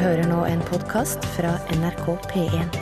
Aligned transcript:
hører 0.00 0.24
nå 0.24 0.38
en 0.48 0.60
podkast 0.64 1.24
fra 1.34 1.50
NRK 1.74 2.06
P1. 2.30 2.76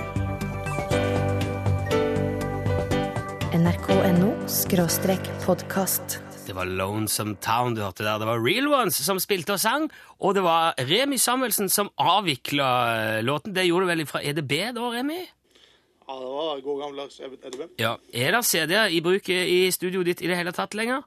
nrk.no 3.56 4.28
skråstrek 4.50 5.30
podkast. 5.42 6.20
Det 6.46 6.54
var 6.54 6.70
Lonesome 6.70 7.34
Town 7.42 7.74
du 7.74 7.82
hørte 7.82 8.04
der. 8.06 8.20
Det 8.22 8.28
var 8.28 8.42
Real 8.44 8.68
Ones 8.70 9.00
som 9.02 9.18
spilte 9.22 9.56
og 9.56 9.62
sang, 9.62 9.88
og 10.18 10.36
det 10.38 10.44
var 10.46 10.78
Remi 10.90 11.18
Samuelsen 11.18 11.70
som 11.72 11.90
avvikla 11.98 12.68
eh, 12.96 13.22
låten. 13.26 13.54
Det 13.56 13.66
gjorde 13.66 13.88
du 13.88 13.92
vel 13.92 14.04
fra 14.10 14.22
EDB 14.22 14.54
da, 14.76 14.90
Remi? 14.94 15.18
Ja, 15.24 16.18
det 16.18 16.28
var 16.34 16.62
god 16.66 16.84
gammeldags 16.84 17.18
EDB. 17.22 17.64
Ja. 17.80 17.96
Er 18.12 18.36
det 18.36 18.44
CD-er 18.50 18.92
i 18.94 19.00
bruk 19.02 19.32
i 19.34 19.64
studioet 19.74 20.12
ditt 20.12 20.22
i 20.22 20.30
det 20.30 20.38
hele 20.38 20.54
tatt 20.54 20.78
lenger? 20.78 21.02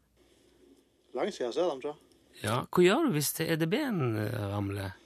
Lenge 1.15 1.31
siden 1.31 1.51
jeg 1.51 1.57
ser 1.61 1.71
dem, 1.71 1.79
tror 1.85 1.95
jeg. 1.95 2.43
Ja. 2.43 2.59
Hva 2.67 2.85
gjør 2.89 3.07
du 3.07 3.17
hvis 3.19 3.33
EDB-en 3.45 4.19
ramler? 4.51 4.99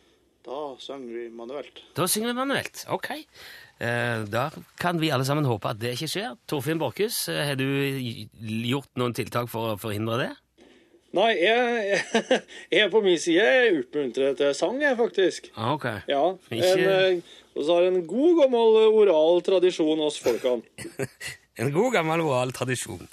Da 0.48 0.60
synger 0.80 1.12
vi 1.12 1.28
manuelt. 1.36 1.82
Da 1.98 2.06
synger 2.08 2.32
vi 2.32 2.38
manuelt. 2.38 2.86
Ok. 2.94 3.10
Eh, 3.84 4.24
da 4.32 4.48
kan 4.80 5.00
vi 5.02 5.10
alle 5.12 5.26
sammen 5.28 5.46
håpe 5.46 5.74
at 5.74 5.80
det 5.82 5.92
ikke 5.98 6.08
skjer. 6.14 6.38
Torfinn 6.50 6.80
Borchhus, 6.82 7.26
eh, 7.30 7.44
har 7.50 7.58
du 7.60 7.66
gjort 8.70 8.90
noen 8.98 9.16
tiltak 9.18 9.50
for 9.52 9.74
å 9.74 9.80
forhindre 9.82 10.22
det? 10.22 10.30
Nei, 11.18 11.34
jeg, 11.40 12.00
jeg 12.22 12.40
jeg 12.78 12.92
på 12.94 13.02
min 13.04 13.20
side 13.20 13.44
er 13.44 13.78
oppmuntrer 13.82 14.38
til 14.40 14.56
sang, 14.58 14.80
jeg, 14.84 14.96
faktisk. 15.00 15.52
Ah, 15.56 15.74
Ok. 15.76 15.86
Ja. 16.10 16.24
En, 16.52 16.64
eh, 16.64 17.36
og 17.58 17.64
så 17.68 17.78
har 17.80 17.88
en 17.90 18.02
god, 18.08 18.34
gammel 18.44 18.80
oral 19.02 19.44
tradisjon 19.46 20.00
hos 20.06 20.22
folkene. 20.24 20.64
En 21.58 21.72
god 21.74 21.96
gammel 21.96 22.22
oral 22.22 22.52
tradisjon. 22.54 23.08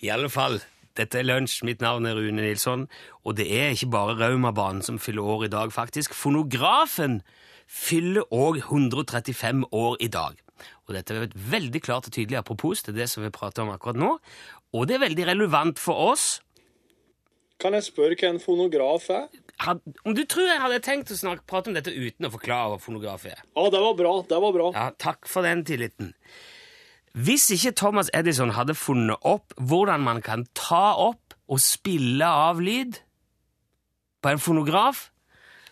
I 0.00 0.08
alle 0.14 0.30
fall, 0.32 0.54
dette 0.98 1.18
er 1.18 1.26
Lunsj. 1.26 1.62
Mitt 1.66 1.82
navn 1.82 2.06
er 2.06 2.16
Rune 2.18 2.42
Nilsson. 2.42 2.86
Og 3.24 3.36
det 3.38 3.48
er 3.50 3.74
ikke 3.74 3.90
bare 3.94 4.16
Raumabanen 4.20 4.84
som 4.86 5.00
fyller 5.02 5.26
år 5.26 5.46
i 5.48 5.52
dag, 5.52 5.72
faktisk. 5.74 6.14
Fonografen 6.14 7.20
fyller 7.70 8.26
òg 8.34 8.60
135 8.62 9.66
år 9.72 9.96
i 10.04 10.08
dag. 10.12 10.40
Og 10.86 10.94
dette 10.94 11.14
er 11.14 11.26
et 11.26 11.36
veldig 11.50 11.82
klart 11.82 12.08
og 12.08 12.14
tydelig 12.14 12.38
apropos 12.38 12.84
til 12.84 12.96
det 12.96 13.08
som 13.10 13.24
vi 13.24 13.32
prater 13.34 13.64
om 13.64 13.72
akkurat 13.74 13.98
nå. 13.98 14.16
Og 14.74 14.88
det 14.88 14.98
er 14.98 15.06
veldig 15.06 15.28
relevant 15.32 15.80
for 15.82 16.12
oss. 16.12 16.38
Kan 17.62 17.76
jeg 17.76 17.86
spørre 17.86 18.16
hva 18.18 18.32
en 18.34 18.42
fonograf 18.42 19.08
er? 19.14 19.28
Had, 19.62 19.80
om 20.02 20.14
du 20.16 20.24
tror 20.26 20.48
jeg 20.50 20.60
hadde 20.60 20.80
tenkt 20.82 21.12
å 21.14 21.18
snakke, 21.18 21.46
prate 21.48 21.70
om 21.70 21.76
dette 21.76 21.92
uten 21.94 22.26
å 22.26 22.32
forklare 22.32 22.72
hva 22.72 22.80
fonograf 22.82 23.26
er? 23.30 23.38
Ja, 23.54 23.68
det 23.70 23.82
var 23.84 23.94
bra. 23.98 24.14
Det 24.28 24.40
var 24.42 24.56
bra. 24.56 24.70
Ja, 24.74 24.88
takk 24.98 25.30
for 25.30 25.46
den 25.46 25.62
tilliten. 25.66 26.12
Hvis 27.14 27.46
ikke 27.54 27.74
Thomas 27.78 28.10
Edison 28.14 28.50
hadde 28.56 28.74
funnet 28.74 29.22
opp 29.22 29.54
hvordan 29.62 30.02
man 30.02 30.22
kan 30.22 30.46
ta 30.58 30.96
opp 30.98 31.36
og 31.46 31.60
spille 31.62 32.26
av 32.26 32.58
lyd 32.64 32.98
på 34.24 34.32
en 34.32 34.42
fonograf, 34.42 35.10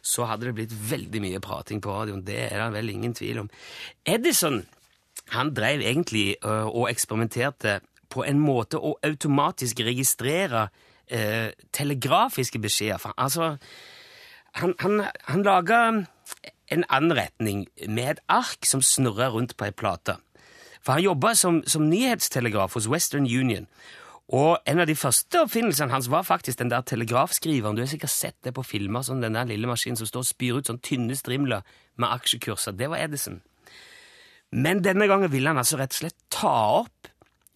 så 0.03 0.27
hadde 0.31 0.49
det 0.49 0.55
blitt 0.55 0.75
veldig 0.91 1.23
mye 1.23 1.41
prating 1.43 1.81
på 1.83 1.91
radioen. 1.95 2.23
Det 2.27 2.39
er 2.47 2.59
det 2.59 2.73
vel 2.77 2.93
ingen 2.93 3.15
tvil 3.15 3.45
om. 3.45 3.51
Edison 4.07 4.63
han 5.33 5.53
drev 5.55 5.81
egentlig 5.81 6.37
ø, 6.45 6.63
og 6.69 6.91
eksperimenterte 6.91 7.81
på 8.13 8.25
en 8.27 8.41
måte 8.43 8.79
å 8.79 8.97
automatisk 9.07 9.81
registrere 9.87 10.67
eh, 11.07 11.55
telegrafiske 11.73 12.61
beskjeder. 12.61 13.15
Altså, 13.17 13.55
han, 14.61 14.75
han, 14.83 15.07
han 15.31 15.47
laga 15.47 15.81
en 16.73 16.85
anretning 16.93 17.65
med 17.89 18.11
et 18.11 18.21
ark 18.29 18.69
som 18.69 18.85
snurra 18.85 19.31
rundt 19.33 19.57
på 19.57 19.71
ei 19.71 19.75
plate. 19.75 20.19
For 20.83 20.97
han 20.97 21.05
jobba 21.05 21.35
som, 21.39 21.63
som 21.67 21.87
nyhetstelegraf 21.91 22.75
hos 22.79 22.89
Western 22.91 23.27
Union. 23.27 23.69
Og 24.33 24.57
en 24.67 24.81
av 24.81 24.89
de 24.89 24.97
første 24.97 25.43
oppfinnelsene 25.45 25.93
hans 25.93 26.09
var 26.11 26.25
faktisk 26.27 26.63
den 26.63 26.71
der 26.73 26.85
telegrafskriveren. 26.87 27.77
Du 27.77 27.83
har 27.83 27.91
sikkert 27.91 28.15
sett 28.15 28.39
det 28.47 28.55
på 28.57 28.65
filmer, 28.65 29.05
sånn 29.05 29.23
den 29.23 29.37
der 29.37 29.49
lille 29.51 29.69
maskinen 29.69 29.99
som 30.01 30.09
står 30.09 30.25
og 30.25 30.31
spyr 30.31 30.61
ut 30.61 30.71
sånn 30.71 30.81
tynne 30.83 31.17
strimler 31.19 31.67
med 32.01 32.09
aksjekurser. 32.09 32.77
Det 32.79 32.89
var 32.91 33.03
Edison. 33.05 33.43
Men 34.53 34.83
denne 34.85 35.09
gangen 35.09 35.33
ville 35.33 35.53
han 35.53 35.61
altså 35.61 35.79
rett 35.81 35.95
og 35.95 36.01
slett 36.03 36.19
ta 36.33 36.55
opp 36.83 37.11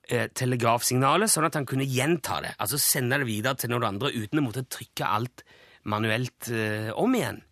eh, 0.09 0.29
telegrafsignalet, 0.37 1.33
sånn 1.33 1.49
at 1.49 1.57
han 1.59 1.69
kunne 1.69 1.89
gjenta 1.89 2.41
det. 2.45 2.55
Altså 2.61 2.81
sende 2.81 3.21
det 3.21 3.29
videre 3.29 3.57
til 3.61 3.73
noen 3.73 3.89
andre 3.95 4.13
uten 4.15 4.41
å 4.41 4.47
måtte 4.47 4.67
trykke 4.69 5.09
alt 5.19 5.45
manuelt 5.89 6.51
eh, 6.53 6.93
om 6.97 7.15
igjen. 7.17 7.43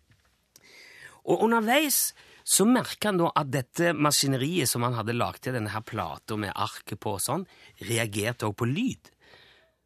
Og 1.25 1.45
underveis 1.47 2.11
så 2.45 2.65
merka 2.69 3.09
han 3.09 3.19
da 3.19 3.31
at 3.33 3.49
dette 3.49 3.93
maskineriet 3.97 4.69
som 4.69 4.85
han 4.85 4.93
hadde 4.93 5.17
lagd 5.17 5.41
til 5.45 5.55
denne 5.57 5.71
her 5.73 5.81
plata 5.81 6.37
med 6.37 6.53
arket 6.53 7.01
på 7.01 7.15
og 7.17 7.23
sånn, 7.23 7.45
reagerte 7.81 8.45
også 8.45 8.59
på 8.61 8.67
lyd. 8.69 9.09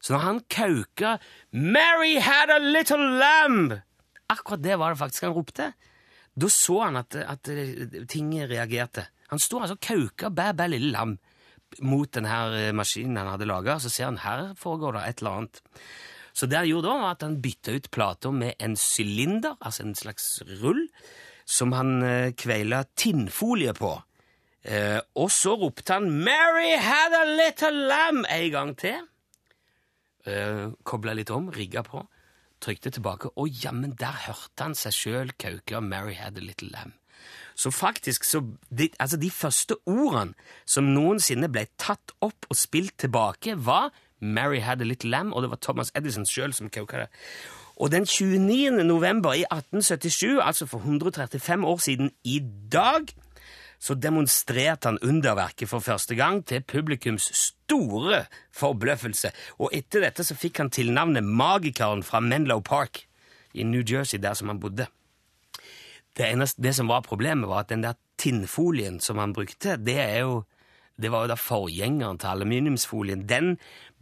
Så 0.03 0.14
når 0.14 0.25
han 0.25 0.42
kauka 0.47 1.20
'Mary 1.52 2.20
had 2.20 2.52
a 2.52 2.59
little 2.59 3.20
lamb' 3.20 3.80
Akkurat 4.30 4.62
det 4.62 4.75
var 4.78 4.94
det 4.94 5.00
faktisk 5.00 5.24
han 5.25 5.34
ropte. 5.34 5.74
Da 6.38 6.50
så 6.53 6.84
han 6.84 7.00
at, 7.00 7.16
at 7.16 7.50
eh, 7.50 8.06
ting 8.06 8.30
reagerte. 8.46 9.08
Han 9.31 9.40
sto 9.40 9.59
altså 9.59 9.74
og 9.74 9.81
kauka 9.81 10.30
'bæ, 10.30 10.53
bæ, 10.53 10.68
lille 10.68 10.91
lam' 10.94 11.18
mot 11.81 12.12
denne 12.12 12.36
eh, 12.58 12.74
maskinen 12.76 13.18
han 13.18 13.31
hadde 13.34 13.47
laga, 13.50 13.80
så 13.80 13.90
ser 13.90 14.09
han 14.09 14.22
her 14.24 14.53
foregår 14.59 14.97
det 14.97 15.08
et 15.08 15.24
eller 15.24 15.31
annet. 15.31 15.62
Så 16.34 16.46
det 16.46 16.58
han 16.58 16.70
gjorde 16.70 16.88
da, 16.88 17.00
var 17.02 17.16
at 17.16 17.26
han 17.26 17.41
bytta 17.41 17.76
ut 17.76 17.91
plata 17.91 18.31
med 18.31 18.53
en 18.59 18.76
sylinder, 18.76 19.58
altså 19.59 19.84
en 19.84 19.96
slags 19.96 20.41
rull, 20.62 20.88
som 21.49 21.73
han 21.73 21.97
eh, 22.05 22.31
kveila 22.37 22.83
tinnfolie 22.97 23.73
på. 23.77 23.95
Eh, 24.69 24.99
og 25.17 25.31
så 25.33 25.55
ropte 25.57 25.95
han 25.95 26.09
'Mary 26.11 26.75
had 26.77 27.15
a 27.15 27.25
little 27.25 27.87
lamb' 27.89 28.27
en 28.29 28.51
gang 28.51 28.75
til. 28.77 29.07
Eh, 30.25 30.69
Kobla 30.83 31.13
litt 31.13 31.31
om, 31.31 31.49
rigga 31.49 31.81
på, 31.81 32.03
trykte 32.61 32.91
tilbake, 32.91 33.31
og 33.35 33.49
jammen, 33.49 33.95
der 33.97 34.27
hørte 34.27 34.67
han 34.67 34.75
seg 34.75 34.93
sjøl 34.93 35.31
kauke 35.39 35.81
'Mary 35.81 36.13
had 36.13 36.37
a 36.37 36.41
little 36.41 36.69
lamb'. 36.69 36.97
Så 37.55 37.71
faktisk, 37.71 38.23
så 38.23 38.39
de, 38.69 38.89
altså 38.99 39.17
de 39.17 39.31
første 39.31 39.75
ordene 39.85 40.33
som 40.66 40.93
noensinne 40.93 41.49
ble 41.51 41.66
tatt 41.77 42.13
opp 42.21 42.45
og 42.49 42.55
spilt 42.55 42.97
tilbake, 42.97 43.55
var 43.66 43.91
'Mary 44.21 44.59
had 44.59 44.81
a 44.81 44.85
little 44.85 45.09
lamb', 45.09 45.33
og 45.33 45.41
det 45.41 45.49
var 45.49 45.57
Thomas 45.57 45.91
Edison 45.95 46.25
sjøl 46.25 46.53
som 46.53 46.69
kauka 46.69 46.97
det. 46.97 47.09
Og 47.79 47.91
den 47.91 48.06
29. 48.06 48.84
november 48.84 49.34
i 49.34 49.45
1877, 49.47 50.40
altså 50.44 50.66
for 50.67 50.84
135 50.84 51.66
år 51.66 51.78
siden 51.78 52.12
i 52.23 52.40
dag, 52.72 53.07
så 53.79 53.95
demonstrerte 53.95 54.90
han 54.90 55.00
underverket 55.00 55.69
for 55.69 55.79
første 55.79 56.16
gang 56.16 56.45
til 56.45 56.63
publikums 56.63 57.31
store 57.35 58.25
forbløffelse. 58.51 59.31
Og 59.59 59.72
etter 59.73 60.03
dette 60.03 60.25
så 60.28 60.35
fikk 60.35 60.59
han 60.59 60.72
tilnavnet 60.75 61.23
Magikeren 61.23 62.03
fra 62.03 62.19
Menlo 62.19 62.59
Park 62.59 63.06
i 63.53 63.63
New 63.63 63.84
Jersey, 63.91 64.19
der 64.19 64.34
som 64.34 64.51
han 64.51 64.59
bodde. 64.59 64.90
Det, 66.17 66.28
eneste, 66.28 66.61
det 66.61 66.75
som 66.75 66.91
var 66.91 67.07
problemet, 67.07 67.47
var 67.50 67.63
at 67.63 67.72
den 67.72 67.84
der 67.84 67.96
tinnfolien 68.19 69.00
som 69.00 69.17
han 69.17 69.34
brukte, 69.34 69.78
det 69.78 70.00
er 70.00 70.19
jo 70.19 70.44
det 71.00 71.13
var 71.13 71.23
jo 71.23 71.31
da 71.31 71.40
forgjengeren 71.40 72.17
til 72.19 72.28
aluminiumsfolien. 72.28 73.23
Den 73.23 73.53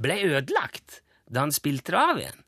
ble 0.02 0.18
ødelagt 0.26 1.04
da 1.30 1.44
han 1.46 1.54
spilte 1.54 1.94
det 1.94 2.02
av 2.02 2.18
igjen. 2.18 2.44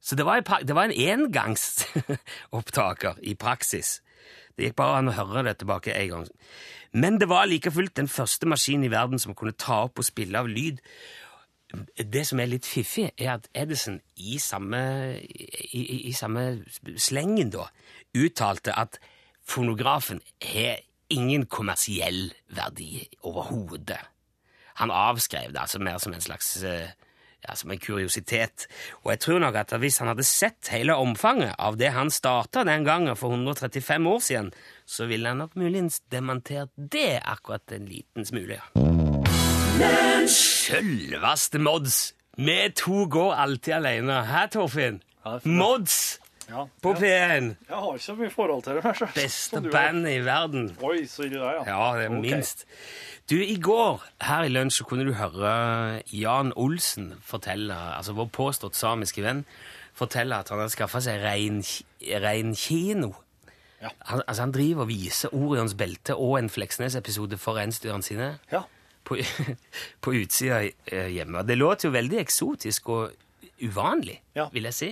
Så 0.00 0.16
det 0.16 0.24
var, 0.24 0.40
pra- 0.40 0.62
det 0.64 0.74
var 0.74 0.84
en 0.88 0.96
engangsopptaker 0.96 3.18
i 3.22 3.34
praksis. 3.38 4.00
Det 4.56 4.64
gikk 4.70 4.76
bare 4.80 4.98
an 5.00 5.10
å 5.12 5.16
høre 5.16 5.44
det 5.48 5.58
tilbake 5.60 5.94
en 5.96 6.08
gang. 6.14 6.26
Men 6.92 7.18
det 7.20 7.28
var 7.30 7.46
like 7.48 7.70
fullt 7.70 7.94
den 8.00 8.08
første 8.10 8.48
maskinen 8.50 8.88
i 8.88 8.92
verden 8.92 9.20
som 9.22 9.34
kunne 9.38 9.54
ta 9.56 9.82
opp 9.86 10.00
og 10.00 10.08
spille 10.08 10.40
av 10.40 10.48
lyd. 10.50 10.80
Det 11.94 12.24
som 12.26 12.40
er 12.42 12.50
litt 12.50 12.66
fiffig, 12.66 13.10
er 13.14 13.36
at 13.36 13.46
Edison 13.54 14.00
i 14.18 14.40
samme, 14.42 14.80
i, 15.20 15.46
i, 15.78 15.82
i 16.10 16.14
samme 16.16 16.64
slengen 16.98 17.52
da 17.54 17.68
uttalte 18.18 18.74
at 18.74 18.98
fonografen 19.46 20.18
har 20.42 20.80
ingen 21.10 21.46
kommersiell 21.50 22.32
verdi 22.56 23.04
overhodet. 23.26 24.00
Han 24.82 24.90
avskrev 24.94 25.52
det 25.54 25.62
altså 25.62 25.78
mer 25.82 25.98
som 26.02 26.14
en 26.16 26.24
slags 26.24 26.48
eh, 26.66 26.90
ja, 27.50 27.56
som 27.58 27.72
en 27.74 27.82
kuriositet. 27.82 28.68
Og 29.02 29.12
jeg 29.14 29.22
tror 29.26 29.42
nok 29.42 29.58
at 29.60 29.74
hvis 29.82 29.98
han 29.98 30.10
hadde 30.12 30.26
sett 30.26 30.70
hele 30.72 30.94
omfanget 30.94 31.56
av 31.58 31.78
det 31.80 31.92
han 31.96 32.12
starta 32.14 32.64
den 32.68 32.86
gangen 32.86 33.18
for 33.18 33.34
135 33.34 34.06
år 34.06 34.22
siden, 34.24 34.52
så 34.86 35.06
ville 35.10 35.28
han 35.28 35.42
nok 35.42 35.56
muligens 35.58 36.00
dementert 36.12 36.70
det 36.76 37.20
akkurat 37.24 37.72
en 37.74 37.90
liten 37.90 38.26
smule. 38.26 38.60
ja. 38.60 40.20
Sjølveste 40.30 41.58
Mods! 41.58 42.14
Vi 42.36 42.70
to 42.76 43.06
går 43.10 43.34
alltid 43.34 43.74
alene. 43.74 44.22
Hæ, 44.24 44.46
Torfinn? 44.52 45.02
Mods 45.44 46.19
Ja. 46.50 46.64
på 46.82 46.92
P1. 46.98 47.50
Jeg 47.68 47.76
har 47.76 47.92
ikke 47.94 48.04
så 48.04 48.14
mye 48.18 48.30
forhold 48.34 48.62
til 48.66 48.80
det. 48.80 49.10
Beste 49.14 49.60
band 49.60 49.70
bandet 49.72 50.16
i 50.16 50.24
verden. 50.26 50.64
Oi, 50.82 51.04
så 51.06 51.22
ille 51.26 51.38
det 51.38 51.52
ja. 51.54 51.62
Ja, 51.68 51.96
det 51.98 52.04
er 52.08 52.10
okay. 52.10 52.20
minst. 52.20 52.66
Du, 53.30 53.36
I 53.38 53.56
går 53.62 54.02
her 54.26 54.42
i 54.42 54.50
lunsj 54.50 54.80
så 54.80 54.84
kunne 54.90 55.04
du 55.06 55.12
høre 55.14 56.02
Jan 56.10 56.50
Olsen 56.58 57.12
fortelle, 57.22 57.76
altså 57.96 58.12
vår 58.18 58.26
påstått 58.34 58.74
samiske 58.74 59.22
venn, 59.22 59.44
fortelle 59.94 60.34
at 60.42 60.50
han 60.50 60.58
har 60.64 60.72
skaffa 60.72 60.98
seg 61.04 61.22
rein. 61.22 61.62
Ja. 63.80 63.88
Han, 64.10 64.22
altså 64.26 64.42
han 64.42 64.52
driver 64.52 64.82
og 64.84 64.90
viser 64.90 65.34
Orions 65.34 65.74
belte 65.78 66.16
og 66.18 66.38
en 66.40 66.50
Fleksnes-episode 66.52 67.38
for 67.40 67.56
reinsdyrene 67.60 68.02
sine 68.04 68.32
Ja. 68.52 68.64
på, 69.04 69.16
på 70.02 70.12
utsida 70.18 70.64
eh, 70.66 71.08
hjemme. 71.14 71.46
Det 71.46 71.56
låter 71.58 71.88
jo 71.88 71.92
veldig 71.94 72.18
eksotisk 72.20 72.88
og 72.88 73.10
uvanlig, 73.62 74.20
Ja. 74.36 74.48
vil 74.52 74.62
jeg 74.68 74.74
si. 74.74 74.90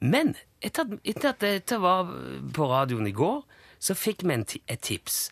Men 0.00 0.34
etter 0.60 0.84
at, 0.86 0.98
etter 1.04 1.32
at 1.32 1.40
dette 1.44 1.78
var 1.80 2.10
på 2.54 2.70
radioen 2.70 3.08
i 3.08 3.14
går, 3.16 3.44
så 3.78 3.94
fikk 3.96 4.24
vi 4.24 4.36
et 4.66 4.80
tips 4.82 5.30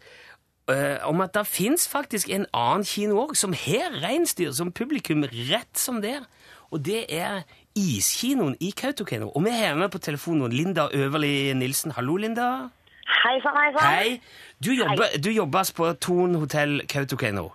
uh, 0.70 1.00
om 1.08 1.20
at 1.24 1.34
det 1.34 1.46
fins 1.48 1.88
faktisk 1.88 2.30
en 2.30 2.46
annen 2.52 2.84
kino 2.84 3.18
òg 3.24 3.34
som 3.36 3.56
har 3.56 3.96
reinsdyr 4.04 4.52
som 4.52 4.72
publikum 4.72 5.24
rett 5.24 5.78
som 5.78 6.00
det 6.04 6.18
er. 6.18 6.28
Og 6.72 6.82
det 6.84 7.04
er 7.12 7.44
Iskinoen 7.78 8.56
i 8.60 8.70
Kautokeino. 8.74 9.28
Og 9.34 9.44
vi 9.44 9.50
har 9.54 9.76
med 9.78 9.90
på 9.90 9.98
telefonen 9.98 10.52
Linda 10.52 10.88
Øverli 10.92 11.52
Nilsen. 11.54 11.92
Hallo, 11.94 12.16
Linda. 12.16 12.70
Hei 13.06 13.36
sann, 13.42 13.58
hei 13.58 13.70
sann. 13.74 13.84
Hei. 13.84 14.20
Du 14.64 14.72
jobber, 14.72 15.06
du 15.18 15.74
på 15.76 15.92
Thon 16.00 16.34
hotell 16.34 16.86
Kautokeino. 16.88 17.52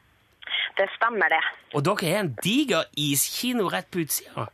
Det 0.77 0.87
stemmer, 0.95 1.27
det. 1.27 1.41
Og 1.73 1.83
dere 1.85 2.13
har 2.13 2.23
en 2.23 2.35
diger 2.43 2.83
iskino 2.95 3.67
rett 3.67 3.89
på 3.91 4.05
utsida. 4.05 4.47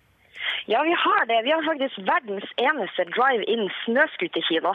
Ja, 0.73 0.79
vi 0.89 0.93
har 1.05 1.25
det. 1.29 1.39
Vi 1.45 1.51
har 1.53 1.61
faktisk 1.71 1.97
verdens 2.13 2.47
eneste 2.67 3.03
drive-in 3.17 3.67
snøscooterkino. 3.83 4.73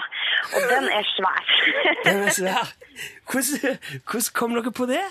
Og 0.55 0.61
den 0.73 0.85
er 0.99 1.05
svær. 1.17 1.43
Den 2.07 2.23
er 2.29 2.33
svær. 2.41 2.67
Hvordan, 3.31 3.75
hvordan 4.09 4.31
kom 4.39 4.55
dere 4.59 4.73
på 4.83 4.87
det? 4.95 5.03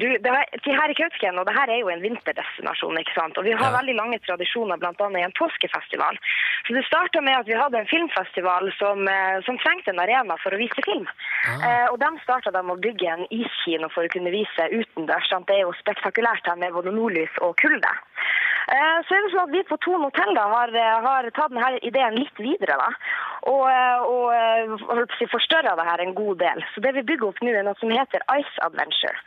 Du, 0.00 0.06
det 0.24 0.30
her, 0.36 0.46
til 0.64 0.74
her 0.78 0.90
i 0.92 0.96
Kautokeino, 0.98 1.42
det 1.48 1.54
her 1.58 1.68
er 1.74 1.78
jo 1.82 1.88
en 1.92 2.02
vinterdestinasjon, 2.06 2.98
ikke 3.00 3.14
sant? 3.16 3.38
Og 3.38 3.44
vi 3.46 3.52
har 3.60 3.70
Ja. 3.70 3.76
veldig 3.78 3.94
lange 4.00 4.18
tradisjoner, 4.26 4.76
annet 4.80 5.20
i 5.20 5.24
en 5.26 5.34
påskefestival. 5.38 6.18
Så 6.66 6.74
det 6.76 6.84
startet 6.86 7.24
med 7.24 7.34
at 7.40 7.46
vi 7.50 7.56
hadde 7.62 7.78
en 7.80 7.90
filmfestival 7.94 8.72
som, 8.80 9.08
eh, 9.08 9.38
som 9.46 9.58
trengte 9.58 9.90
en 9.90 10.02
arena 10.04 10.36
for 10.42 10.50
å 10.54 10.60
vise 10.64 10.82
film. 10.88 11.06
Eh, 11.66 11.86
og 11.92 11.98
de 12.04 12.10
startet 12.24 12.52
de 12.56 12.62
å 12.74 12.80
bygge 12.86 13.08
en 13.14 13.26
iskino 13.30 13.88
for 13.94 14.02
å 14.04 14.12
kunne 14.14 14.30
vise 14.38 14.62
utendørs. 14.80 15.28
sant? 15.28 15.46
Det 15.46 15.56
er 15.56 15.64
jo 15.66 15.72
spektakulært 15.82 16.46
her 16.46 16.56
med 16.56 16.72
både 16.72 16.92
nordlys 16.92 17.34
og 17.40 17.56
kulde. 17.56 17.92
Eh, 18.72 18.98
Så 19.04 19.14
er 19.14 19.24
det 19.24 19.32
sånn 19.32 19.42
at 19.44 19.52
vi 19.52 19.62
på 19.68 19.76
Thon 19.84 20.04
hotell 20.06 20.32
da, 20.34 20.46
har, 20.48 20.70
eh, 20.72 21.00
har 21.04 21.28
tatt 21.36 21.52
denne 21.52 21.78
ideen 21.84 22.16
litt 22.16 22.38
videre. 22.40 22.78
da, 22.80 22.88
Og, 23.42 23.68
eh, 23.68 24.00
og 24.00 25.08
forstørra 25.34 25.74
det 25.76 25.84
her 25.84 26.00
en 26.00 26.14
god 26.14 26.38
del. 26.38 26.64
Så 26.74 26.80
det 26.80 26.94
vi 26.94 27.02
bygger 27.02 27.28
opp 27.28 27.40
nå, 27.42 27.50
er 27.50 27.64
noe 27.64 27.78
som 27.80 27.90
heter 27.90 28.22
Ice 28.38 28.58
Adventure. 28.62 29.18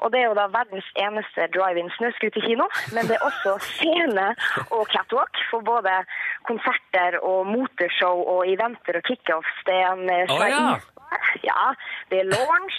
Og 0.00 0.12
det 0.12 0.20
er 0.20 0.28
jo 0.28 0.34
da 0.34 0.46
verdens 0.46 0.88
eneste 0.94 1.48
drive-in 1.56 1.90
snøscooterkino. 1.96 2.68
Men 2.94 3.08
det 3.08 3.16
er 3.16 3.26
også 3.26 3.58
scene 3.60 4.36
og 4.70 4.86
catwalk 4.92 5.36
for 5.50 5.60
både 5.60 6.04
konserter 6.46 7.18
og 7.22 7.46
motorshow 7.46 8.22
og 8.28 8.46
eventer 8.46 8.96
og 8.96 9.02
kickoffs. 9.02 9.56
Det 9.66 9.74
er 9.74 9.92
en 9.92 10.06
ja. 10.08 10.78
Ja, 11.44 11.74
det 12.10 12.20
er 12.20 12.30
launch, 12.32 12.78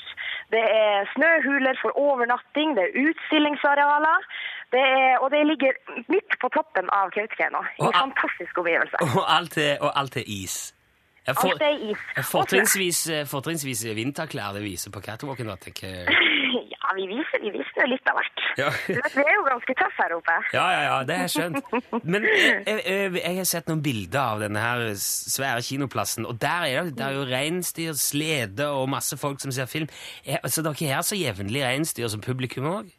det 0.49 0.61
er 0.61 1.05
snøhuler 1.13 1.77
for 1.81 1.93
overnatting, 1.97 2.75
det 2.77 2.83
er 2.87 2.97
utstillingsarealer. 3.07 4.25
Det 4.73 4.81
er, 4.81 5.17
og 5.21 5.27
det 5.33 5.41
ligger 5.51 5.75
midt 6.09 6.37
på 6.41 6.49
toppen 6.55 6.87
av 6.99 7.11
Kautokeino. 7.13 7.61
I 7.77 7.83
Og 7.85 7.93
fantastisk 7.93 8.57
omgivelse. 8.63 8.97
Og 9.19 9.25
alt 9.37 9.57
er, 9.61 9.75
og 9.85 9.91
alt 9.99 10.17
er 10.17 10.25
is. 10.27 10.73
Jeg 11.27 11.35
Alt 11.39 11.61
er 11.63 11.83
is. 11.91 12.01
Fortrinnsvis, 12.27 12.99
fortrinnsvis 13.31 13.85
vinterklær 13.95 14.57
det 14.57 14.63
viser 14.65 14.91
på 14.91 14.99
catwalken. 15.05 15.47
da, 15.53 15.55
tenker 15.61 15.87
jeg. 15.87 16.07
Ja, 16.83 16.91
vi 16.97 17.05
viser, 17.07 17.39
vi 17.41 17.49
viser 17.53 17.87
litt 17.87 18.09
av 18.11 18.17
hvert. 18.19 18.41
Ja. 18.59 18.67
Vi 19.15 19.21
er 19.23 19.31
jo 19.37 19.43
ganske 19.47 19.73
tøffe 19.79 20.03
her 20.03 20.13
oppe. 20.17 20.33
Ja, 20.53 20.65
ja, 20.73 20.81
ja, 20.83 20.97
det 21.07 21.15
har 21.15 21.29
jeg 21.29 21.31
skjønt. 21.31 22.03
Men 22.03 22.25
jeg, 22.27 22.65
jeg, 22.67 23.13
jeg 23.17 23.37
har 23.39 23.47
sett 23.49 23.71
noen 23.71 23.81
bilder 23.85 24.19
av 24.19 24.43
denne 24.43 24.61
her 24.61 24.83
svære 24.99 25.63
kinoplassen, 25.65 26.27
og 26.29 26.37
der 26.43 26.67
er 26.67 26.89
det, 26.89 26.97
der 26.99 27.07
er 27.07 27.17
jo 27.21 27.23
reinsdyr, 27.31 27.95
slede 27.97 28.67
og 28.75 28.91
masse 28.91 29.17
folk 29.17 29.41
som 29.41 29.55
ser 29.55 29.71
film. 29.71 29.87
Er, 30.27 30.43
så 30.51 30.61
dere 30.65 30.91
har 30.91 31.07
så 31.07 31.17
jevnlig 31.17 31.63
reinsdyr 31.65 32.11
som 32.11 32.21
publikum 32.21 32.67
òg? 32.75 32.91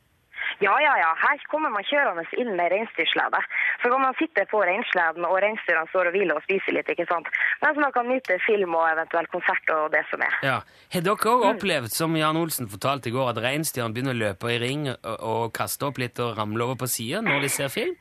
Ja, 0.63 0.75
ja, 0.81 0.93
ja. 1.01 1.11
Her 1.19 1.41
kommer 1.51 1.73
man 1.75 1.87
kjørende 1.89 2.25
inn 2.39 2.53
med 2.59 2.71
reinsdyrslede. 2.73 3.41
Så 3.83 3.91
kan 3.91 4.03
man 4.03 4.15
sitte 4.19 4.45
på 4.51 4.63
reinsleden, 4.63 5.27
og 5.27 5.41
reinsdyrene 5.43 5.91
står 5.91 6.11
og 6.11 6.17
hviler 6.17 6.39
og 6.39 6.47
spiser 6.47 6.77
litt, 6.77 6.91
ikke 6.93 7.09
sant. 7.11 7.31
Mens 7.65 7.81
man 7.83 7.95
kan 7.97 8.09
nyte 8.11 8.39
film 8.47 8.77
og 8.79 8.87
eventuelt 8.93 9.33
konsert 9.35 9.75
og 9.75 9.91
det 9.95 10.05
som 10.11 10.23
er. 10.25 10.39
Ja. 10.47 10.59
Har 10.95 11.07
dere 11.09 11.35
òg 11.35 11.47
opplevd, 11.51 11.91
som 11.95 12.15
Jan 12.19 12.39
Olsen 12.39 12.71
fortalte 12.71 13.11
i 13.11 13.15
går, 13.15 13.33
at 13.35 13.43
reinsdyrene 13.45 13.97
begynner 13.97 14.15
å 14.15 14.23
løpe 14.23 14.53
i 14.55 14.61
ring 14.63 14.89
og, 14.93 15.51
kaste 15.55 15.87
opp 15.89 15.99
litt 16.03 16.19
og 16.23 16.37
ramle 16.39 16.65
over 16.65 16.79
på 16.85 16.91
sida 16.91 17.21
når 17.25 17.45
de 17.45 17.51
ser 17.53 17.73
film? 17.73 17.95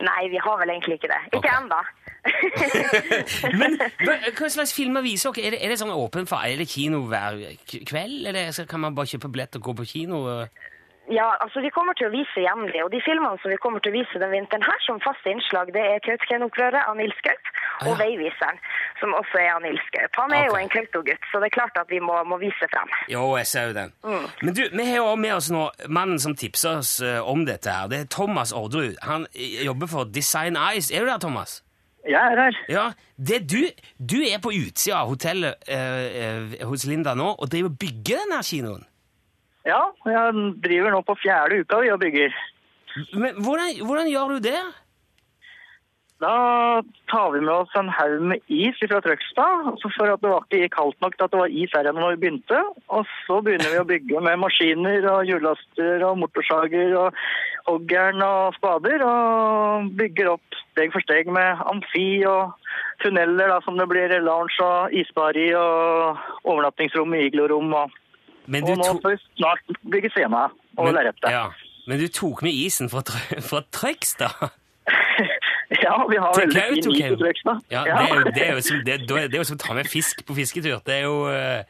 Nei, 0.00 0.28
vi 0.30 0.38
har 0.40 0.58
vel 0.60 0.70
egentlig 0.72 1.00
ikke 1.00 1.10
det. 1.10 1.20
Ikke 1.34 1.38
okay. 1.40 1.56
enda. 1.58 1.80
Men 3.60 3.76
hva, 4.06 4.14
hva 4.38 4.48
slags 4.50 4.72
filmer 4.74 5.04
viser 5.04 5.34
dere? 5.34 5.46
Er 5.46 5.56
det, 5.56 5.60
er 5.64 5.72
det 5.72 5.78
sånn 5.80 5.92
åpen 5.94 6.26
for 6.26 6.42
Er 6.42 6.58
det 6.58 6.68
kino 6.70 7.04
hver 7.10 7.38
kveld, 7.66 8.26
eller 8.30 8.66
kan 8.70 8.82
man 8.82 8.96
bare 8.96 9.10
kjøpe 9.12 9.30
billett 9.34 9.58
og 9.60 9.68
gå 9.68 9.76
på 9.82 9.90
kino? 9.96 10.22
og- 10.24 10.64
Ja, 11.12 11.26
altså 11.44 11.62
vi 11.62 11.70
kommer 11.70 11.94
til 11.94 12.08
å 12.08 12.14
vise 12.14 12.42
jevnlig, 12.42 12.80
og 12.82 12.90
de 12.90 13.00
filmene 13.04 13.38
som 13.42 13.52
vi 13.52 13.58
kommer 13.62 13.82
til 13.82 13.92
å 13.94 13.98
vise 14.00 14.18
den 14.22 14.32
vinteren 14.34 14.64
her 14.66 14.80
som 14.82 14.98
faste 15.04 15.30
innslag, 15.30 15.70
det 15.76 15.84
er 15.92 16.02
Kautokeino-opprøret 16.06 16.82
av 16.82 16.98
Nils 16.98 17.20
Gaup 17.26 17.52
og 17.76 17.92
Ah, 17.92 17.92
ja. 17.92 17.96
Veiviseren, 18.00 18.58
som 19.00 19.12
også 19.14 19.38
er 19.38 19.50
av 19.52 19.60
Nils 19.62 19.86
Gaup. 19.92 20.16
Han 20.16 20.32
er 20.32 20.46
okay. 20.46 20.48
jo 20.48 20.56
en 20.62 20.72
Kautogutt, 20.72 21.28
så 21.30 21.42
det 21.42 21.50
er 21.50 21.54
klart 21.58 21.76
at 21.78 21.92
vi 21.92 22.00
må, 22.00 22.16
må 22.24 22.38
vise 22.40 22.68
frem. 22.72 22.90
Jo, 23.12 23.26
jeg 23.36 23.46
ser 23.52 23.68
jo 23.68 23.76
den. 23.76 23.92
Mm. 24.06 24.26
Men 24.42 24.56
du, 24.56 24.62
vi 24.72 24.88
har 24.88 24.98
jo 25.02 25.12
med 25.20 25.34
oss 25.36 25.50
nå 25.52 25.68
mannen 25.98 26.18
som 26.22 26.34
tipser 26.38 26.80
oss 26.80 26.96
eh, 27.04 27.20
om 27.20 27.44
dette 27.46 27.70
her. 27.70 27.92
Det 27.92 28.00
er 28.00 28.10
Thomas 28.16 28.54
Orderud. 28.56 28.96
Han 29.04 29.28
eh, 29.34 29.62
jobber 29.68 29.92
for 29.92 30.08
Design 30.08 30.56
Eyes. 30.56 30.90
Er 30.90 31.04
du 31.04 31.12
der, 31.12 31.20
Thomas? 31.22 31.60
Jeg 32.06 32.32
er 32.32 32.40
her. 32.40 32.58
Ja. 32.72 32.88
Det 33.16 33.42
du, 33.50 33.62
du 33.98 34.18
er 34.24 34.40
på 34.42 34.54
utsida 34.54 35.02
av 35.02 35.10
hotellet 35.12 35.68
eh, 35.68 36.04
eh, 36.22 36.66
hos 36.66 36.86
Linda 36.88 37.14
nå 37.18 37.32
og 37.34 37.50
driver 37.52 37.72
og 37.74 37.80
bygger 37.82 38.24
denne 38.24 38.42
kinoen. 38.46 38.86
Ja, 39.66 39.82
jeg 40.06 40.50
driver 40.62 40.94
nå 40.94 41.02
på 41.06 41.18
fjerde 41.18 41.62
uka 41.62 41.82
vi 41.82 41.94
og 41.94 42.02
bygger. 42.02 42.34
Men 43.18 43.38
hvordan, 43.44 43.80
hvordan 43.86 44.10
gjør 44.10 44.36
du 44.36 44.44
det? 44.48 44.60
Da 46.16 46.80
tar 47.12 47.32
vi 47.34 47.42
med 47.44 47.52
oss 47.52 47.74
en 47.76 47.90
haug 47.92 48.22
med 48.30 48.40
is 48.48 48.78
fra 48.80 49.02
Trøgstad, 49.04 49.66
for 49.82 50.08
at 50.08 50.22
det 50.22 50.30
var 50.30 50.46
ikke 50.48 50.72
kaldt 50.72 51.02
nok 51.04 51.16
til 51.16 51.26
at 51.26 51.34
det 51.34 51.40
var 51.42 51.52
is 51.52 51.74
her 51.76 51.90
når 51.92 52.14
vi 52.14 52.20
begynte. 52.22 52.60
Og 52.88 53.04
så 53.26 53.42
begynner 53.44 53.74
vi 53.74 53.82
å 53.82 53.88
bygge 53.90 54.22
med 54.24 54.40
maskiner 54.40 55.04
og 55.12 55.28
hjullaster 55.28 56.06
og 56.08 56.16
motorsager 56.22 56.96
og 57.02 57.20
hoggjern 57.68 58.24
og 58.24 58.56
spader. 58.56 59.04
Og 59.04 59.92
bygger 60.00 60.32
opp 60.38 60.56
steg 60.72 60.94
for 60.94 61.04
steg 61.04 61.28
med 61.28 61.60
amfi 61.68 62.24
og 62.24 62.56
tunneler 63.04 63.52
da, 63.52 63.60
som 63.66 63.76
det 63.76 63.88
blir 63.92 64.16
lounge 64.24 64.56
og 64.64 64.96
isbar 64.96 65.36
i 65.36 65.50
og 65.52 66.24
overnattingsrom 66.48 67.12
i 67.12 67.26
iglorom. 67.28 67.76
Og, 67.76 67.92
og 68.46 68.76
nå 68.80 68.90
skal 68.98 69.14
vi 69.14 69.22
snart 69.38 69.78
bygge 69.92 70.10
scena 70.14 70.46
og 70.76 70.92
lerretet. 70.94 71.30
Ja. 71.32 71.48
Men 71.86 72.00
du 72.02 72.08
tok 72.10 72.42
med 72.42 72.54
isen 72.54 72.90
fra, 72.90 73.02
fra 73.50 73.62
Trøgstad? 73.74 74.48
Ja, 75.82 75.96
vi 76.10 76.18
har 76.22 76.30
veldig 76.38 76.60
fin 76.62 76.92
is 76.94 77.00
i 77.02 77.16
Trøgstad. 77.18 77.62
Ja, 77.70 77.82
det 77.84 77.94
er, 77.94 78.14
jo, 78.14 78.24
det, 78.34 78.44
er 78.46 78.60
som, 78.60 78.82
det, 78.86 79.00
det 79.10 79.34
er 79.34 79.40
jo 79.40 79.48
som 79.48 79.58
å 79.58 79.62
ta 79.64 79.74
med 79.74 79.88
fisk 79.90 80.22
på 80.26 80.36
fisketur. 80.38 80.78
Det 80.86 81.00
er 81.00 81.08
jo 81.08 81.26
eh, 81.30 81.66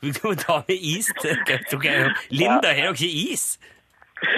Du 0.00 0.08
må 0.24 0.32
ta 0.38 0.62
med 0.68 0.78
is 0.78 1.10
til 1.20 1.36
Kautokeino. 1.48 2.14
Linda, 2.32 2.72
har 2.72 2.90
jo 2.90 2.96
ikke 2.96 3.32
is? 3.34 3.58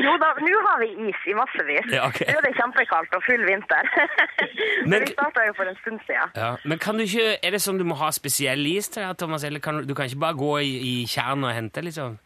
Jo 0.03 0.15
da, 0.23 0.33
nå 0.39 0.59
har 0.67 0.81
vi 0.83 0.91
is 1.11 1.23
i 1.27 1.35
massevis. 1.37 1.89
Ja, 1.93 2.07
okay. 2.09 2.29
Nå 2.31 2.39
er 2.39 2.47
det 2.47 2.55
kjempekaldt 2.59 3.17
og 3.19 3.25
full 3.27 3.47
vinter. 3.49 3.89
Men- 4.91 5.07
vi 5.07 5.13
starta 5.15 5.47
jo 5.49 5.55
for 5.59 5.71
en 5.71 5.79
stund 5.83 6.03
siden. 6.07 6.35
Ja, 6.39 6.53
men 6.65 6.79
kan 6.83 6.99
du 6.99 7.07
ikke, 7.07 7.39
Er 7.43 7.55
det 7.57 7.63
sånn 7.65 7.81
du 7.81 7.87
må 7.89 7.99
ha 7.99 8.11
spesiell 8.15 8.67
is 8.71 8.93
til 8.93 9.03
det, 9.03 9.17
Thomas? 9.19 9.45
Eller 9.45 9.63
kan, 9.65 9.83
du 9.87 9.95
kan 9.95 10.07
ikke 10.07 10.23
bare 10.23 10.39
gå 10.39 10.53
i, 10.63 10.75
i 10.93 10.95
tjernet 11.11 11.51
og 11.51 11.57
hente, 11.57 11.83
liksom? 11.83 12.21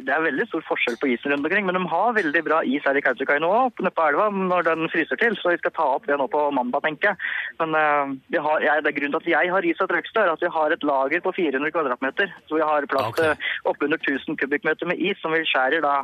Det 0.00 0.08
er 0.08 0.22
veldig 0.24 0.46
stor 0.48 0.62
forskjell 0.64 0.94
på 0.96 1.08
isen 1.12 1.34
rundt 1.34 1.44
omkring, 1.44 1.66
men 1.68 1.76
de 1.76 1.82
har 1.92 2.14
veldig 2.16 2.40
bra 2.46 2.62
is 2.64 2.84
her 2.88 2.96
i 2.96 3.02
Kautokeino 3.04 3.50
òg, 3.52 3.74
oppe 3.74 3.90
på 3.92 4.06
elva, 4.08 4.30
når 4.32 4.64
den 4.70 4.88
fryser 4.88 5.20
til. 5.20 5.36
Så 5.36 5.52
vi 5.52 5.60
skal 5.60 5.74
ta 5.76 5.84
opp 5.98 6.06
det 6.08 6.16
nå 6.16 6.30
på 6.32 6.46
mandag, 6.56 6.80
tenker 6.86 7.10
jeg. 7.10 7.32
Men 7.60 7.76
uh, 7.76 8.14
vi 8.32 8.40
har, 8.40 8.64
jeg, 8.64 8.84
det 8.86 8.88
er 8.88 8.96
grunnen 8.96 9.18
til 9.18 9.20
at 9.20 9.32
jeg 9.34 9.52
har 9.52 9.68
is 9.68 9.82
og 9.84 9.90
Trøgstad, 9.92 10.24
er 10.24 10.32
at 10.32 10.44
vi 10.44 10.52
har 10.54 10.72
et 10.72 10.86
lager 10.88 11.24
på 11.26 11.34
400 11.36 11.74
kvadratmeter. 11.76 12.32
Så 12.48 12.56
vi 12.56 12.64
har 12.64 12.88
plass 12.88 13.12
til 13.18 13.44
oppunder 13.68 14.00
1000 14.00 14.40
kubikkmeter 14.40 14.88
med 14.88 15.02
is, 15.10 15.20
som 15.20 15.36
vi 15.36 15.44
skjærer 15.44 15.84
da 15.84 15.98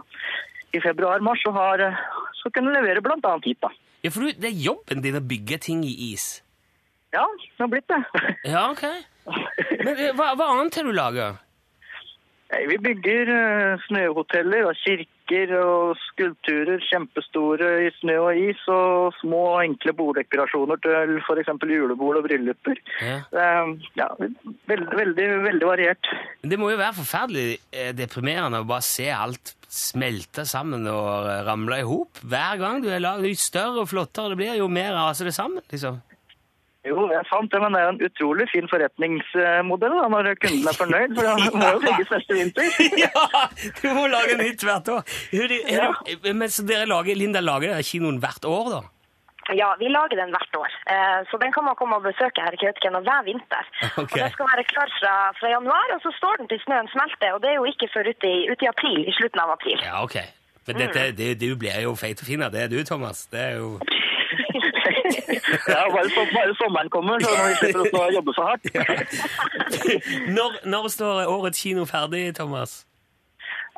i 0.76 0.80
februar-mars, 0.84 1.44
og 1.48 1.56
har, 1.56 1.80
eh, 1.80 2.00
så 2.42 2.52
kunne 2.52 2.74
levere 2.74 3.02
annet 3.16 3.44
hit, 3.44 3.60
da. 3.62 3.72
Ja, 4.04 4.10
for 4.10 4.20
Det 4.20 4.44
er 4.44 4.64
jobben 4.64 5.02
din 5.02 5.16
å 5.16 5.24
bygge 5.24 5.58
ting 5.58 5.82
i 5.84 6.12
is. 6.12 6.42
Ja, 7.12 7.26
det 7.26 7.64
har 7.64 7.68
blitt 7.68 7.88
det. 7.88 8.02
Ja, 8.52 8.70
ok. 8.70 8.84
Men 9.84 9.94
eh, 9.96 10.14
hva, 10.14 10.34
hva 10.36 10.52
annet 10.54 10.74
har 10.76 10.84
du 10.84 10.92
laga? 10.92 11.36
Vi 12.48 12.78
bygger 12.80 13.28
eh, 13.28 13.82
snøhoteller 13.88 14.70
og 14.70 14.78
kirker 14.80 15.50
og 15.58 15.98
skulpturer, 16.06 16.80
kjempestore 16.80 17.66
i 17.84 17.90
snø 17.98 18.14
og 18.22 18.38
is, 18.40 18.62
og 18.72 19.12
små 19.18 19.42
og 19.50 19.64
enkle 19.66 19.92
borddekorasjoner 19.98 20.80
til 20.80 21.18
f.eks. 21.20 21.50
julebord 21.68 22.22
og 22.22 22.24
brylluper. 22.24 22.80
Ja. 23.04 23.18
Ja, 24.00 24.08
veldig, 24.16 24.96
veldig, 24.96 25.28
veldig 25.44 25.68
variert. 25.68 26.08
Det 26.40 26.56
må 26.60 26.70
jo 26.72 26.80
være 26.80 26.96
forferdelig 27.02 27.58
deprimerende 27.98 28.62
å 28.64 28.70
bare 28.70 28.86
se 28.88 29.10
alt 29.12 29.57
smelte 29.68 30.44
sammen 30.48 30.86
og 30.90 31.28
eh, 31.28 31.42
ramle 31.46 31.78
i 31.82 31.86
hop. 31.86 32.20
Hver 32.24 32.58
gang 32.60 32.82
du 32.84 32.88
er 32.90 33.02
laget, 33.04 33.28
jo 33.28 33.40
større 33.40 33.82
og 33.84 33.88
flottere 33.90 34.32
det 34.32 34.38
blir, 34.40 34.54
jo 34.58 34.68
mer 34.72 34.94
raser 34.96 35.28
det 35.28 35.34
sammen. 35.36 35.62
liksom. 35.70 36.00
Jo, 36.86 37.02
det 37.10 37.16
er 37.18 37.26
sant, 37.28 37.52
men 37.60 37.74
det 37.74 37.80
er 37.82 37.84
jo 37.88 37.92
en 37.96 38.04
utrolig 38.06 38.44
fin 38.48 38.68
forretningsmodell 38.70 39.96
da, 39.98 40.04
når 40.08 40.28
kunden 40.40 40.68
er 40.70 40.76
fornøyd, 40.78 41.16
for 41.18 41.26
det 41.42 41.58
må 41.58 41.72
jo 41.74 41.80
bygges 41.84 42.12
neste 42.14 42.36
vinter. 42.38 42.70
ja! 43.04 43.42
Du 43.82 43.88
må 43.98 44.06
lage 44.08 44.38
nytt 44.40 44.64
hvert 44.64 44.88
år. 44.94 45.02
Er 45.36 45.50
det- 45.52 45.64
er 45.74 46.32
Men 46.32 46.48
så 46.54 46.64
dere 46.64 46.86
lager, 46.88 47.18
Linda 47.18 47.42
lager 47.44 47.82
kinoen 47.84 48.20
hvert 48.22 48.46
år, 48.48 48.70
da? 48.76 48.80
Ja, 49.56 49.68
vi 49.80 49.88
lager 49.88 50.16
den 50.20 50.30
hvert 50.34 50.54
år. 50.62 50.70
Eh, 50.92 51.20
Så 51.30 51.38
den 51.42 51.52
kan 51.56 51.64
man 51.64 51.76
komme 51.80 51.96
og 51.96 52.02
besøke 52.04 52.42
her 52.44 52.52
i 52.56 52.60
Kautokeino 52.62 53.00
hver 53.06 53.22
vinter. 53.28 53.64
Okay. 53.96 54.02
Og 54.02 54.18
Den 54.22 54.32
skal 54.36 54.46
være 54.54 54.64
klar 54.72 54.88
fra, 55.00 55.14
fra 55.40 55.48
januar, 55.56 55.88
og 55.96 56.00
så 56.04 56.10
står 56.18 56.34
den 56.42 56.48
til 56.52 56.60
snøen 56.66 56.88
smelter. 56.94 57.32
Og 57.34 57.40
det 57.42 57.50
er 57.52 57.56
jo 57.60 57.64
ikke 57.72 57.88
før 57.94 58.10
ute 58.12 58.26
i, 58.28 58.40
ut 58.52 58.62
i 58.62 58.68
april, 58.74 59.00
i 59.08 59.14
slutten 59.18 59.40
av 59.44 59.54
april. 59.56 59.78
Ja, 59.84 60.02
ok. 60.04 60.16
Men 60.66 60.76
dette, 60.82 61.06
det, 61.16 61.28
du 61.40 61.56
blir 61.56 61.80
jo 61.80 61.94
feit 61.96 62.20
og 62.20 62.26
fin 62.28 62.42
av 62.44 62.52
det, 62.52 62.66
du, 62.70 62.76
Thomas. 62.84 63.24
Det 63.32 63.40
er 63.40 63.54
jo 63.62 63.78
Ja, 65.68 65.84
bare, 65.94 66.08
så, 66.12 66.24
bare 66.34 66.54
sommeren 66.60 66.90
kommer, 66.92 67.20
så 67.24 67.30
når 67.32 67.48
vi 67.48 67.54
slipper 67.72 67.98
å 68.02 68.10
jobbe 68.12 68.34
så 68.36 68.44
hardt. 68.50 68.68
når, 70.36 70.58
når 70.68 70.88
står 70.92 71.22
årets 71.32 71.62
kino 71.62 71.84
ferdig, 71.88 72.34
Thomas? 72.36 72.82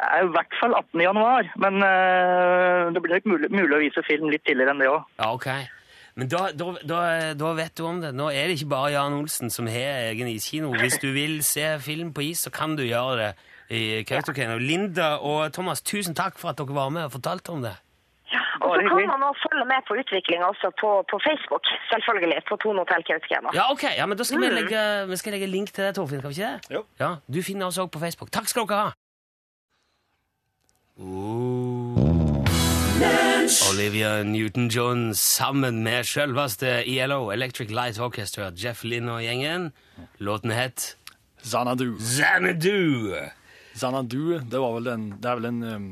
Er 0.01 0.25
i 0.25 0.31
hvert 0.33 0.55
fall 0.61 0.73
18. 0.79 1.01
januar, 1.05 1.51
men 1.61 1.83
uh, 1.85 2.89
det 2.95 3.03
blir 3.05 3.19
nok 3.19 3.29
mulig, 3.29 3.51
mulig 3.53 3.77
å 3.77 3.83
vise 3.83 4.03
film 4.07 4.31
litt 4.33 4.47
tidligere 4.49 4.73
enn 4.73 4.81
det 4.81 4.89
òg. 4.89 5.05
Ja, 5.21 5.29
ok. 5.37 5.49
Men 6.19 6.31
da, 6.33 6.41
da, 6.57 6.71
da, 6.85 7.01
da 7.39 7.51
vet 7.57 7.77
du 7.79 7.85
om 7.87 8.01
det. 8.03 8.11
Nå 8.17 8.31
er 8.33 8.49
det 8.49 8.57
ikke 8.59 8.73
bare 8.73 8.95
Jan 8.97 9.19
Olsen 9.21 9.53
som 9.53 9.69
har 9.71 10.09
egen 10.11 10.29
iskino. 10.33 10.73
Hvis 10.81 10.99
du 11.03 11.11
vil 11.15 11.39
se 11.47 11.67
film 11.85 12.11
på 12.17 12.25
is, 12.31 12.47
så 12.47 12.53
kan 12.55 12.75
du 12.77 12.83
gjøre 12.87 13.21
det 13.21 13.31
i 13.71 14.03
Kautokeino. 14.09 14.59
Linda 14.59 15.15
og 15.23 15.53
Thomas, 15.55 15.85
tusen 15.87 16.17
takk 16.19 16.41
for 16.41 16.51
at 16.51 16.59
dere 16.59 16.75
var 16.75 16.91
med 16.93 17.07
og 17.07 17.15
fortalte 17.15 17.55
om 17.55 17.63
det. 17.65 17.77
Og 18.61 18.75
så 18.77 18.97
kan 18.99 19.09
man 19.09 19.23
også 19.31 19.49
følge 19.49 19.65
med 19.71 19.87
på 19.89 19.97
utviklinga 20.01 20.49
også 20.53 20.69
på, 20.81 20.91
på 21.11 21.17
Facebook, 21.27 21.65
selvfølgelig, 21.91 22.43
på 22.49 22.59
Tone 22.63 22.83
Hotell 22.83 23.05
Kautokeino. 23.09 23.55
Ja, 23.57 23.71
ok. 23.73 23.85
Ja, 23.97 24.07
men 24.07 24.19
da 24.19 24.27
skal 24.27 24.43
vi 24.43 24.51
legge, 24.53 24.83
vi 25.11 25.17
skal 25.23 25.35
legge 25.37 25.49
link 25.51 25.73
til 25.73 25.85
det, 25.87 25.95
Torfinn. 25.97 26.21
Kan 26.23 26.35
vi 26.35 26.37
ikke 26.41 26.51
det? 26.53 26.75
Jo. 26.77 26.85
Ja, 27.01 27.15
Du 27.35 27.41
finner 27.47 27.71
oss 27.71 27.79
òg 27.81 27.89
på 27.95 28.03
Facebook. 28.03 28.31
Takk 28.35 28.51
skal 28.51 28.69
dere 28.69 28.91
ha. 28.91 28.93
Oh. 31.01 32.45
Olivia 33.73 34.23
Newton-John 34.23 35.15
sammen 35.15 35.83
med 35.83 36.05
selveste 36.05 36.67
ELO, 36.87 37.31
Electric 37.31 37.71
Light 37.71 37.99
Orchestra, 37.99 38.51
Jeff 38.65 38.85
Lynn 38.85 39.09
og 39.09 39.23
gjengen. 39.25 39.71
Låten 40.19 40.53
het 40.53 40.97
Zanadu. 41.43 41.95
Zanadu! 41.99 43.15
Zanadu 43.75 44.41
det, 44.51 44.61
var 44.61 44.75
vel 44.77 44.91
en, 44.93 45.07
det 45.23 45.31
er 45.31 45.41
vel 45.41 45.49
en, 45.49 45.63
um, 45.63 45.89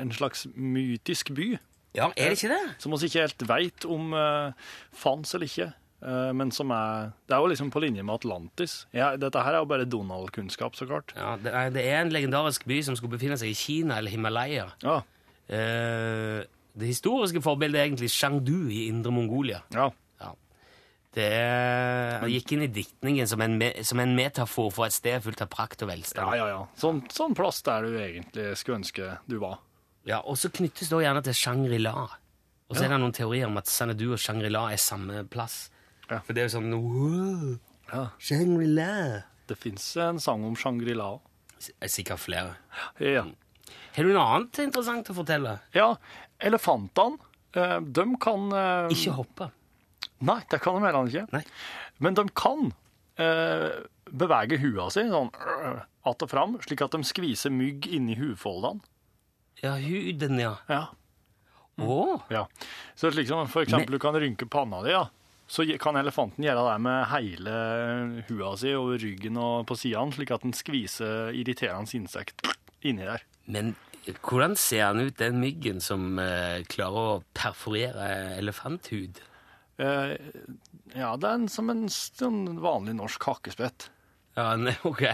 en 0.00 0.12
slags 0.12 0.46
mytisk 0.54 1.30
by, 1.36 1.52
Ja, 1.94 2.08
er 2.16 2.32
det 2.32 2.42
ikke 2.42 2.54
det? 2.54 2.74
som 2.80 2.92
vi 2.96 3.04
ikke 3.06 3.20
helt 3.20 3.42
vet 3.48 3.84
om 3.84 4.14
uh, 4.16 4.52
fanns 4.96 5.34
eller 5.34 5.46
ikke. 5.46 5.70
Uh, 6.02 6.32
men 6.34 6.50
som 6.50 6.70
er 6.74 7.12
Det 7.28 7.36
er 7.36 7.38
jo 7.44 7.46
liksom 7.52 7.68
på 7.70 7.80
linje 7.84 8.02
med 8.02 8.14
Atlantis. 8.16 8.86
Ja, 8.92 9.12
dette 9.16 9.38
her 9.44 9.54
er 9.54 9.60
jo 9.62 9.68
bare 9.70 9.84
Donald-kunnskap, 9.86 10.74
så 10.74 10.86
klart. 10.90 11.12
Ja, 11.14 11.36
det 11.38 11.52
er, 11.54 11.70
det 11.70 11.84
er 11.86 12.00
en 12.02 12.10
legendarisk 12.10 12.64
by 12.66 12.80
som 12.82 12.96
skulle 12.98 13.14
befinne 13.14 13.36
seg 13.38 13.52
i 13.52 13.54
Kina 13.54 13.98
eller 14.00 14.10
Himalaya. 14.10 14.64
Ja. 14.82 14.96
Eh, 15.46 16.42
det 16.74 16.88
historiske 16.88 17.42
forbildet 17.44 17.78
er 17.80 17.84
egentlig 17.90 18.10
Shangdu 18.10 18.68
i 18.72 18.86
Indre 18.88 19.12
Mongolia. 19.14 19.62
ja. 19.74 19.90
Ja. 20.22 20.32
Det 21.12 21.26
er, 21.28 22.22
gikk 22.32 22.54
inn 22.56 22.62
i 22.64 22.70
diktningen 22.72 23.28
som 23.28 23.42
en, 23.44 23.58
som 23.84 24.00
en 24.00 24.14
metafor 24.16 24.70
for 24.72 24.86
et 24.88 24.94
sted 24.96 25.20
fullt 25.20 25.42
av 25.44 25.50
prakt 25.52 25.82
og 25.84 25.90
velstand. 25.90 26.24
Ja, 26.32 26.38
ja, 26.40 26.46
ja. 26.54 26.62
Sånn, 26.80 27.02
sånn 27.12 27.34
plass 27.36 27.60
der 27.66 27.84
du 27.84 27.98
egentlig 28.00 28.46
skulle 28.56 28.78
ønske 28.80 29.10
du 29.28 29.36
var. 29.42 29.58
Ja, 30.08 30.22
og 30.24 30.38
så 30.40 30.48
knyttes 30.48 30.88
det 30.88 31.02
gjerne 31.04 31.20
til 31.26 31.36
Shangri-La. 31.36 31.92
Og 32.72 32.78
så 32.78 32.80
Ja. 32.80 32.86
er 32.86 32.94
det 32.96 33.00
noen 33.02 33.12
teorier 33.12 33.46
om 33.46 33.58
at 33.60 33.66
Xanadu 33.68 34.12
og 34.14 34.18
Shangri-La 34.18 34.70
er 34.72 34.80
samme 34.80 35.26
plass. 35.28 35.68
Ja. 36.12 36.18
For 36.26 36.36
det 36.36 36.42
er 36.44 36.48
jo 36.50 36.54
sånn 36.58 36.72
wow, 36.76 37.52
Ja. 37.92 38.02
Shangri-La. 38.20 39.22
Det 39.48 39.56
fins 39.58 39.84
en 40.00 40.20
sang 40.22 40.44
om 40.46 40.54
Shangri-La. 40.58 41.10
Er 41.80 41.90
Sikkert 41.92 42.20
flere. 42.22 42.56
Ja. 43.02 43.24
Har 43.96 44.04
du 44.06 44.12
noe 44.12 44.24
annet 44.36 44.58
interessant 44.66 45.08
å 45.12 45.16
fortelle? 45.16 45.58
ja. 45.76 45.94
Elefantene, 46.42 47.20
eh, 47.54 47.76
de 47.80 48.04
kan 48.18 48.48
eh, 48.50 48.88
Ikke 48.90 49.12
hoppe. 49.14 49.46
Nei, 50.26 50.40
det 50.50 50.58
kan 50.64 50.74
de 50.74 50.88
heller 50.88 51.06
ikke. 51.06 51.28
Nei. 51.30 51.42
Men 52.02 52.16
de 52.18 52.24
kan 52.34 52.72
eh, 53.22 53.68
bevege 54.10 54.58
hua 54.58 54.88
si 54.90 55.04
sånn 55.06 55.30
att 56.10 56.24
og 56.26 56.30
fram, 56.32 56.56
slik 56.66 56.82
at 56.82 56.96
de 56.96 57.06
skviser 57.06 57.54
mygg 57.54 57.86
inni 57.94 58.16
hudfoldene 58.18 58.82
Ja, 59.62 59.76
huden, 59.78 60.40
ja. 60.42 60.56
Ja. 60.66 60.80
Å, 61.78 62.00
ja. 62.34 62.42
Så 62.98 63.12
liksom, 63.14 63.46
for 63.52 63.62
eksempel 63.62 63.94
du 63.94 64.02
kan 64.02 64.18
rynke 64.18 64.48
panna 64.50 64.82
di, 64.82 64.90
ja. 64.96 65.04
Så 65.52 65.66
kan 65.80 65.98
elefanten 66.00 66.46
gjøre 66.46 66.62
det 66.64 66.76
med 66.80 67.02
hele 67.10 67.56
hua 68.30 68.54
si 68.56 68.70
over 68.72 69.00
ryggen 69.02 69.36
og 69.36 69.66
på 69.68 69.76
sidene, 69.76 70.14
slik 70.16 70.32
at 70.32 70.46
den 70.46 70.54
skviser 70.56 71.34
irriterende 71.36 71.92
insekt 71.98 72.40
inni 72.80 73.04
der. 73.04 73.24
Men 73.52 73.74
hvordan 74.24 74.56
ser 74.58 74.86
han 74.88 75.02
ut, 75.04 75.18
den 75.20 75.42
myggen 75.42 75.82
som 75.84 76.16
eh, 76.18 76.62
klarer 76.72 77.10
å 77.18 77.18
perforere 77.36 78.08
elefanthud? 78.40 79.20
Eh, 79.82 80.14
ja, 80.96 81.12
det 81.20 81.28
er 81.28 81.36
en, 81.36 81.48
som 81.52 81.70
en 81.72 81.84
en, 81.86 82.40
vanlig 82.62 82.96
norsk 82.98 83.28
hakkespett. 83.28 83.90
Ja, 84.38 84.54
nei, 84.56 84.74
ok. 84.88 85.04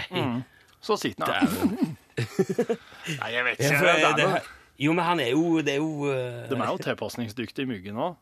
Så 0.80 0.96
sitter 1.02 1.34
han. 1.34 1.98
Nei, 3.18 3.28
jeg 3.34 3.44
vet 3.46 3.60
Ja, 3.62 3.66
ikke. 3.66 3.78
for 3.78 3.86
Det 3.90 4.14
det- 4.22 4.46
jo, 4.78 4.92
men 4.94 5.04
han 5.04 5.20
er 5.20 5.30
jo 5.32 5.60
Det 5.62 5.72
er 5.74 5.78
jo 5.78 6.06
uh... 6.06 6.46
De 6.50 6.54
er 6.54 6.68
jo 6.70 6.78
tilpasningsdyktige, 6.82 7.66
myggen 7.66 7.98
òg. 7.98 8.16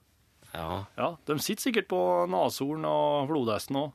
Ja. 0.57 0.81
Ja, 0.97 1.09
de 1.29 1.37
sitter 1.45 1.69
sikkert 1.69 1.89
på 1.93 2.01
neshorn 2.33 2.87
og 2.89 3.29
flodhesten 3.31 3.79
òg. 3.83 3.93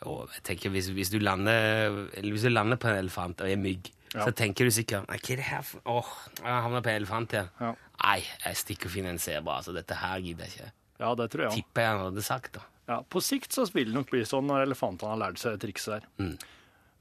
Jeg 0.00 0.42
tenker 0.48 0.72
hvis, 0.72 0.88
hvis, 0.96 1.10
du 1.12 1.18
lander, 1.20 1.92
hvis 2.24 2.44
du 2.46 2.52
lander 2.52 2.78
på 2.80 2.88
en 2.88 3.00
elefant 3.02 3.42
og 3.44 3.50
er 3.50 3.60
mygg, 3.60 3.90
Ja. 4.10 4.24
så 4.26 4.32
tenker 4.34 4.66
du 4.66 4.72
sikkert 4.74 5.06
hva 5.06 5.14
er 5.14 5.36
det 5.38 5.44
her 5.46 5.60
for 5.62 5.80
Åh, 5.86 6.08
jeg 6.40 6.62
havna 6.64 6.80
på 6.82 6.90
en 6.90 6.96
elefant 6.98 7.34
igjen. 7.36 7.50
Ja. 7.60 7.68
Nei, 8.02 8.16
jeg 8.42 8.56
stikker 8.58 8.88
og 8.88 8.94
finner 8.96 9.12
en 9.14 9.20
sebra. 9.22 9.58
Altså, 9.60 9.74
dette 9.76 9.94
her 9.94 10.18
gidder 10.24 10.48
jeg 10.48 10.56
ikke. 10.56 10.72
Ja, 10.98 11.14
det 11.14 11.28
tror 11.30 11.44
jeg. 11.44 11.52
Tipper 11.60 11.84
jeg 11.84 11.90
han 11.92 12.02
hadde 12.08 12.24
sagt, 12.26 12.52
da. 12.56 12.64
Ja, 12.90 12.96
på 13.06 13.22
sikt 13.22 13.54
så 13.54 13.68
vil 13.70 13.92
det 13.92 13.94
nok 13.94 14.10
bli 14.10 14.24
sånn 14.26 14.48
når 14.50 14.64
elefantene 14.64 15.12
har 15.12 15.20
lært 15.20 15.38
seg 15.38 15.60
trikset 15.62 16.00
der. 16.00 16.08
Mm. 16.18 16.34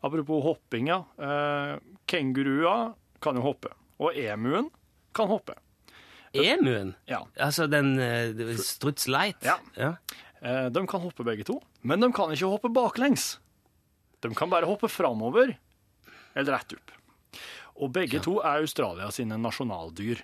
Apropos 0.05 0.43
hopping, 0.45 0.91
ja. 0.91 0.99
Eh, 1.17 1.79
Kenguruer 2.05 2.93
kan 3.23 3.39
jo 3.39 3.41
hoppe. 3.47 3.73
Og 3.99 4.13
emuen 4.15 4.69
kan 5.17 5.31
hoppe. 5.31 5.55
Emuen? 6.33 6.93
Ja. 7.09 7.23
Altså 7.41 7.67
den 7.71 7.95
uh, 7.97 8.55
Struts 8.61 9.07
Light? 9.09 9.41
Ja. 9.45 9.57
ja. 9.79 9.95
Eh, 10.41 10.67
de 10.71 10.85
kan 10.87 11.03
hoppe 11.03 11.25
begge 11.27 11.43
to, 11.47 11.57
men 11.81 11.99
de 11.99 12.11
kan 12.15 12.31
ikke 12.31 12.51
hoppe 12.53 12.71
baklengs. 12.71 13.33
De 14.23 14.31
kan 14.35 14.51
bare 14.51 14.67
hoppe 14.69 14.87
framover 14.91 15.55
eller 16.35 16.53
rett 16.53 16.75
opp. 16.77 16.93
Og 17.79 17.91
begge 17.95 18.21
to 18.23 18.37
er 18.39 18.63
Australia 18.63 19.09
sine 19.15 19.37
nasjonaldyr. 19.39 20.21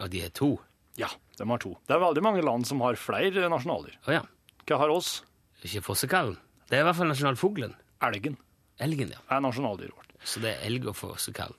Og 0.00 0.10
de 0.12 0.24
er 0.26 0.32
to? 0.34 0.54
Ja, 1.00 1.10
de 1.38 1.46
har 1.48 1.60
to. 1.62 1.74
Det 1.88 1.96
er 1.96 2.02
veldig 2.02 2.24
mange 2.24 2.44
land 2.44 2.66
som 2.68 2.82
har 2.84 2.98
flere 3.00 3.48
nasjonaldyr. 3.52 3.96
Oh, 4.06 4.12
ja. 4.14 4.22
Hva 4.64 4.80
har 4.80 4.92
oss? 4.92 5.18
Ikke 5.64 5.84
fossekallen. 5.84 6.38
Det 6.68 6.78
er 6.78 6.84
i 6.84 6.88
hvert 6.88 6.98
fall 6.98 7.10
nasjonalfuglen. 7.12 7.74
Elgen 8.04 8.38
Elgen, 8.82 9.12
ja. 9.14 9.20
er 9.30 9.42
nasjonaldyret 9.44 9.94
vårt. 9.94 10.14
Så 10.26 10.40
det 10.42 10.54
er 10.54 10.64
elg 10.66 10.88
og 10.90 10.96
fossekall. 10.98 11.52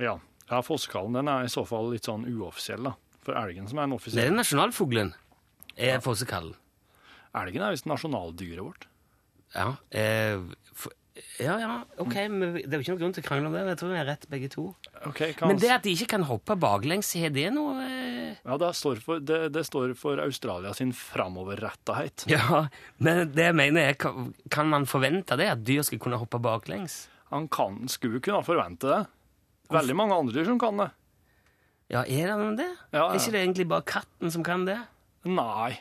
Ja, 0.00 0.16
ja 0.52 0.60
fossekallen 0.64 1.18
den 1.18 1.30
er 1.32 1.46
i 1.46 1.52
så 1.52 1.64
fall 1.68 1.90
litt 1.94 2.08
sånn 2.08 2.26
uoffisiell, 2.28 2.90
da. 2.90 2.96
For 3.22 3.38
elgen 3.38 3.68
som 3.70 3.78
er 3.78 3.86
en 3.86 3.94
Det 3.94 4.00
offisiell 4.00 4.32
er 4.32 4.34
nasjonalfuglen. 4.36 5.12
Er 5.78 6.02
fossekallen. 6.04 6.56
Elgen 7.38 7.64
er 7.64 7.72
visst 7.72 7.86
nasjonaldyret 7.88 8.60
vårt. 8.60 8.88
Ja. 9.54 9.70
Eh, 9.88 10.40
for, 10.76 10.92
ja, 11.42 11.54
ja, 11.60 11.72
ok, 12.00 12.14
men 12.32 12.54
det 12.56 12.70
er 12.72 12.78
jo 12.78 12.84
ikke 12.86 12.92
noen 12.94 13.00
grunn 13.02 13.14
til 13.16 13.22
å 13.22 13.26
krangle 13.26 13.48
om 13.50 13.54
det. 13.56 13.62
Jeg 13.72 13.78
tror 13.82 13.90
vi 13.92 13.98
er 14.00 14.08
rett 14.08 14.26
begge 14.32 14.48
to. 14.52 14.64
Ok, 15.08 15.20
kan 15.36 15.50
Men 15.50 15.60
det 15.60 15.70
at 15.74 15.84
de 15.84 15.92
ikke 15.92 16.08
kan 16.14 16.24
hoppe 16.28 16.56
baklengs, 16.60 17.10
er 17.20 17.32
det 17.34 17.50
noe 17.52 17.76
eh... 17.84 18.36
Ja, 18.42 18.56
det 18.58 18.70
står 18.78 19.02
for, 19.04 19.20
det, 19.20 19.40
det 19.54 19.64
står 19.68 19.92
for 19.98 20.20
Australia 20.24 20.72
sin 20.76 20.94
framoverrettethet. 20.96 22.26
Ja, 22.32 22.64
men 22.96 23.32
det 23.36 23.50
jeg 23.50 23.58
mener 23.60 23.92
er, 23.92 23.98
kan, 24.00 24.32
kan 24.52 24.72
man 24.72 24.88
forvente 24.88 25.36
det, 25.40 25.50
at 25.52 25.64
dyr 25.68 25.84
skal 25.86 26.00
kunne 26.02 26.20
hoppe 26.20 26.40
baklengs? 26.42 27.06
Han 27.32 27.48
kan, 27.52 27.84
skulle 27.92 28.20
kunne 28.24 28.44
forvente 28.44 28.88
det. 28.88 29.02
Veldig 29.78 29.96
mange 29.98 30.18
andre 30.18 30.36
dyr 30.36 30.48
som 30.50 30.58
kan 30.62 30.82
det. 30.82 30.90
Ja, 31.92 32.02
er 32.08 32.30
det 32.32 32.50
det? 32.62 32.68
Ja, 32.92 32.98
ja. 32.98 33.06
Er 33.10 33.18
ikke 33.20 33.32
det 33.34 33.40
egentlig 33.42 33.68
bare 33.68 33.84
katten 33.84 34.32
som 34.32 34.44
kan 34.46 34.64
det? 34.68 34.78
Nei. 35.28 35.74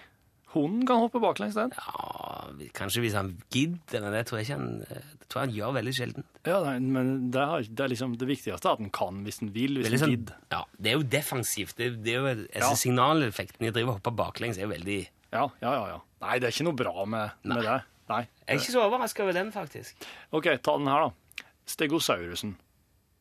Hunden 0.52 0.84
kan 0.84 1.00
hoppe 1.00 1.22
baklengs, 1.24 1.56
den. 1.56 1.72
Ja, 1.72 2.50
kanskje 2.76 3.06
hvis 3.06 3.14
han 3.16 3.30
gidder, 3.54 4.02
men 4.04 4.12
det 4.12 4.26
tror 4.28 4.42
jeg 4.42 4.50
ikke 4.50 4.58
han, 4.58 4.82
det 5.22 5.30
tror 5.32 5.46
han 5.46 5.54
gjør 5.56 5.78
veldig 5.78 5.94
sjelden. 5.96 6.26
Ja, 6.44 6.58
nei, 6.66 6.74
men 6.84 7.14
det 7.32 7.40
er, 7.40 7.70
det 7.70 7.86
er 7.86 7.92
liksom 7.94 8.18
det 8.20 8.28
viktigste 8.28 8.68
er 8.68 8.74
at 8.76 8.82
den 8.84 8.92
kan 8.92 9.22
hvis 9.24 9.40
den 9.40 9.54
vil, 9.56 9.78
hvis 9.80 9.88
den 9.88 9.96
liksom, 9.96 10.12
gidder. 10.18 10.42
ja, 10.52 10.60
det 10.76 10.92
er 10.92 10.98
jo 11.00 11.06
defensivt. 11.14 11.78
Det, 11.80 11.88
det 12.04 12.18
er 12.18 12.20
jo, 12.20 12.34
altså, 12.34 12.66
Ja. 12.66 12.74
Signaleffekten 12.84 13.64
i 13.64 13.72
å 13.72 13.76
drive 13.78 13.94
og 13.94 14.02
hoppe 14.02 14.12
baklengs 14.20 14.60
er 14.60 14.68
jo 14.68 14.74
veldig 14.74 15.00
Ja, 15.32 15.46
ja, 15.64 15.72
ja, 15.72 15.86
ja. 15.94 16.02
Nei, 16.26 16.36
det 16.44 16.50
er 16.50 16.58
ikke 16.58 16.68
noe 16.68 16.80
bra 16.84 17.08
med, 17.08 17.40
med 17.48 17.64
det. 17.64 17.78
Nei. 18.12 18.22
Jeg 18.44 18.58
er 18.58 18.60
ikke 18.60 18.76
så 18.76 18.84
overraska 18.84 19.24
over 19.24 19.40
den, 19.40 19.54
faktisk. 19.56 20.04
Ok, 20.36 20.52
ta 20.60 20.76
den 20.76 20.92
her, 20.92 21.08
da. 21.08 21.48
Stegosaurusen. 21.72 22.58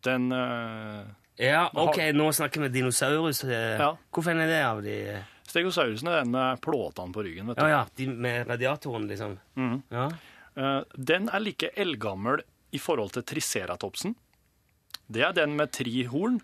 Den 0.07 0.30
øh, 0.33 1.04
Ja, 1.40 1.66
ok, 1.75 1.99
nå 2.14 2.30
snakker 2.33 2.61
vi 2.66 2.69
dinosaurus. 2.80 3.45
eh, 3.45 3.78
Ja. 3.80 3.95
Hvorfor 4.12 4.30
er 4.37 4.47
det 4.47 4.62
av 4.64 4.83
de 4.83 5.25
Stegosaurusen 5.50 6.07
er 6.09 6.21
den 6.23 6.30
med 6.30 6.61
plåtene 6.62 7.12
på 7.12 7.25
ryggen, 7.26 7.49
vet 7.50 7.57
du. 7.59 7.62
Ja, 7.64 7.69
ja, 7.69 7.87
de 7.97 8.07
med 8.07 8.47
radiatoren, 8.47 9.09
liksom. 9.11 9.38
Mm. 9.57 9.83
Ja. 9.90 10.04
Eh, 10.57 10.83
den 10.97 11.28
er 11.28 11.40
like 11.42 11.71
eldgammel 11.76 12.42
i 12.73 12.78
forhold 12.78 13.11
til 13.16 13.23
triceratopsen. 13.26 14.14
Det 15.11 15.25
er 15.26 15.33
den 15.35 15.57
med 15.57 15.73
tre 15.75 16.04
horn. 16.07 16.40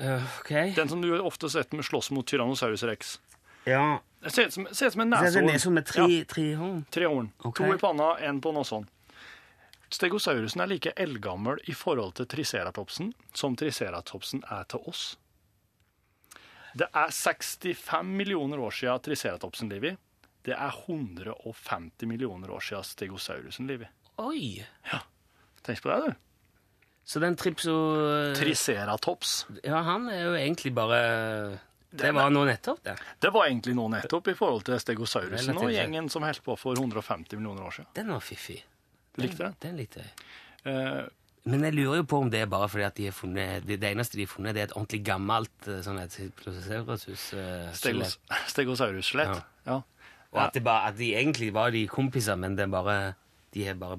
Uh, 0.00 0.22
ok. 0.40 0.50
Den 0.76 0.88
som 0.88 1.00
du 1.02 1.08
ofte 1.20 1.48
sett 1.50 1.72
med 1.72 1.84
slåss 1.84 2.10
mot 2.12 2.26
Tyrannosaurus 2.28 2.82
rex. 2.84 3.18
Ja. 3.66 3.98
Det 4.22 4.30
ser 4.32 4.46
ut 4.46 4.52
som, 4.54 4.66
som 4.70 5.00
en 5.00 5.10
Det 5.10 5.18
er 5.18 5.24
neshorn. 5.30 5.48
neshorn 5.50 5.74
med 5.74 5.86
tre, 5.88 6.04
Ja, 6.08 6.24
tre 6.28 6.44
horn. 6.56 6.84
tre 6.92 7.06
horn. 7.08 7.32
Okay. 7.40 7.66
To 7.66 7.74
i 7.74 7.78
panna, 7.80 8.10
én 8.20 8.38
på 8.40 8.52
noe 8.52 8.64
Stegosaurusen 9.90 10.62
er 10.62 10.70
like 10.70 10.92
eldgammel 10.96 11.58
i 11.66 11.74
forhold 11.74 12.14
til 12.20 12.28
triceratopsen 12.30 13.10
som 13.34 13.56
triceratopsen 13.58 14.44
er 14.46 14.68
til 14.70 14.86
oss. 14.90 15.04
Det 16.78 16.86
er 16.94 17.10
65 17.10 18.06
millioner 18.06 18.62
år 18.62 18.74
siden 18.76 19.02
triceratopsen 19.02 19.72
lever. 19.72 19.96
Det 20.46 20.54
er 20.54 20.76
150 20.86 22.06
millioner 22.08 22.52
år 22.54 22.62
siden 22.64 22.86
stegosaurusen 22.86 23.66
lever. 23.66 23.90
Oi! 24.22 24.62
Ja, 24.92 25.02
Tenk 25.62 25.82
på 25.82 25.90
det, 25.90 25.98
du. 26.06 26.14
Så 27.04 27.20
den 27.20 27.36
tripso... 27.36 27.74
Triceratops. 28.38 29.46
Ja, 29.64 29.82
han 29.84 30.08
er 30.12 30.22
jo 30.28 30.34
egentlig 30.38 30.72
bare 30.76 31.00
Det 31.90 32.12
var 32.14 32.30
nå 32.30 32.44
nettopp, 32.46 32.82
det. 32.86 32.94
Det 33.20 33.32
var 33.34 33.48
egentlig 33.48 33.74
nå 33.76 33.88
nettopp 33.92 34.30
i 34.30 34.36
forhold 34.38 34.64
til 34.68 34.78
stegosaurusen 34.80 35.58
og 35.58 35.72
gjengen 35.74 36.08
som 36.12 36.24
holdt 36.24 36.44
på 36.46 36.56
for 36.60 36.78
150 36.78 37.34
millioner 37.40 37.66
år 37.66 37.80
siden. 37.80 37.90
Den 37.98 38.12
var 38.14 38.22
fiffig. 38.24 38.60
Du 39.16 39.24
likte 39.24 39.42
den? 39.44 39.56
Den 39.62 39.80
likte 39.80 40.04
jeg. 40.04 40.12
Uh, 40.64 41.08
Men 41.48 41.64
jeg 41.64 41.74
lurer 41.78 42.02
jo 42.02 42.06
på 42.08 42.20
om 42.20 42.30
det 42.32 42.42
er 42.44 42.50
bare 42.52 42.68
fordi 42.68 42.84
at 42.84 42.96
de 42.98 43.06
har 43.08 43.14
funnet 43.16 43.64
Det, 43.64 43.78
det 43.80 43.88
eneste 43.88 44.18
de 44.18 44.26
har 44.26 44.32
funnet, 44.32 44.54
det 44.54 44.60
er 44.60 44.68
et 44.68 44.76
ordentlig 44.76 45.00
gammelt 45.06 45.68
eh, 45.72 45.80
sånn 45.86 45.96
et 46.02 46.18
uh, 46.20 47.70
Stegos, 47.72 48.18
Stegosaurus-skjelett. 48.52 49.40
Ja. 49.64 49.80
Og 50.30 50.42
at, 50.44 50.54
det 50.54 50.62
bare, 50.62 50.92
at 50.92 50.98
de 50.98 51.14
egentlig 51.16 51.48
var 51.56 51.72
de 51.74 51.86
kompiser, 51.90 52.36
men 52.38 52.58
det 52.58 52.68
bare 52.70 53.14
de 53.54 53.64
er 53.66 53.78
bare 53.78 53.98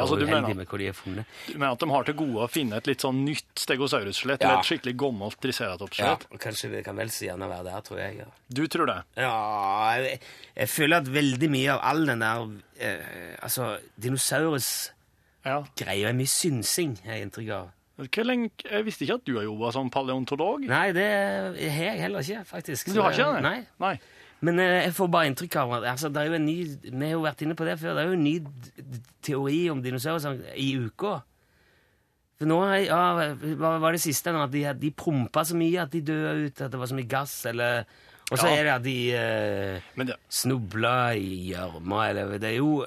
Altså, 0.00 0.16
du 0.18 0.26
mener, 0.26 0.48
du 0.48 1.58
mener 1.58 1.72
at 1.72 1.78
de 1.84 1.88
har 1.90 2.04
til 2.08 2.14
gode 2.14 2.44
å 2.44 2.48
finne 2.50 2.76
et 2.80 2.86
litt 2.90 3.00
sånn 3.04 3.24
nytt 3.24 3.62
stegosaurus-skjelett, 3.62 4.40
Ja. 4.42 4.48
eller 4.50 4.60
et 4.60 4.68
skikkelig 4.70 4.96
gammelt 4.96 5.36
Ja, 5.36 5.42
triceratops-skjelett? 5.46 6.26
og 6.32 6.40
Kanskje 6.40 6.70
det 6.70 6.84
kan 6.84 6.96
vel 6.96 7.08
så 7.08 7.26
gjerne 7.28 7.48
være 7.50 7.64
der, 7.64 7.80
tror 7.86 7.98
jeg. 7.98 8.18
Ja, 8.18 8.24
Du 8.48 8.66
tror 8.66 8.86
det? 8.86 8.98
ja 9.16 9.92
jeg, 10.00 10.20
jeg 10.56 10.68
føler 10.68 10.96
at 10.96 11.04
veldig 11.08 11.50
mye 11.50 11.72
av 11.74 11.80
all 11.82 12.06
den 12.06 12.18
der 12.18 12.48
eh, 12.80 13.36
Altså, 13.42 13.78
dinosaurus-greia 14.00 14.94
Ja. 15.44 15.64
er 16.08 16.12
mye 16.16 16.26
synsing, 16.28 16.98
har 17.04 17.12
jeg 17.14 17.28
inntrykk 17.30 17.50
av. 17.56 17.68
Jeg 18.00 18.84
visste 18.86 19.04
ikke 19.04 19.14
at 19.18 19.24
du 19.26 19.34
har 19.36 19.44
jobba 19.44 19.72
som 19.72 19.90
paleontolog. 19.92 20.62
Nei, 20.64 20.92
det 20.96 21.04
har 21.70 21.84
jeg 21.84 22.00
heller 22.00 22.20
ikke, 22.24 22.44
faktisk. 22.48 22.86
Men 22.88 22.96
du 22.96 23.02
har 23.02 23.12
ikke 23.12 23.34
det? 23.34 23.42
Nei. 23.42 23.66
Nei. 23.78 23.98
Men 24.42 24.58
eh, 24.58 24.84
jeg 24.86 24.94
får 24.96 25.08
bare 25.12 25.28
inntrykk 25.28 25.56
av 25.60 25.72
altså, 25.82 26.08
det 26.12 26.22
er 26.22 26.30
jo 26.30 26.36
en 26.38 26.46
ny, 26.48 26.58
Vi 26.86 27.00
har 27.04 27.10
jo 27.12 27.24
vært 27.26 27.42
inne 27.44 27.56
på 27.58 27.66
det 27.68 27.78
før. 27.80 27.94
Det 27.98 28.04
er 28.04 28.08
jo 28.08 28.18
en 28.18 28.24
ny 28.24 28.36
teori 29.26 29.58
om 29.72 29.82
dinosaurer 29.84 30.40
i 30.56 30.70
uka. 30.80 31.18
For 32.40 32.48
nå 32.48 32.60
ja, 32.86 33.00
Hva 33.60 33.74
var 33.82 33.92
det 33.92 34.00
siste? 34.00 34.32
nå? 34.32 34.40
At 34.46 34.54
de, 34.54 34.62
de 34.80 34.90
prompa 34.96 35.42
så 35.44 35.58
mye 35.60 35.82
at 35.82 35.92
de 35.92 36.00
døde 36.08 36.46
ut. 36.46 36.62
At 36.64 36.72
det 36.72 36.80
var 36.80 36.88
så 36.88 36.96
mye 36.96 37.10
gass. 37.10 37.34
eller... 37.50 37.84
Og 38.30 38.38
så 38.38 38.46
Ja. 38.46 38.60
er 38.60 38.62
det 38.68 38.72
at 38.76 38.84
de 38.84 40.04
eh, 40.06 40.10
snubla 40.30 40.92
i 41.18 41.50
gjørma. 41.50 42.04
eller 42.12 42.38
Det 42.38 42.46
er 42.52 42.56
jo 42.60 42.84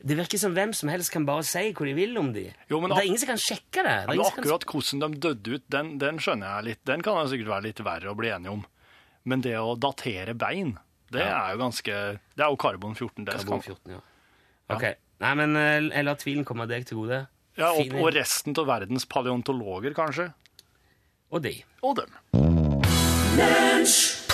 Det 0.00 0.16
virker 0.16 0.40
som 0.40 0.54
hvem 0.56 0.72
som 0.74 0.88
helst 0.88 1.12
kan 1.12 1.26
bare 1.28 1.44
si 1.44 1.68
hva 1.76 1.84
de 1.84 1.92
vil 1.98 2.16
om 2.18 2.30
de. 2.32 2.46
Jo, 2.70 2.80
men 2.80 2.90
det 2.90 3.02
er 3.02 3.10
ingen 3.10 3.20
som 3.20 3.28
kan 3.28 3.42
sjekke 3.42 3.84
det. 3.84 3.96
det 4.08 4.08
men 4.08 4.24
som 4.24 4.32
kan- 4.38 4.44
akkurat 4.46 4.64
hvordan 4.64 5.12
de 5.12 5.20
døde 5.20 5.54
ut, 5.60 5.66
den, 5.70 5.98
den 6.00 6.18
skjønner 6.18 6.48
jeg 6.56 6.64
litt. 6.70 6.82
Den 6.88 7.02
kan 7.04 7.20
det 7.20 7.28
sikkert 7.34 7.52
være 7.52 7.66
litt 7.68 7.84
verre 7.84 8.08
å 8.10 8.16
bli 8.16 8.32
enig 8.32 8.50
om. 8.56 8.64
Men 9.28 9.42
det 9.44 9.52
å 9.60 9.76
datere 9.78 10.32
bein, 10.34 10.78
det 11.14 11.22
er 11.22 11.54
jo 11.54 11.60
ganske 11.60 11.94
Det 12.36 12.42
er 12.44 12.50
jo 12.50 12.56
karbon 12.60 12.94
14. 12.96 13.24
Det 13.26 13.36
karbon 13.38 13.62
14, 13.62 13.92
ja. 13.96 14.00
Ok. 14.74 14.86
Nei, 15.22 15.32
men 15.38 15.56
eh, 15.56 15.78
jeg 15.92 16.04
lar 16.08 16.18
tvilen 16.20 16.44
komme 16.44 16.66
deg 16.68 16.86
til 16.88 17.04
gode. 17.04 17.22
ja, 17.56 17.70
og, 17.70 17.94
og 18.02 18.10
resten 18.16 18.56
av 18.58 18.66
verdens 18.68 19.06
paleontologer, 19.08 19.94
kanskje. 19.96 20.30
og 21.30 21.42
de. 21.46 21.54
Og 21.82 21.96
dem. 21.96 22.12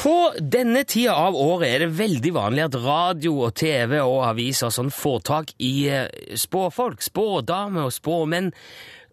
På 0.02 0.16
denne 0.38 0.82
tida 0.88 1.14
av 1.14 1.36
året 1.38 1.68
er 1.68 1.84
det 1.84 1.94
veldig 1.98 2.32
vanlig 2.34 2.64
at 2.64 2.78
radio 2.82 3.36
og 3.46 3.54
TV 3.58 4.00
og 4.00 4.24
aviser 4.26 4.68
og 4.68 4.74
sånn 4.74 4.90
får 4.94 5.20
tak 5.28 5.52
i 5.62 5.86
eh, 5.90 6.08
spåfolk, 6.38 7.02
spådamer 7.02 7.86
og 7.86 7.94
spåmenn, 7.94 8.50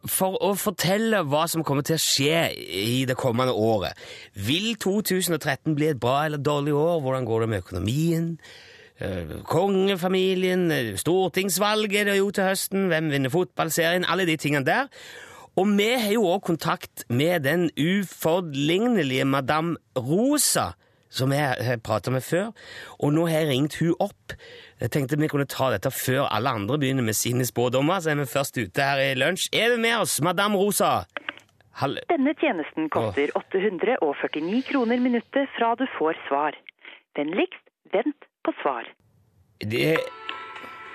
for 0.08 0.38
å 0.46 0.54
fortelle 0.56 1.24
hva 1.28 1.44
som 1.52 1.64
kommer 1.68 1.84
til 1.84 1.98
å 1.98 2.04
skje 2.04 2.44
i 2.56 3.04
det 3.10 3.18
kommende 3.20 3.54
året. 3.54 3.98
Vil 4.34 4.76
2013 4.80 5.76
bli 5.76 5.92
et 5.92 6.00
bra 6.00 6.24
eller 6.26 6.40
dårlig 6.40 6.76
år? 6.78 7.00
Hvordan 7.04 7.28
går 7.28 7.42
det 7.42 7.50
med 7.50 7.64
økonomien? 7.66 8.28
Eh, 9.00 9.40
Kongefamilien, 9.48 10.72
eh, 10.72 10.96
stortingsvalget 11.00 12.02
er 12.02 12.12
det 12.12 12.18
jo 12.18 12.32
til 12.32 12.44
høsten, 12.44 12.88
hvem 12.88 13.12
vinner 13.12 13.30
fotballserien, 13.30 14.06
alle 14.08 14.26
de 14.26 14.38
tingene 14.38 14.66
der. 14.66 14.88
Og 15.56 15.68
vi 15.78 15.94
har 16.00 16.14
jo 16.14 16.24
også 16.24 16.46
kontakt 16.46 17.04
med 17.10 17.44
den 17.44 17.70
uforlignelige 17.76 19.26
Madame 19.26 19.76
Rosa, 19.98 20.74
som 21.10 21.32
jeg 21.32 21.56
har 21.60 21.78
pratet 21.78 22.14
med 22.14 22.22
før, 22.22 22.52
og 23.00 23.14
nå 23.14 23.26
har 23.28 23.40
jeg 23.40 23.50
ringt 23.50 23.80
hun 23.80 23.96
opp. 24.00 24.36
Jeg 24.80 24.94
tenkte 24.96 25.18
vi 25.20 25.28
kunne 25.28 25.44
ta 25.44 25.66
dette 25.74 25.90
før 25.92 26.30
alle 26.32 26.54
andre 26.56 26.78
begynner 26.80 27.04
med 27.04 27.18
sine 27.18 27.44
spådommer, 27.44 28.00
så 28.00 28.14
er 28.14 28.22
vi 28.22 28.26
først 28.32 28.56
ute 28.62 28.86
her 28.86 29.02
i 29.10 29.18
lunsj. 29.20 29.50
Er 29.52 29.74
du 29.74 29.82
med 29.84 29.98
oss, 30.06 30.22
Madame 30.24 30.56
Rosa? 30.56 31.04
Hall 31.82 31.98
Denne 32.08 32.32
tjenesten 32.40 32.88
koster 32.92 33.34
849 33.36 34.62
kroner 34.70 35.04
minuttet 35.04 35.52
fra 35.58 35.74
du 35.80 35.84
får 35.98 36.16
svar. 36.30 36.56
Vennligst 37.20 37.60
vent 37.92 38.28
på 38.48 38.56
svar. 38.62 38.88
det, 39.60 40.00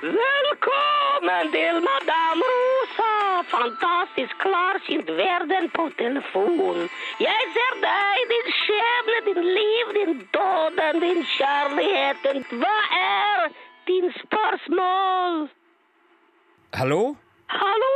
Velkommen 0.05 1.53
til 1.53 1.77
Madame 1.85 2.49
Rosa! 2.57 3.12
Fantastisk 3.53 4.35
klarsynt 4.40 5.12
verden 5.20 5.68
på 5.77 5.90
telefon. 6.01 6.88
Jeg 7.20 7.53
ser 7.55 7.79
deg, 7.85 8.25
din 8.33 8.51
skjebne, 8.62 9.20
din 9.29 9.44
liv, 9.61 9.94
din 9.99 10.16
døden, 10.37 11.01
din 11.05 11.23
kjærligheten. 11.37 12.44
Hva 12.61 12.77
er 13.01 13.49
din 13.87 14.11
spørsmål? 14.23 15.49
hallo? 16.75 17.16
Hallo? 17.49 17.92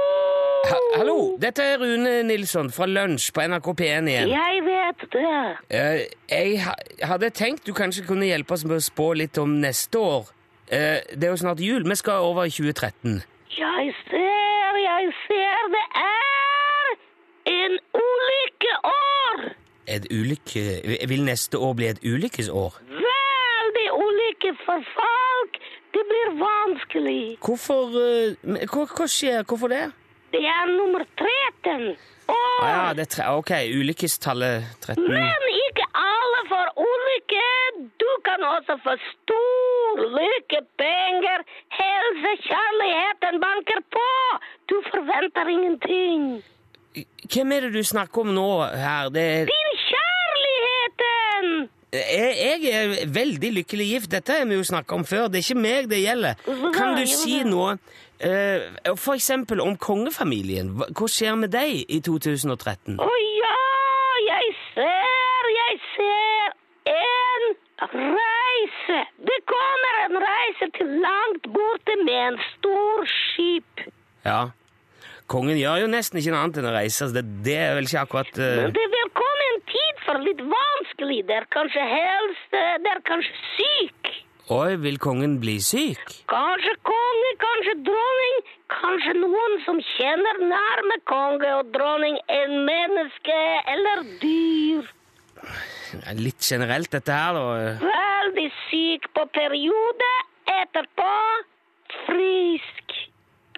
Ha, 0.68 0.78
hallo, 0.98 1.36
dette 1.40 1.62
er 1.62 1.78
Rune 1.80 2.22
Nilsson 2.22 2.70
fra 2.74 2.86
Lunsj 2.86 3.30
på 3.34 3.42
NRK 3.48 3.68
P1 3.80 4.10
igjen. 4.10 4.32
Jeg 4.32 4.62
vet 4.66 5.04
det. 5.12 5.38
Eh, 5.70 6.02
jeg 6.30 6.58
ha, 6.62 6.74
hadde 7.10 7.30
tenkt 7.30 7.66
du 7.66 7.72
kanskje 7.74 8.04
kunne 8.06 8.28
hjelpe 8.28 8.54
oss 8.54 8.66
med 8.66 8.78
å 8.78 8.84
spå 8.84 9.12
litt 9.18 9.38
om 9.42 9.58
neste 9.62 9.98
år. 9.98 10.30
Eh, 10.68 11.00
det 11.14 11.28
er 11.28 11.34
jo 11.34 11.40
snart 11.40 11.62
jul. 11.64 11.86
Vi 11.88 11.98
skal 11.98 12.26
over 12.26 12.46
i 12.46 12.52
2013. 12.54 13.22
Jeg 13.58 13.94
ser, 14.10 14.80
jeg 14.84 15.14
ser. 15.24 15.70
Det 15.74 15.86
er 16.04 16.92
en 17.54 17.78
ulykkeår. 18.02 19.48
Et 19.88 20.10
ulykke... 20.12 20.66
Vil 21.08 21.24
neste 21.24 21.58
år 21.58 21.72
bli 21.78 21.88
et 21.88 22.04
ulykkesår? 22.04 22.82
Veldig 22.92 23.88
ulykke 23.96 24.54
for 24.66 24.84
folk. 24.92 25.27
Det 25.98 26.04
blir 26.12 26.28
vanskelig. 26.38 27.22
Hvorfor 27.42 27.96
uh, 27.98 28.58
hva, 28.70 28.84
hva 28.94 29.06
skjer? 29.10 29.42
Hvorfor 29.50 29.72
det? 29.72 29.84
Det 30.32 30.42
er 30.46 30.66
nummer 30.78 31.02
13. 31.18 31.96
Og, 32.28 32.34
Ah, 32.60 32.68
ja, 32.68 32.92
det 32.92 33.04
er 33.06 33.10
tre, 33.14 33.24
ok, 33.40 33.50
ulykkestallet 33.80 34.66
13. 34.84 35.00
Men 35.08 35.44
ikke 35.64 35.86
alle 35.96 36.40
får 36.50 36.66
ulykke. 36.84 37.46
Du 38.02 38.10
kan 38.26 38.44
også 38.50 38.76
få 38.84 38.94
stor 39.06 40.02
lykke, 40.18 40.60
penger, 40.82 41.44
helse, 41.78 42.32
kjærligheten 42.50 43.40
banker 43.46 43.80
på. 43.96 44.06
Du 44.70 44.76
forventer 44.90 45.48
ingenting. 45.54 46.28
Hvem 47.32 47.52
er 47.56 47.60
det 47.66 47.72
du 47.78 47.82
snakker 47.94 48.26
om 48.26 48.34
nå 48.36 48.48
her? 48.84 49.08
Det 49.14 49.24
er, 49.38 49.48
Din 49.54 49.72
kjærligheten! 49.88 51.48
Jeg, 51.92 52.34
jeg 52.38 52.74
er 52.74 53.08
veldig 53.12 53.52
lykkelig 53.60 53.86
gift. 53.92 54.10
Dette 54.12 54.36
har 54.36 54.44
vi 54.48 54.58
jo 54.58 54.64
snakket 54.66 54.92
om 54.92 55.04
før. 55.08 55.28
Det 55.28 55.40
er 55.40 55.46
ikke 55.46 55.62
meg 55.62 55.88
det 55.90 56.02
gjelder. 56.02 56.42
Kan 56.76 56.98
du 56.98 57.06
si 57.08 57.40
noe 57.48 57.78
eh, 58.20 58.68
for 58.96 59.16
eksempel 59.16 59.62
om 59.64 59.76
kongefamilien? 59.80 60.74
Hva 60.76 61.08
skjer 61.08 61.38
med 61.40 61.54
deg 61.54 61.88
i 61.88 62.00
2013? 62.04 62.98
Å 63.00 63.08
ja, 63.24 63.56
jeg 64.26 64.52
ser, 64.74 65.50
jeg 65.56 65.80
ser 65.94 66.54
en 66.92 67.48
reise. 67.96 69.00
Det 69.30 69.40
kommer 69.48 70.04
en 70.04 70.22
reise 70.26 70.70
til 70.76 70.94
langt 71.00 71.50
borte 71.56 71.98
med 72.04 72.22
en 72.26 72.40
stor 72.52 73.12
skip. 73.14 73.88
Ja. 74.28 74.48
Kongen 75.28 75.58
gjør 75.60 75.82
jo 75.82 75.88
nesten 75.92 76.20
ikke 76.20 76.32
noe 76.32 76.44
annet 76.44 76.60
enn 76.60 76.68
å 76.68 76.76
reise. 76.76 77.08
Det, 77.12 77.24
det 77.44 77.56
er 77.60 77.74
vel 77.76 77.88
ikke 77.88 78.04
akkurat 78.06 78.30
uh... 78.40 78.46
Men 78.62 78.76
det 78.76 78.86
vil 78.92 79.10
komme 79.12 79.27
en 79.58 79.66
tid 79.66 80.02
for 80.06 80.22
litt 80.22 80.40
vanskelig. 80.40 81.24
Det 81.26 81.34
er 81.40 81.46
kanskje 81.50 81.84
helse, 81.90 82.62
det 82.84 82.90
er 82.92 83.00
kanskje 83.06 83.34
syk. 83.56 84.10
Oi, 84.54 84.76
vil 84.80 84.96
kongen 85.02 85.34
bli 85.42 85.58
syk? 85.60 86.00
Kanskje 86.30 86.72
konge, 86.86 87.32
kanskje 87.42 87.74
dronning, 87.84 88.38
kanskje 88.72 89.14
noen 89.18 89.58
som 89.66 89.80
kjenner 89.96 90.40
nærme 90.40 90.96
konge 91.10 91.50
og 91.58 91.72
dronning 91.74 92.16
enn 92.32 92.54
menneske 92.68 93.36
eller 93.74 94.06
dyr. 94.22 94.88
Litt 96.16 96.44
generelt, 96.44 96.90
dette 96.92 97.12
her, 97.12 97.36
da. 97.36 97.76
Veldig 97.82 98.48
syk 98.70 99.10
på 99.16 99.26
periode, 99.36 100.10
etterpå 100.54 101.12
frisk. 102.06 102.98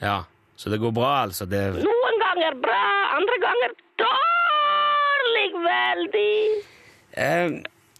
Ja, 0.02 0.22
Så 0.56 0.68
det 0.68 0.76
går 0.82 0.92
bra, 0.92 1.22
altså? 1.24 1.46
Det 1.48 1.60
Noen 1.80 2.20
ganger 2.20 2.58
bra, 2.60 2.82
andre 3.16 3.38
ganger 3.46 3.72
dårlig 3.96 4.39
veldig. 5.34 6.62
Eh, 7.16 7.50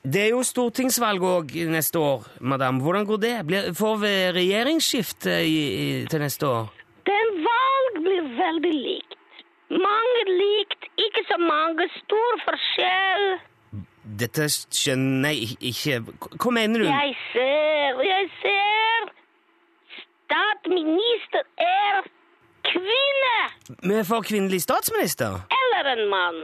Det 0.03 0.23
er 0.23 0.31
jo 0.33 0.41
stortingsvalg 0.43 1.21
òg 1.21 1.51
neste 1.69 1.99
år, 2.01 2.23
madam. 2.41 2.79
Hvordan 2.81 3.05
går 3.07 3.19
det? 3.21 3.47
Blir, 3.47 3.67
får 3.77 3.97
vi 4.01 4.13
regjeringsskifte 4.33 5.35
i, 5.45 5.59
i, 5.83 6.07
til 6.09 6.21
neste 6.23 6.47
år? 6.49 6.71
Den 7.05 7.35
valg 7.45 7.99
blir 8.07 8.23
veldig 8.39 8.73
likt. 8.73 9.17
Mange 9.71 10.23
likt, 10.39 10.89
ikke 10.97 11.25
så 11.29 11.37
mange. 11.39 11.85
Stor 11.99 12.41
forskjell. 12.47 13.27
Dette 14.21 14.49
skjønner 14.49 15.31
jeg 15.37 15.59
ikke 15.61 16.01
Hva 16.41 16.51
mener 16.51 16.81
du? 16.83 16.87
Jeg 16.89 17.13
ser, 17.35 18.01
jeg 18.03 18.31
ser. 18.41 19.11
Statsminister 20.25 21.45
er 21.61 22.01
kvinne 22.67 23.85
Vi 23.93 24.01
får 24.09 24.25
kvinnelig 24.33 24.63
statsminister? 24.65 25.45
eller 25.61 25.93
en 25.93 26.09
mann. 26.11 26.41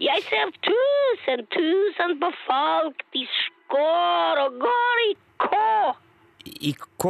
Jeg 0.00 0.24
ser 0.28 0.52
tusen, 0.68 1.46
tusen 1.54 2.16
på 2.20 2.30
folk. 2.46 3.02
De 3.14 3.26
skår 3.38 4.44
og 4.46 4.60
går 4.62 5.04
i 5.08 5.12
kå. 5.44 5.94
I 6.70 6.72
K? 6.98 7.04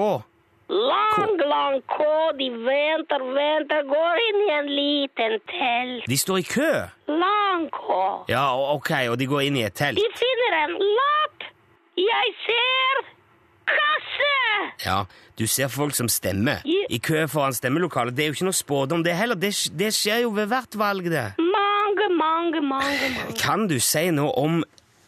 Lang, 0.68 1.38
lang 1.48 1.78
kå. 1.88 2.14
De 2.38 2.48
venter, 2.52 3.22
venter, 3.36 3.84
går 3.88 4.22
inn 4.26 4.40
i 4.44 4.48
en 4.58 4.66
liten 4.78 5.38
telt. 5.48 6.08
De 6.08 6.18
står 6.20 6.42
i 6.42 6.48
kø? 6.48 6.72
Lang 7.08 7.68
kå. 7.72 8.02
Ja, 8.28 8.50
ok, 8.74 8.90
og 9.12 9.16
de 9.20 9.28
går 9.30 9.46
inn 9.48 9.56
i 9.56 9.64
et 9.68 9.78
telt? 9.78 9.96
De 9.96 10.20
finner 10.20 10.58
en 10.64 10.76
lapp. 10.82 11.46
Jeg 11.98 12.34
ser 12.44 13.00
kasse. 13.68 14.34
Ja, 14.84 14.98
du 15.38 15.46
ser 15.46 15.72
folk 15.72 15.96
som 15.96 16.08
stemmer 16.12 16.60
i 16.66 17.00
kø 17.02 17.24
foran 17.32 17.56
stemmelokalet. 17.56 18.16
Det 18.16 18.24
er 18.24 18.30
jo 18.30 18.36
ikke 18.36 18.50
noe 18.50 18.60
spådom, 18.60 19.04
det 19.06 19.16
heller. 19.16 19.40
Det, 19.40 19.54
det 19.78 19.90
skjer 19.96 20.26
jo 20.26 20.34
ved 20.36 20.52
hvert 20.52 20.78
valg, 20.78 21.08
det. 21.10 21.26
Mange, 22.38 22.60
mange. 22.62 23.34
Kan 23.42 23.66
du 23.66 23.78
si 23.82 24.04
noe 24.14 24.30
om 24.38 24.60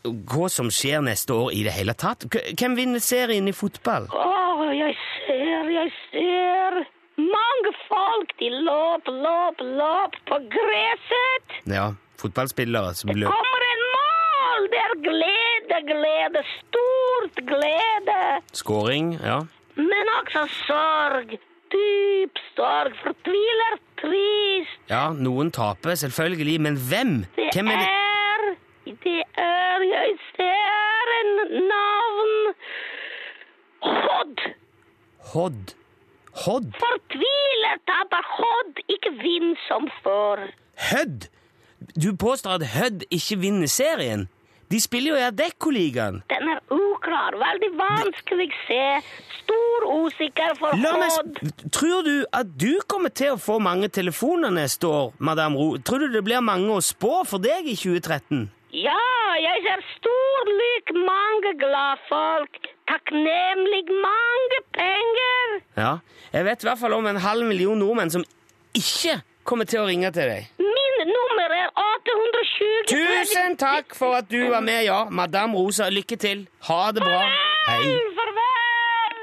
hva 0.03 0.49
som 0.51 0.71
skjer 0.73 1.03
neste 1.05 1.35
år 1.37 1.53
i 1.55 1.61
det 1.67 1.75
hele 1.77 1.95
tatt? 1.95 2.25
Hvem 2.59 2.75
vinner 2.79 3.03
serien 3.05 3.47
i 3.47 3.55
fotball? 3.55 4.09
Å, 4.11 4.71
jeg 4.75 4.97
ser, 5.27 5.71
jeg 5.71 5.93
ser. 6.09 6.79
Mange 7.21 7.73
folk, 7.85 8.33
de 8.41 8.49
løper, 8.51 9.15
løper, 9.27 9.71
løper 9.79 10.25
på 10.31 10.41
gresset. 10.57 11.55
Ja, 11.71 11.91
fotballspillere 12.19 12.97
som 12.99 13.13
Det 13.13 13.29
kommer 13.29 13.67
en 13.69 13.85
mål. 13.95 14.67
Det 14.73 14.83
er 14.87 14.97
glede, 15.07 15.81
glede, 15.93 16.45
stort 16.57 17.45
glede. 17.53 18.21
Skåring, 18.57 19.15
ja. 19.23 19.43
Men 19.79 20.15
også 20.19 20.49
sorg. 20.65 21.39
Dyp 21.71 22.41
sorg, 22.57 22.97
fortviler, 23.05 23.79
trist. 24.01 24.80
Ja, 24.91 25.13
noen 25.15 25.53
taper, 25.55 25.95
selvfølgelig, 25.95 26.61
men 26.61 26.77
hvem? 26.89 27.13
Det 27.37 27.51
Hvem 27.55 27.67
er 27.71 27.79
det? 27.79 27.89
er, 27.89 28.41
det 29.05 29.23
er, 29.39 29.85
jeg 29.91 30.17
ser 30.37 31.13
en 31.21 31.31
navn. 31.69 32.33
Hodd. 33.83 34.43
Hodd. 35.33 35.75
Hodd? 36.45 36.67
Fortviler 36.83 37.77
taper 37.91 38.27
Hodd, 38.37 38.83
ikke 38.89 39.13
vinner 39.23 39.63
som 39.69 39.87
før. 40.03 40.43
Hødd? 40.91 41.29
Du 42.03 42.11
påstår 42.17 42.51
at 42.59 42.67
Hødd 42.75 43.07
ikke 43.11 43.39
vinner 43.39 43.67
serien? 43.67 44.27
De 44.71 44.79
spiller 44.81 45.11
jo 45.11 45.19
i 45.19 45.25
Adeccoligaen. 45.27 46.21
Den 46.31 46.51
er 46.53 46.61
uklar, 46.71 47.35
veldig 47.41 47.71
vanskelig 47.75 48.47
å 48.55 48.59
se. 48.69 48.85
Stor 49.41 49.87
usikker 50.05 50.55
for 50.61 50.77
Hodd. 50.79 51.41
Tror 51.75 52.05
du 52.07 52.13
at 52.39 52.53
du 52.55 52.79
kommer 52.87 53.11
til 53.11 53.35
å 53.35 53.41
få 53.41 53.59
mange 53.59 53.89
telefoner 53.91 54.55
neste 54.55 54.87
år, 54.87 55.11
Madame 55.19 55.59
Ro? 55.59 55.73
Tror 55.83 56.05
du 56.05 56.15
det 56.15 56.23
blir 56.23 56.45
mange 56.47 56.71
å 56.71 56.85
spå 56.87 57.25
for 57.27 57.43
deg 57.43 57.67
i 57.67 57.75
2013? 57.75 58.47
Ja, 58.71 59.01
jeg 59.43 59.65
ser 59.67 59.83
stor 59.97 60.53
lykke, 60.55 60.95
mange 61.03 61.57
glad 61.59 62.07
folk. 62.07 62.63
Takknemlig, 62.91 63.83
mange 64.07 64.63
penger. 64.79 65.59
Ja. 65.83 65.93
Jeg 66.31 66.47
vet 66.47 66.63
i 66.63 66.71
hvert 66.71 66.79
fall 66.79 66.95
om 66.95 67.11
en 67.11 67.19
halv 67.27 67.51
million 67.51 67.79
nordmenn 67.83 68.15
som 68.15 68.23
ikke 68.71 69.19
kommer 69.43 69.67
til 69.67 69.83
å 69.83 69.91
ringe 69.91 70.15
til 70.15 70.31
deg. 70.31 70.47
Min 71.01 71.09
nummer 71.17 71.53
er 71.57 71.71
820. 71.81 72.91
Tusen 72.91 73.55
takk 73.57 73.95
for 73.97 74.19
at 74.19 74.27
du 74.29 74.51
var 74.53 74.61
med, 74.61 74.83
ja. 74.85 75.07
Madame 75.09 75.57
Rosa, 75.57 75.87
lykke 75.89 76.17
til. 76.21 76.43
Ha 76.69 76.81
det 76.93 77.01
bra. 77.01 77.21
Hei. 77.71 77.95
Farvel! 78.19 79.23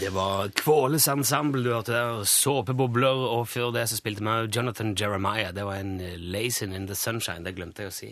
Det 0.00 0.10
var 0.10 0.50
Kvåles 0.58 1.06
ensemble 1.12 1.62
du 1.62 1.70
hørte 1.70 1.94
der, 1.94 2.24
såpebobler, 2.26 3.20
og 3.36 3.46
før 3.46 3.70
det 3.76 3.84
så 3.92 3.98
spilte 4.00 4.26
vi 4.26 4.50
Jonathan 4.56 4.90
Jeremiah. 4.98 5.52
Det 5.54 5.62
var 5.68 5.78
en 5.78 6.00
eh, 6.02 6.16
Lazing 6.18 6.74
in 6.74 6.88
the 6.90 6.98
Sunshine, 6.98 7.46
det 7.46 7.54
glemte 7.54 7.86
jeg 7.86 7.92
å 7.92 7.94
si. 7.94 8.10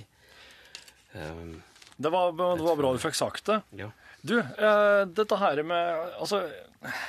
Um, 1.19 1.59
Det 1.99 2.13
var, 2.15 2.31
det 2.39 2.69
var 2.69 2.79
bra 2.79 2.93
du 2.95 3.03
fikk 3.03 3.19
sagt 3.19 3.51
det. 3.51 3.59
ja. 3.83 3.91
Du, 4.23 4.37
uh, 4.39 5.03
dette 5.11 5.35
her 5.35 5.59
med 5.67 6.13
Altså, 6.23 6.45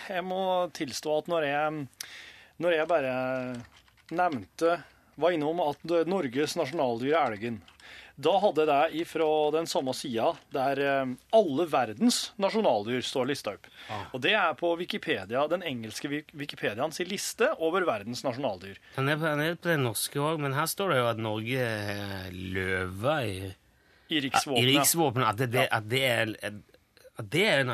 jeg 0.09 0.25
må 0.25 0.65
tilstå 0.73 1.19
at 1.21 1.27
når 1.29 1.45
jeg, 1.45 1.85
når 2.57 2.71
jeg 2.79 2.89
bare 2.89 3.13
nevnte 4.11 4.81
Var 5.15 5.35
innom 5.35 5.59
at 5.61 5.83
Norges 6.09 6.55
nasjonaldyr 6.57 7.13
er 7.13 7.35
elgen. 7.35 7.59
Da 8.13 8.33
hadde 8.37 8.65
jeg 8.65 8.93
det 8.93 9.05
fra 9.09 9.27
den 9.55 9.65
samme 9.69 9.93
sida 9.97 10.31
der 10.53 10.79
eh, 10.81 11.13
alle 11.33 11.65
verdens 11.69 12.27
nasjonaldyr 12.41 13.01
står 13.05 13.29
lista 13.31 13.55
opp. 13.55 13.69
Og 14.13 14.21
det 14.21 14.35
er 14.37 14.53
på 14.57 14.69
Wikipedia, 14.77 15.47
den 15.49 15.65
engelske 15.65 16.09
Wikipediaens 16.09 17.01
Wikipediaen 17.01 17.09
liste 17.09 17.49
over 17.57 17.85
verdens 17.89 18.21
nasjonaldyr. 18.25 18.77
Han 18.99 19.09
er, 19.09 19.17
på, 19.17 19.57
den 19.65 19.85
norske 19.87 20.21
òg, 20.21 20.37
men 20.41 20.53
her 20.53 20.69
står 20.69 20.93
det 20.93 20.99
jo 21.01 21.07
at 21.09 21.23
Norge 21.25 21.65
er 21.65 22.29
løve 22.33 23.17
i, 23.25 23.39
I 24.13 24.21
riksvåpenet. 24.27 25.25
At, 25.33 25.41
At, 25.41 25.49
det, 25.55 25.67
at, 25.71 25.89
det 25.89 26.03
er, 26.05 26.35
at 27.17 27.33
det 27.33 27.47
er 27.49 27.65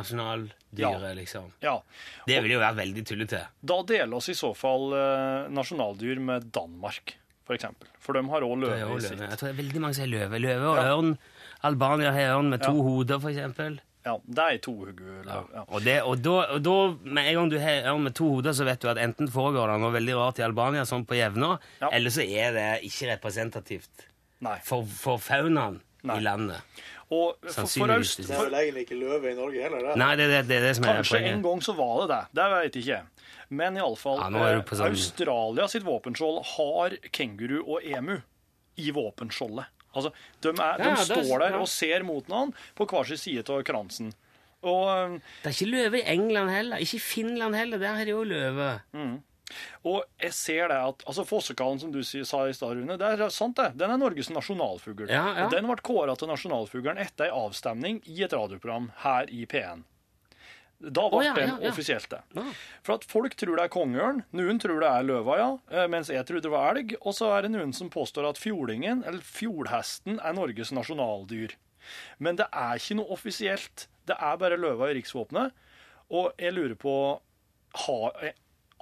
nasjonaldyret, 0.73 1.09
Ja. 1.09 1.13
liksom. 1.21 1.51
Ja. 1.61 1.81
Det 2.27 2.41
ville 2.43 2.53
jo 2.53 2.59
være 2.59 2.75
veldig 2.83 3.05
tullete. 3.05 3.41
Da 3.65 3.81
deler 3.83 4.15
oss 4.15 4.29
i 4.29 4.33
så 4.37 4.53
fall 4.55 4.93
eh, 4.93 5.49
nasjonaldyr 5.49 6.19
med 6.19 6.51
Danmark, 6.51 7.15
for 7.45 7.55
eksempel. 7.55 7.87
For 7.99 8.13
de 8.13 8.23
har 8.29 8.41
òg 8.41 8.59
løve 8.61 8.97
i 8.97 9.01
sitt. 9.01 9.19
Jeg 9.19 9.37
tror 9.37 9.47
det 9.49 9.55
er 9.57 9.61
veldig 9.63 9.81
mange 9.81 9.93
som 9.95 10.05
har 10.05 10.13
løve. 10.13 10.39
Løve 10.39 10.65
og 10.69 10.77
Ja. 10.77 10.95
ørn. 10.95 11.17
Albania 11.63 12.11
har 12.11 12.35
ørn 12.37 12.49
med 12.49 12.61
to 12.63 12.81
hoder, 12.81 13.19
for 13.19 13.29
eksempel. 13.29 13.79
Ja, 14.05 14.15
det 14.25 14.39
er 14.39 14.57
tohugge. 14.63 15.25
Ja. 15.27 15.43
Ja. 15.53 15.63
Og, 15.67 15.83
det, 15.83 16.01
og, 16.03 16.21
da, 16.23 16.35
og 16.55 16.61
da, 16.63 16.75
med 17.03 17.27
en 17.27 17.35
gang 17.35 17.49
du 17.51 17.59
har 17.59 17.83
ørn 17.91 18.03
med 18.03 18.15
to 18.15 18.29
hoder, 18.29 18.53
så 18.55 18.63
vet 18.65 18.79
du 18.79 18.87
at 18.87 18.97
enten 18.97 19.27
foregår 19.27 19.67
det 19.73 19.79
noe 19.81 19.91
veldig 19.91 20.15
rart 20.15 20.39
i 20.39 20.43
Albania, 20.47 20.85
sånn 20.87 21.05
på 21.05 21.17
jevna, 21.19 21.59
Ja. 21.81 21.89
eller 21.91 22.09
så 22.09 22.23
er 22.23 22.53
det 22.53 22.83
ikke 22.87 23.09
representativt 23.17 24.05
Nei. 24.41 24.57
for, 24.63 24.85
for 24.85 25.17
faunaen 25.19 25.81
i 26.05 26.19
landet. 26.23 26.61
Og 27.09 27.39
for, 27.41 27.65
for 27.65 27.89
Det 27.89 28.29
er 28.29 28.43
vel 28.43 28.53
egentlig 28.59 28.83
ikke 28.85 28.97
løve 28.99 29.31
i 29.31 29.33
Norge 29.33 29.63
heller, 29.63 29.85
det. 29.87 29.95
Nei, 29.97 30.09
det, 30.19 30.27
det, 30.29 30.41
det 30.47 30.59
det 30.61 30.75
som 30.77 30.85
er 30.85 30.99
kanskje 30.99 31.21
en 31.31 31.41
gang 31.41 31.63
så 31.65 31.73
var 31.73 31.95
det 32.03 32.07
det. 32.11 32.19
Det 32.37 32.45
vet 32.53 32.75
jeg 32.77 32.83
ikke. 32.85 32.99
Men 33.49 33.79
iallfall 33.81 34.19
Ja, 34.21 34.27
er 34.45 34.61
sånn- 34.61 34.91
Australia 34.91 35.65
sitt 35.73 35.83
våpenskjold 35.87 36.43
har 36.51 36.97
kenguru 37.17 37.63
og 37.65 37.81
emu 37.83 38.19
i 38.77 38.91
våpenskjoldet. 38.93 39.65
Altså, 39.97 40.11
de, 40.45 40.49
er, 40.53 40.77
de 40.77 40.91
står 41.01 41.33
er- 41.33 41.39
der 41.47 41.55
ja. 41.57 41.61
og 41.63 41.67
ser 41.67 42.03
mot 42.05 42.27
hverandre 42.29 42.53
på 42.77 42.85
hver 42.91 43.07
sin 43.09 43.17
side 43.17 43.49
av 43.49 43.63
kransen. 43.65 44.13
Og 44.61 44.85
um, 44.91 45.15
Det 45.41 45.49
er 45.49 45.55
ikke 45.55 45.71
løve 45.71 45.97
i 46.03 46.05
England 46.13 46.49
heller. 46.53 46.77
Ikke 46.83 46.99
i 46.99 46.99
Finland 47.01 47.55
heller. 47.55 47.79
Der 47.81 47.95
har 47.97 48.05
de 48.05 48.11
jo 48.13 48.21
løve. 48.27 48.69
Og 49.87 50.03
jeg 50.21 50.35
ser 50.35 50.71
det 50.71 50.79
at 50.91 51.05
altså 51.05 51.25
Fossekallen, 51.27 51.81
som 51.81 51.93
du 51.93 52.01
sa 52.03 52.43
i 52.47 52.55
stad, 52.55 52.77
Rune, 52.77 52.97
det 52.99 53.13
er 53.13 53.29
sant 53.33 53.57
det. 53.59 53.71
Den 53.79 53.93
er 53.93 54.01
Norges 54.01 54.31
nasjonalfugl. 54.33 55.07
Ja, 55.09 55.25
ja. 55.37 55.47
Den 55.53 55.69
ble 55.69 55.79
kåra 55.85 56.15
til 56.19 56.31
nasjonalfuglen 56.31 56.99
etter 57.01 57.29
ei 57.29 57.37
avstemning 57.45 58.03
i 58.09 58.21
et 58.25 58.35
radioprogram 58.35 58.91
her 59.05 59.31
i 59.33 59.45
P1. 59.49 59.85
Da 60.79 61.09
ble 61.11 61.19
oh, 61.19 61.25
ja, 61.25 61.33
den 61.35 61.57
offisielt 61.67 62.07
det. 62.07 62.21
For 62.87 62.95
at 62.95 63.05
folk 63.11 63.33
tror 63.35 63.57
det 63.59 63.65
er 63.65 63.71
kongeørn, 63.73 64.21
noen 64.31 64.61
tror 64.63 64.79
det 64.79 64.87
er 64.87 65.07
løva, 65.09 65.35
ja, 65.35 65.47
eh, 65.75 65.87
mens 65.91 66.11
jeg 66.13 66.23
trodde 66.27 66.45
det 66.47 66.53
var 66.53 66.71
elg, 66.71 66.93
og 67.01 67.15
så 67.17 67.33
er 67.35 67.43
det 67.43 67.51
noen 67.51 67.73
som 67.75 67.89
påstår 67.91 68.29
at 68.29 68.39
fjordingen, 68.39 69.01
eller 69.03 69.19
fjordhesten, 69.25 70.21
er 70.23 70.37
Norges 70.37 70.71
nasjonaldyr. 70.75 71.57
Men 72.23 72.39
det 72.39 72.47
er 72.55 72.79
ikke 72.79 72.95
noe 73.01 73.11
offisielt. 73.11 73.89
Det 74.07 74.15
er 74.15 74.39
bare 74.39 74.59
løva 74.59 74.87
i 74.89 74.95
riksvåpenet. 74.97 75.51
Og 76.15 76.31
jeg 76.39 76.55
lurer 76.55 76.79
på 76.79 76.93
har, 77.83 78.31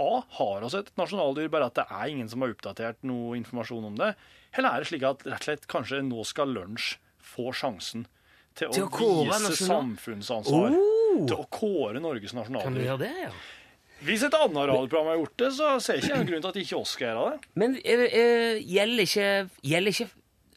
A. 0.02 0.22
Har 0.38 0.66
oss 0.68 0.76
et 0.78 0.92
nasjonaldyr, 1.00 1.50
bare 1.54 1.70
at 1.72 1.78
det 1.80 1.86
er 1.90 2.12
ingen 2.14 2.30
som 2.30 2.44
har 2.44 2.54
oppdatert 2.54 3.02
noe 3.08 3.38
informasjon 3.40 3.90
om 3.90 3.98
det? 4.00 4.14
Eller 4.58 4.70
er 4.70 4.84
det 4.84 4.90
slik 4.92 5.06
at 5.08 5.26
rett 5.26 5.42
og 5.42 5.48
slett 5.50 5.68
kanskje 5.72 6.04
nå 6.06 6.26
skal 6.28 6.54
lunsj 6.54 6.96
få 7.28 7.52
sjansen 7.56 8.06
til, 8.58 8.72
Til 8.74 8.88
å, 8.88 8.90
å 8.90 9.26
vise 9.28 9.58
samfunnsansvar? 9.68 10.78
Oh! 10.78 11.24
Til 11.26 11.38
å 11.38 11.48
kåre 11.54 12.02
Norges 12.04 12.36
nasjonaldyr. 12.38 12.70
Kan 12.70 12.78
vi 12.78 12.86
gjøre 12.88 13.04
det, 13.06 13.14
ja? 13.28 13.34
Hvis 14.06 14.22
et 14.28 14.36
annet 14.38 14.70
radioprogram 14.70 15.10
har 15.10 15.18
gjort 15.18 15.38
det, 15.42 15.52
så 15.58 15.70
ser 15.82 15.98
jeg 15.98 16.06
ikke 16.06 16.18
noen 16.20 16.28
grunn 16.30 16.44
til 16.44 16.52
at 16.52 16.60
ikke 16.62 16.78
oss 16.78 16.94
skal 16.94 17.08
gjøre 17.08 17.28
det. 17.32 17.52
Men 17.58 17.78
uh, 17.82 18.58
gjelder 18.62 19.08
ikke, 19.08 19.30
gjelder 19.74 19.96
ikke 19.96 20.10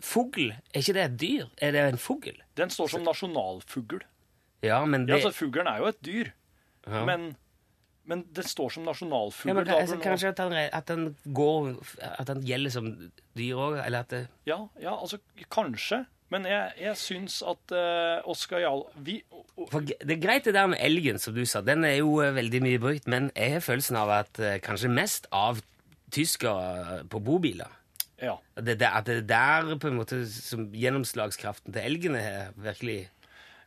fugl? 0.04 0.50
Er 0.52 0.84
ikke 0.84 0.96
det 0.96 1.04
et 1.06 1.18
dyr? 1.22 1.46
Er 1.64 1.76
det 1.76 1.84
en 1.94 2.00
fugl? 2.00 2.42
Den 2.60 2.72
står 2.72 2.92
som 2.92 3.06
nasjonalfugl. 3.08 4.02
Ja, 4.64 4.82
men 4.84 5.06
Ja, 5.08 5.16
altså, 5.16 5.32
Fuglen 5.32 5.68
er 5.70 5.80
jo 5.80 5.88
et 5.88 6.00
dyr, 6.04 6.32
ja. 6.84 7.04
men, 7.08 7.30
men 8.04 8.24
det 8.34 8.44
står 8.48 8.72
som 8.74 8.82
Ja, 8.84 8.90
nasjonalfugl. 8.90 9.54
men 9.54 9.68
altså, 9.68 9.98
kanskje, 10.02 10.28
at, 10.32 10.38
den, 10.40 10.52
at 10.72 10.86
den 10.88 11.16
går 11.36 11.74
At 12.00 12.26
den 12.26 12.40
gjelder 12.46 12.70
som 12.70 12.88
dyr 13.36 13.54
òg, 13.60 13.76
eller 13.84 14.06
at 14.06 14.10
det 14.10 14.22
ja, 14.48 14.58
ja, 14.80 14.94
altså 14.96 15.18
kanskje. 15.50 16.04
Men 16.30 16.46
jeg, 16.46 16.72
jeg 16.78 16.96
syns 16.96 17.40
at 17.42 17.72
uh, 17.74 18.22
Oskar 18.30 18.62
Jarl 18.62 18.84
vi, 19.02 19.16
For 19.72 19.82
det 19.82 20.14
er 20.14 20.20
greit 20.22 20.46
det 20.46 20.54
der 20.54 20.68
med 20.70 20.78
elgen, 20.80 21.18
som 21.18 21.34
du 21.34 21.42
sa. 21.44 21.60
Den 21.66 21.84
er 21.84 21.96
jo 21.98 22.20
uh, 22.22 22.30
veldig 22.34 22.62
mye 22.62 22.78
brukt, 22.82 23.08
men 23.10 23.32
jeg 23.34 23.56
har 23.56 23.64
følelsen 23.66 23.98
av 23.98 24.12
at 24.20 24.38
uh, 24.38 24.54
kanskje 24.62 24.92
mest 24.94 25.26
av 25.34 25.58
tyskere 26.14 27.02
på 27.10 27.18
bobiler. 27.22 27.70
Ja. 28.22 28.36
Det, 28.54 28.78
det, 28.78 28.86
at 28.86 29.06
det 29.08 29.16
er 29.16 29.26
der 29.26 29.76
på 29.80 29.90
en 29.90 29.98
måte 29.98 30.22
som 30.30 30.68
gjennomslagskraften 30.76 31.74
til 31.74 31.82
elgene 31.82 32.20
har 32.22 32.50
virkelig 32.58 33.00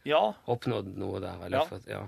ja. 0.08 0.22
oppnådd 0.46 0.94
noe 1.00 1.20
der. 1.24 1.40
Eller, 1.48 1.64
Ja. 1.64 1.66
for, 1.68 1.88
ja. 1.90 2.04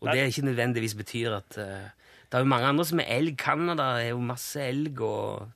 Og 0.00 0.10
det 0.10 0.20
er 0.20 0.30
ikke 0.32 0.46
nødvendigvis 0.48 0.96
betyr 0.96 1.36
at 1.36 1.58
uh, 1.60 1.88
Det 2.30 2.38
er 2.38 2.44
jo 2.44 2.50
mange 2.52 2.68
andre 2.72 2.84
som 2.88 3.00
er 3.02 3.10
elg. 3.18 3.36
Canada 3.38 3.90
er 4.00 4.12
jo 4.14 4.20
masse 4.24 4.62
elg 4.62 5.00
og 5.04 5.50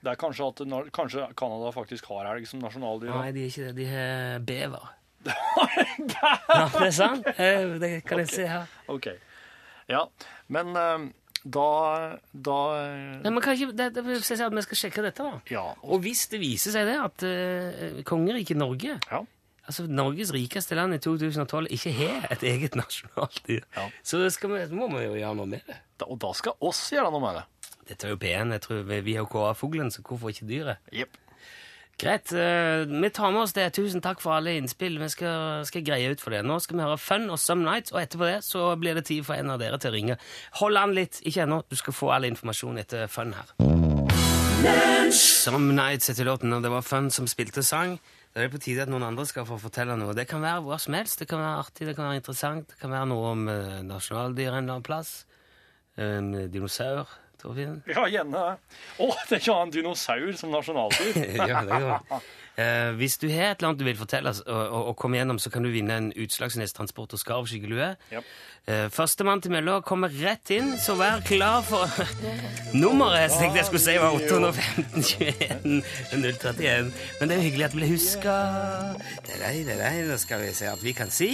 Det 0.00 0.14
er 0.14 0.20
kanskje 0.20 0.46
at 0.48 0.92
kanskje 0.96 1.26
Canada 1.36 1.72
faktisk 1.76 2.08
har 2.08 2.30
elg 2.34 2.48
som 2.48 2.62
nasjonaldyr. 2.64 3.12
Nei, 3.12 3.32
de 3.36 3.44
er 3.44 3.52
ikke 3.52 3.68
det. 3.68 3.76
De 3.76 3.88
har 3.90 4.44
bever. 4.48 4.86
ja, 5.28 6.68
det 6.72 6.86
er 6.86 6.94
sant. 6.96 7.26
Det 7.36 7.90
kan 8.08 8.22
jeg 8.22 8.30
se 8.32 8.46
her. 8.48 8.70
Ok. 8.88 9.10
Ja, 9.90 10.06
men 10.48 10.70
eh, 10.78 11.08
da, 11.44 11.66
da 12.32 12.56
eh, 12.76 13.20
Nei, 13.24 13.32
men 13.32 13.42
kan 13.44 13.56
ikke, 13.56 13.72
det, 13.76 13.90
det 13.96 14.04
Vi 14.06 14.20
skal 14.22 14.80
sjekke 14.84 15.04
dette, 15.04 15.24
da. 15.24 15.40
Ja. 15.50 15.66
Og 15.88 16.02
hvis 16.04 16.26
det 16.32 16.40
viser 16.42 16.74
seg 16.74 16.88
det 16.88 16.96
at 17.00 17.24
uh, 17.26 18.00
kongeriket 18.08 18.60
Norge, 18.60 18.98
Ja. 19.10 19.22
Altså 19.70 19.86
Norges 19.88 20.32
rikeste 20.34 20.76
land 20.78 20.94
i 20.98 21.00
2012, 21.02 21.70
ikke 21.78 21.92
har 21.96 22.26
et 22.34 22.42
eget 22.50 22.74
nasjonaldyr, 22.78 23.62
Ja. 23.78 23.86
så 24.02 24.20
skal 24.34 24.52
vi, 24.56 24.66
må 24.76 24.90
vi 24.92 25.06
jo 25.06 25.14
gjøre 25.16 25.34
noe 25.38 25.46
med 25.54 25.62
det. 25.70 25.78
Da, 26.00 26.10
og 26.10 26.18
da 26.22 26.34
skal 26.36 26.58
oss 26.60 26.82
gjøre 26.92 27.10
noe 27.14 27.22
med 27.24 27.40
det. 27.40 27.46
Dette 27.90 28.06
er 28.06 28.12
jo 28.14 28.20
P1. 28.22 28.52
Jeg 28.54 28.62
tror 28.66 28.84
vi, 28.86 29.00
vi 29.06 29.16
har 29.18 29.26
kåret 29.30 29.58
fuglen, 29.58 29.90
så 29.90 30.02
hvorfor 30.06 30.30
ikke 30.30 30.46
dyret? 30.46 30.78
Yep. 30.94 31.16
Greit. 32.00 32.30
Uh, 32.32 32.86
vi 32.88 33.10
tar 33.12 33.32
med 33.34 33.42
oss 33.42 33.52
det. 33.52 33.66
Tusen 33.76 34.00
takk 34.00 34.22
for 34.22 34.32
alle 34.32 34.54
innspill. 34.56 34.94
Vi 35.02 35.08
skal, 35.12 35.66
skal 35.68 35.82
greie 35.84 36.12
ut 36.14 36.22
for 36.22 36.32
det. 36.32 36.40
Nå 36.48 36.56
skal 36.64 36.78
vi 36.78 36.84
høre 36.86 36.96
Fun 37.02 37.26
og 37.34 37.36
Some 37.42 37.66
Nights, 37.66 37.92
og 37.92 38.00
etterpå 38.00 38.24
det 38.30 38.38
så 38.46 38.70
blir 38.80 38.96
det 38.96 39.04
tid 39.10 39.26
for 39.26 39.36
en 39.36 39.50
av 39.52 39.58
dere 39.60 39.76
til 39.82 39.90
å 39.90 39.96
ringe. 39.98 40.16
Hold 40.62 40.80
an 40.80 40.94
litt. 40.96 41.18
Ikke 41.28 41.44
ennå. 41.44 41.60
Du 41.68 41.76
skal 41.76 41.92
få 41.98 42.08
all 42.14 42.24
informasjon 42.30 42.80
etter 42.80 43.10
Fun 43.12 43.34
her. 43.36 43.52
Some 45.12 45.74
Nights 45.76 46.08
heter 46.12 46.24
låten, 46.30 46.52
og 46.56 46.62
det 46.64 46.70
var 46.72 46.86
Fun 46.86 47.10
som 47.12 47.28
spilte 47.28 47.62
sang. 47.66 47.98
Da 48.30 48.38
er 48.38 48.46
det 48.46 48.54
på 48.54 48.62
tide 48.62 48.84
at 48.84 48.90
noen 48.92 49.02
andre 49.02 49.24
skal 49.26 49.46
få 49.48 49.58
fortelle 49.58 49.96
noe. 49.98 50.14
Det 50.14 50.28
kan 50.30 50.42
være 50.44 50.62
hva 50.62 50.78
som 50.78 50.94
helst. 50.94 51.18
Det 51.18 51.26
kan 51.30 51.42
være 51.42 51.64
artig, 51.64 51.88
det 51.88 51.96
kan 51.98 52.06
være 52.06 52.20
interessant. 52.20 52.68
Det 52.70 52.78
kan 52.78 52.92
være 52.94 53.08
noe 53.10 53.32
om 53.32 53.48
uh, 53.50 53.80
nasjonaldyr 53.86 54.52
en 54.52 54.60
eller 54.60 54.76
annen 54.76 54.86
plass. 54.86 55.10
En 56.00 56.30
dinosaur. 56.52 57.10
Torfinn. 57.40 57.80
Ja, 57.90 58.04
gjerne 58.10 58.44
det. 58.44 58.76
Å, 59.00 59.08
det 59.28 59.38
er 59.38 59.42
ikke 59.42 59.56
en 59.56 59.74
dinosaur 59.74 60.36
som 60.38 60.52
nasjonaldyr. 60.54 61.18
ja, 61.40 61.64
det 61.66 61.80
går. 61.86 62.22
Eh, 62.60 62.90
hvis 62.98 63.16
du 63.22 63.28
har 63.30 63.54
et 63.54 63.60
eller 63.60 63.70
annet 63.70 63.80
du 63.80 63.86
vil 63.86 63.96
fortelle 63.96 64.32
og, 64.42 64.46
og, 64.50 64.80
og 64.90 64.96
komme 64.98 65.20
gjennom, 65.20 65.38
så 65.40 65.52
kan 65.52 65.64
du 65.64 65.70
vinne 65.72 65.96
en 65.96 66.08
Utslagsnes 66.18 66.74
Transport 66.76 67.14
og 67.16 67.20
Skarv 67.22 67.48
skyggelue. 67.48 67.92
Japp. 68.12 68.32
Eh, 68.68 68.86
Førstemann 68.92 69.40
til 69.40 69.54
mølla 69.54 69.78
kommer 69.86 70.12
rett 70.12 70.50
inn, 70.52 70.74
så 70.82 70.96
vær 70.98 71.22
klar 71.24 71.62
for 71.64 71.88
Nummeret 72.80 73.24
jeg 73.24 73.38
tenkte 73.38 73.62
jeg 73.62 73.68
skulle 73.70 73.84
si 73.86 73.94
var 74.02 74.18
815 74.18 75.06
21 75.14 75.80
031. 76.12 76.90
Men 77.20 77.30
det 77.30 77.36
er 77.36 77.40
jo 77.40 77.46
hyggelig 77.48 77.68
at 77.68 77.76
du 77.76 77.80
ble 77.80 77.92
huska. 77.94 78.34
Det 79.24 79.38
er 79.38 79.46
deg, 79.46 79.62
det 79.70 79.78
er 79.78 79.84
deg. 79.86 80.02
Nå 80.10 80.20
skal 80.20 80.44
vi 80.44 80.52
se 80.58 80.68
at 80.68 80.84
vi 80.84 80.94
kan 80.96 81.14
si 81.14 81.30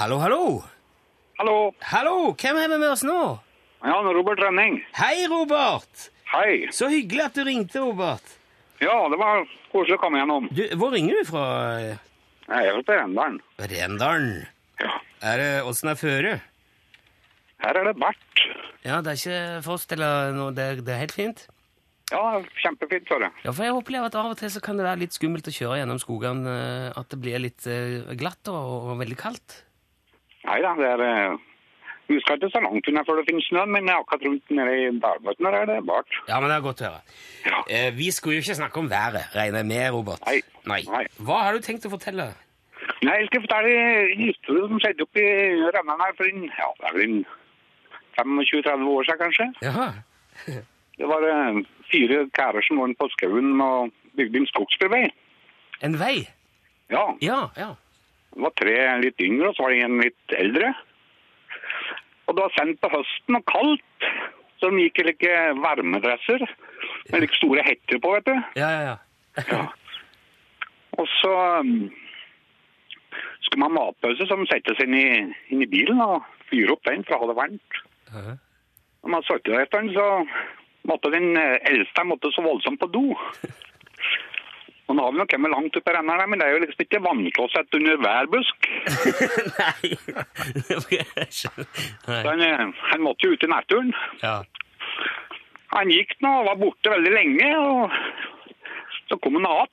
hallo, 0.00 0.20
hallo. 0.22 0.40
Hallo. 1.36 1.58
Hallo, 1.84 2.16
hvem 2.32 2.62
har 2.62 2.70
vi 2.72 2.80
med 2.80 2.94
oss 2.94 3.04
nå? 3.04 3.20
Ja, 3.86 4.00
er 4.02 4.16
Robert 4.18 4.40
Rønning. 4.42 4.80
Hei, 4.98 5.26
Robert. 5.30 6.08
Hei. 6.32 6.66
Så 6.74 6.88
hyggelig 6.90 7.22
at 7.28 7.36
du 7.38 7.44
ringte, 7.46 7.78
Robert. 7.84 8.32
Ja, 8.82 8.96
det 9.12 9.18
var 9.20 9.44
koselig 9.72 9.96
å 9.96 10.02
komme 10.02 10.18
gjennom. 10.20 10.48
Du, 10.52 10.62
hvor 10.80 10.90
ringer 10.92 11.20
du 11.22 11.28
fra? 11.28 11.44
Jeg 11.80 12.70
er 12.72 12.80
fra 12.86 12.96
Rendalen. 13.00 13.38
Rendalen. 13.62 14.32
Ja. 14.82 14.90
Er 15.30 15.40
det 15.40 15.50
åssen 15.70 15.92
er 15.92 15.98
føret? 16.00 16.42
Her 17.62 17.78
er 17.80 17.88
det 17.88 17.94
bart. 18.02 18.42
Ja, 18.84 18.98
det 19.02 19.14
er 19.14 19.20
ikke 19.22 19.62
frost 19.64 19.94
eller 19.96 20.34
noe, 20.36 20.50
det, 20.54 20.66
er- 20.74 20.82
det 20.84 20.92
er 20.96 21.00
helt 21.06 21.14
fint? 21.16 21.46
Ja, 22.12 22.20
kjempefint, 22.62 23.08
sa 23.08 23.16
du. 23.18 23.24
Ja, 23.42 23.50
for 23.50 23.64
jeg 23.66 23.74
opplever 23.74 24.06
at 24.10 24.14
av 24.18 24.28
og 24.30 24.36
til 24.38 24.50
så 24.54 24.60
kan 24.62 24.78
det 24.78 24.84
være 24.86 25.00
litt 25.00 25.16
skummelt 25.16 25.48
å 25.50 25.54
kjøre 25.56 25.80
gjennom 25.80 25.98
skogene, 25.98 26.52
eh, 26.52 26.90
at 27.00 27.08
det 27.10 27.18
blir 27.22 27.40
litt 27.42 27.66
eh, 27.66 28.12
glatt 28.20 28.46
og, 28.52 28.90
og 28.92 29.00
veldig 29.00 29.16
kaldt. 29.18 29.56
Nei 30.46 30.60
da, 30.62 30.74
det 30.78 30.86
er 30.92 31.02
eh, 31.06 31.40
Vi 32.06 32.20
skal 32.22 32.36
ikke 32.38 32.50
så 32.54 32.60
langt 32.62 32.86
unna 32.88 33.02
før 33.06 33.18
det 33.20 33.24
finnes 33.28 33.46
snø, 33.50 33.64
men 33.66 33.88
akkurat 33.90 34.22
rundt 34.28 34.50
nede 34.54 34.74
i 34.78 34.90
dalbøtten 35.02 35.46
her 35.48 35.56
er 35.60 35.66
det 35.72 35.78
bart. 35.88 36.18
Ja, 36.28 36.36
men 36.40 36.50
det 36.52 36.56
er 36.56 36.64
godt 36.66 36.82
å 36.84 36.90
høre. 36.90 37.00
Ja. 37.48 37.62
Eh, 37.78 37.88
vi 37.96 38.10
skulle 38.14 38.36
jo 38.38 38.44
ikke 38.44 38.58
snakke 38.60 38.78
om 38.82 38.90
været, 38.90 39.26
regner 39.34 39.62
jeg 39.64 39.68
med, 39.72 39.86
Robert. 39.96 40.22
Nei. 40.28 40.38
Nei. 40.70 40.80
Nei. 40.92 41.04
Hva 41.26 41.40
har 41.46 41.56
du 41.58 41.64
tenkt 41.66 41.88
å 41.88 41.92
fortelle? 41.96 42.28
Nei, 43.02 43.16
jeg 43.20 43.26
skal 43.32 43.42
fortelle 43.48 43.72
en 44.12 44.22
historie 44.22 44.68
som 44.70 44.78
skjedde 44.84 45.02
oppe 45.08 45.24
i 45.24 45.66
Rønnan 45.74 46.04
her 46.04 46.14
for 46.18 46.30
en, 46.30 46.46
ja, 46.46 46.68
det 46.78 46.86
er 46.92 46.96
vel 46.96 47.04
en 47.08 47.18
25-30 48.16 48.86
år 48.94 49.04
siden, 49.10 49.20
kanskje. 49.24 49.48
Jaha. 49.66 49.88
Det 50.96 51.04
var 51.04 51.20
eh, 51.28 51.58
fire 51.92 52.22
karer 52.32 52.64
som 52.64 52.78
var 52.80 52.92
på 52.96 53.06
skauen 53.12 53.50
og 53.60 53.90
bygde 54.16 54.38
en 54.40 54.46
skogsbilvei. 54.48 55.02
En 55.84 55.98
vei? 56.00 56.22
Ja, 56.88 57.02
Ja, 57.20 57.40
ja. 57.58 57.66
det 58.32 58.40
var 58.46 58.54
tre 58.56 58.76
litt 59.02 59.20
yngre, 59.20 59.50
og 59.50 59.58
så 59.58 59.66
var 59.66 59.74
det 59.74 59.82
en 59.84 59.98
litt 60.00 60.32
eldre. 60.38 60.70
Og 62.26 62.36
det 62.36 62.42
var 62.42 62.54
sendt 62.56 62.80
på 62.82 62.90
høsten 62.92 63.38
og 63.38 63.44
kaldt, 63.50 64.08
så 64.60 64.70
de 64.72 64.86
gikk 64.86 65.02
i 65.02 65.06
like 65.10 65.34
varmedresser 65.62 66.42
med 67.12 67.20
like 67.22 67.36
store 67.38 67.64
hetter 67.66 68.00
på, 68.02 68.14
vet 68.16 68.26
du. 68.28 68.34
Ja, 68.58 68.70
ja, 68.72 68.96
ja. 69.36 69.66
Og 70.96 71.08
så 71.18 71.32
um, 71.60 71.90
skulle 73.44 73.60
man 73.62 73.76
ha 73.76 73.84
matpause, 73.84 74.26
så 74.26 74.38
de 74.40 74.48
sette 74.50 74.74
seg 74.78 74.88
inn 74.88 74.96
i, 74.98 75.08
inn 75.52 75.62
i 75.62 75.70
bilen 75.70 76.00
og 76.02 76.24
fyre 76.50 76.74
opp 76.74 76.84
den, 76.88 77.04
for 77.04 77.16
å 77.16 77.22
ha 77.22 77.30
det 77.30 77.38
varmt. 77.38 77.80
Når 78.16 79.12
man 79.12 79.26
der 79.28 79.60
etter 79.60 79.84
den, 79.84 79.92
så 79.94 80.06
måtte 80.88 81.12
den 81.14 81.36
eldste 81.36 82.06
måtte 82.06 82.32
så 82.34 82.42
voldsomt 82.46 82.80
på 82.80 82.88
do. 82.94 83.04
Og 84.86 84.94
nå 84.94 85.02
har 85.02 85.14
vi 85.14 85.18
nok 85.18 85.30
kommet 85.32 85.50
langt 85.50 85.76
opp 85.78 85.88
i 85.90 85.94
renna 85.96 86.26
men 86.30 86.38
det 86.38 86.46
er 86.46 86.54
jo 86.54 86.60
liksom 86.62 86.84
ikke 86.84 87.02
vannklosett 87.02 87.78
under 87.78 87.96
hver 88.02 88.28
busk. 88.30 88.68
Nei. 89.60 89.90
Nei. 90.14 91.26
Så 91.34 91.50
han, 92.06 92.44
eh, 92.46 92.62
han 92.92 93.02
måtte 93.02 93.26
jo 93.26 93.34
ut 93.34 93.46
i 93.46 93.50
naturen. 93.50 93.90
Ja. 94.22 94.36
Han 95.74 95.90
gikk 95.90 96.14
nå 96.22 96.32
og 96.40 96.50
var 96.52 96.60
borte 96.60 96.92
veldig 96.94 97.12
lenge, 97.12 97.50
og 97.58 97.96
så 99.08 99.18
kom 99.22 99.40
han 99.40 99.50
igjen. 99.50 99.72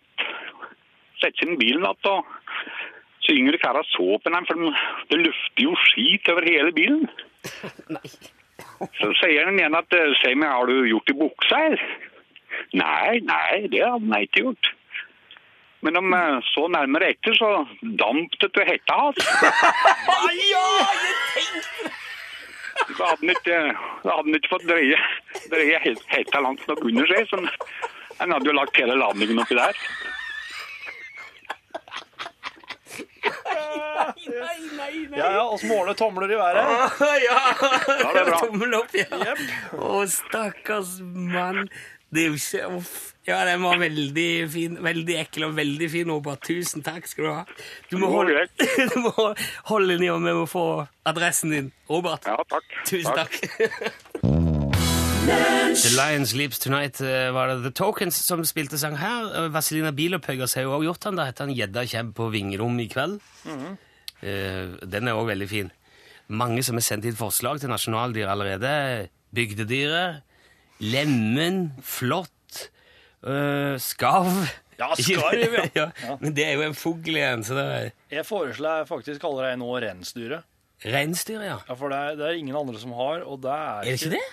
Sette 1.21 1.37
seg 1.37 1.45
inn 1.47 1.55
i 1.55 1.61
bilen 1.61 1.85
igjen, 1.85 2.09
og 2.09 3.23
så 3.23 3.35
yngre 3.37 3.61
kara 3.61 3.83
så 3.93 4.17
på 4.19 4.33
den, 4.33 4.47
for 4.49 4.65
det 5.11 5.19
lufter 5.21 5.67
jo 5.67 5.75
skit 5.85 6.33
over 6.33 6.49
hele 6.49 6.73
bilen. 6.75 7.05
Nei. 7.95 8.07
Så 8.97 9.13
sier 9.21 9.45
han 9.47 9.59
igjen 9.59 9.77
at 9.77 9.93
eh, 9.95 10.15
«Se 10.23 10.33
meg, 10.35 10.49
har 10.49 10.67
du 10.67 10.87
gjort 10.89 11.13
i 11.13 11.19
buksa 11.21 11.61
her? 11.67 11.83
Nei, 12.77 13.19
nei, 13.25 13.67
det 13.69 13.83
hadde 13.85 14.01
han 14.01 14.25
ikke 14.25 14.47
gjort. 14.47 14.73
Men 15.83 15.97
om 15.99 16.13
jeg 16.15 16.41
så 16.53 16.63
nærmere 16.71 17.09
etter, 17.13 17.35
så 17.35 17.49
damp 17.99 18.35
det 18.41 18.49
til 18.55 18.65
hetta 18.69 18.95
hans. 19.01 19.19
Så 22.97 23.05
hadde 23.05 23.19
han 23.21 23.29
ikke, 23.31 23.57
da 24.03 24.09
hadde 24.15 24.23
han 24.27 24.35
ikke 24.37 24.49
fått 24.51 24.65
dreie, 24.67 24.97
dreie 25.51 25.77
he- 25.83 26.07
hetta 26.11 26.39
langt 26.43 26.65
nok 26.67 26.81
under 26.89 27.07
seg, 27.07 27.29
så 27.29 27.37
han 28.19 28.33
hadde 28.33 28.49
jo 28.49 28.55
lagt 28.57 28.75
hele 28.81 28.95
ladningen 28.99 29.39
oppi 29.43 29.55
der. 29.55 29.77
Nei, 33.23 34.57
nei, 34.75 34.97
nei. 35.07 35.17
Ja, 35.17 35.29
ja, 35.37 35.43
oss 35.53 35.63
måler 35.69 35.95
tomler 35.97 36.31
i 36.33 36.37
været. 36.39 36.99
ja. 37.23 37.39
Ja, 37.63 38.09
det 38.11 38.21
er 38.23 38.29
bra. 38.29 38.39
Tommel 38.43 38.75
opp, 38.81 38.93
ja. 38.99 39.35
Å, 39.77 40.03
stakkars 40.11 40.97
mann. 41.03 41.69
Det 42.13 42.23
er 42.23 42.31
jo 42.31 42.37
ikke 42.37 42.69
Uff. 42.77 42.93
Ja, 43.23 43.45
den 43.47 43.63
var 43.63 43.77
veldig 43.79 44.51
fin. 44.51 44.75
Veldig 44.83 45.15
ekkel 45.21 45.45
og 45.47 45.53
veldig 45.55 45.87
fin, 45.89 46.09
Robert. 46.11 46.41
Tusen 46.43 46.83
takk 46.83 47.05
skal 47.07 47.23
du 47.23 47.29
ha. 47.31 47.43
Du 47.87 47.95
må 48.01 48.09
holde, 48.11 48.49
du 48.91 48.97
må 49.05 49.29
holde 49.69 49.93
den 49.95 50.03
i, 50.03 50.09
og 50.11 50.19
vi 50.25 50.33
må 50.35 50.43
få 50.49 50.65
adressen 51.07 51.53
din. 51.55 51.69
Robert. 51.89 52.27
Ja, 52.27 52.35
takk. 52.51 52.75
Tusen 52.89 53.15
takk. 53.15 53.39
The 55.23 55.93
Lion 55.95 56.27
Sleeps 56.27 56.59
Tonight 56.59 56.99
eh, 56.99 57.29
var 57.31 57.47
det 57.47 57.61
The 57.63 57.71
Tokens 57.79 58.19
som 58.27 58.43
spilte 58.43 58.77
sang 58.81 58.97
her. 58.99 59.31
Eh, 59.31 59.47
Vazelina 59.55 59.93
Bilopphøggers 59.95 60.57
har 60.59 60.67
jo 60.67 60.75
også 60.75 60.89
gjort 60.89 61.07
den. 61.07 61.21
Da 61.21 61.29
heter 61.29 61.47
han 61.47 61.55
'Gjedda 61.55 61.85
kjem 61.87 62.11
på 62.17 62.27
Vingrom 62.33 62.75
i 62.83 62.89
kveld'. 62.91 63.23
Eh, 64.19 64.75
den 64.83 65.07
er 65.07 65.15
òg 65.15 65.31
veldig 65.31 65.47
fin. 65.47 65.71
Mange 66.27 66.63
som 66.63 66.75
har 66.75 66.83
sendt 66.83 67.07
inn 67.07 67.15
forslag 67.15 67.63
til 67.63 67.71
nasjonaldyr 67.71 68.27
allerede. 68.27 69.07
Bygdedyret, 69.33 70.27
lemen, 70.83 71.63
flått, 71.85 72.67
eh, 73.25 73.75
skarv. 73.81 74.43
Ja, 74.79 74.89
skarv, 74.97 75.57
ja. 75.77 75.87
ja. 76.03 76.17
Men 76.19 76.35
det 76.35 76.47
er 76.49 76.57
jo 76.57 76.65
en 76.67 76.77
fugl 76.77 77.15
igjen, 77.15 77.45
så 77.45 77.55
det 77.57 77.65
er 77.69 77.89
Jeg 78.17 78.25
foreslår 78.27 78.81
jeg 78.81 78.89
faktisk 78.89 79.23
kaller 79.23 79.51
deg 79.51 79.61
nå 79.61 79.69
reinsdyret. 79.83 80.49
Reinsdyr, 80.83 81.39
ja. 81.45 81.57
Ja, 81.69 81.75
for 81.79 81.93
det 81.93 81.97
er, 81.97 82.15
det 82.19 82.27
er 82.27 82.37
ingen 82.41 82.57
andre 82.59 82.79
som 82.81 82.91
har, 82.97 83.23
og 83.23 83.39
det 83.45 83.53
er, 83.53 83.83
Er 83.85 83.87
det 83.87 83.99
ikke 84.01 84.15
det? 84.17 84.23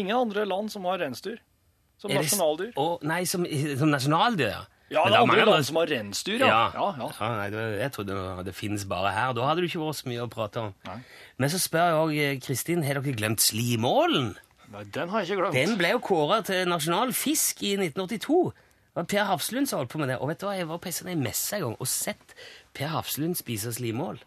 Ingen 0.00 0.16
andre 0.16 0.46
land 0.48 0.70
som 0.72 0.86
har 0.88 1.02
reinsdyr 1.02 1.40
som 2.00 2.08
det 2.12 2.20
nasjonaldyr. 2.22 2.70
Å, 2.80 2.84
nei, 3.04 3.22
som, 3.28 3.44
som 3.76 3.90
nasjonaldyr, 3.92 4.52
ja. 4.54 4.62
Ja, 4.90 5.04
det 5.06 5.14
er 5.14 5.22
andre 5.22 5.44
land 5.46 5.66
som 5.68 5.76
har 5.78 5.90
reinsdyr, 5.92 6.40
ja. 6.42 6.46
ja, 6.74 6.86
ja. 6.98 7.08
Ja, 7.14 7.26
nei, 7.38 7.48
det, 7.52 7.64
jeg 7.78 7.92
trodde 7.94 8.16
det 8.48 8.54
finnes 8.58 8.86
bare 8.90 9.12
her. 9.14 9.34
Da 9.36 9.44
hadde 9.46 9.62
det 9.62 9.68
ikke 9.70 9.84
vært 9.84 10.00
så 10.00 10.08
mye 10.10 10.24
å 10.24 10.30
prate 10.32 10.64
om. 10.64 10.72
Men 11.38 11.52
så 11.52 11.60
spør 11.62 11.84
jeg 11.86 12.00
òg 12.00 12.46
Kristin, 12.46 12.82
har 12.86 12.98
dere 12.98 13.14
glemt 13.20 13.44
slimålen? 13.44 14.32
Nei, 14.70 14.84
den 14.94 15.10
har 15.10 15.22
jeg 15.22 15.32
ikke 15.32 15.42
glemt. 15.42 15.58
Den 15.58 15.78
ble 15.80 15.92
jo 15.96 16.02
kåra 16.04 16.40
til 16.46 16.68
nasjonal 16.70 17.14
fisk 17.16 17.64
i 17.66 17.74
1982. 17.78 18.40
Det 18.90 18.98
var 18.98 19.06
Per 19.10 19.28
Hafslund 19.28 19.70
som 19.70 19.80
holdt 19.80 19.92
på 19.92 20.00
med 20.02 20.10
det. 20.12 20.18
Og 20.22 20.30
vet 20.30 20.40
du 20.40 20.46
hva, 20.48 20.56
jeg 20.58 20.68
var 20.70 20.80
på 20.82 20.92
sånn 20.94 21.22
messe 21.22 21.58
en 21.58 21.68
gang 21.68 21.78
og 21.78 21.90
sett 21.90 22.34
Per 22.76 22.92
Hafslund 22.94 23.38
spise 23.38 23.72
slimål. 23.74 24.20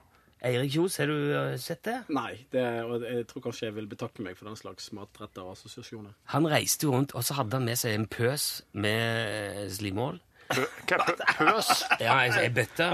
Eirik 0.44 0.74
Kjos, 0.74 0.98
har 1.00 1.08
du 1.08 1.32
eh, 1.32 1.54
sett 1.62 1.86
det? 1.88 1.96
Nei, 2.12 2.34
det, 2.52 2.64
og 2.84 3.06
jeg 3.08 3.24
tror 3.30 3.46
kanskje 3.46 3.70
jeg 3.70 3.78
vil 3.78 3.88
betakke 3.88 4.26
meg 4.26 4.36
for 4.36 4.50
den 4.50 4.60
slags 4.60 4.90
matretter 4.96 5.46
og 5.46 5.54
assosiasjoner. 5.54 6.12
Han 6.34 6.48
reiste 6.52 6.90
rundt, 6.92 7.16
og 7.16 7.24
så 7.24 7.38
hadde 7.38 7.56
han 7.56 7.68
med 7.70 7.80
seg 7.80 7.96
en 7.96 8.10
pøs 8.12 8.48
med 8.76 9.72
slimål. 9.72 10.20
Hva 10.52 10.98
Pøs? 11.38 11.70
Ja, 12.04 12.18
ei. 12.28 12.50
Bøtte. 12.54 12.90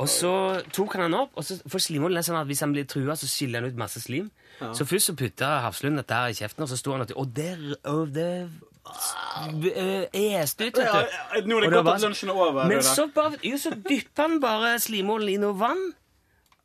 Og 0.00 0.08
så 0.08 0.32
tok 0.72 0.96
han 0.96 1.04
den 1.06 1.18
opp, 1.18 1.36
og 1.36 1.44
så, 1.44 1.58
for 1.68 1.84
slimålen 1.84 2.18
er 2.18 2.24
sånn 2.26 2.40
at 2.40 2.48
hvis 2.48 2.64
han 2.64 2.72
blir 2.72 2.88
trua, 2.88 3.16
så 3.18 3.28
skiller 3.28 3.60
han 3.60 3.68
ut 3.68 3.84
masse 3.84 4.00
slim. 4.00 4.30
Så 4.74 4.84
først 4.84 5.06
så 5.10 5.14
putta 5.16 5.46
Hafslund 5.64 5.96
dette 5.96 6.14
her 6.14 6.26
i 6.32 6.36
kjeften, 6.38 6.62
og 6.62 6.68
så 6.68 6.76
sto 6.76 6.92
han 6.92 7.00
og 7.00 7.12
Og 7.16 7.36
der 7.36 7.56
og 7.84 8.14
det 8.14 8.50
øh, 8.84 10.04
Est 10.12 10.60
ut, 10.60 10.64
vet 10.66 10.76
du. 10.76 11.46
Nå 11.48 11.58
er 11.58 11.60
det 11.60 11.72
godt 11.72 11.88
at 11.94 12.00
lunsjen 12.02 12.28
er 12.30 12.34
over. 12.34 12.66
Men 12.68 12.82
så, 12.82 13.08
bare, 13.14 13.36
jo, 13.44 13.58
så 13.58 13.70
dyppa 13.88 14.22
han 14.28 14.40
bare 14.42 14.78
slimålen 14.82 15.28
i 15.28 15.36
noe 15.40 15.56
vann. 15.58 15.84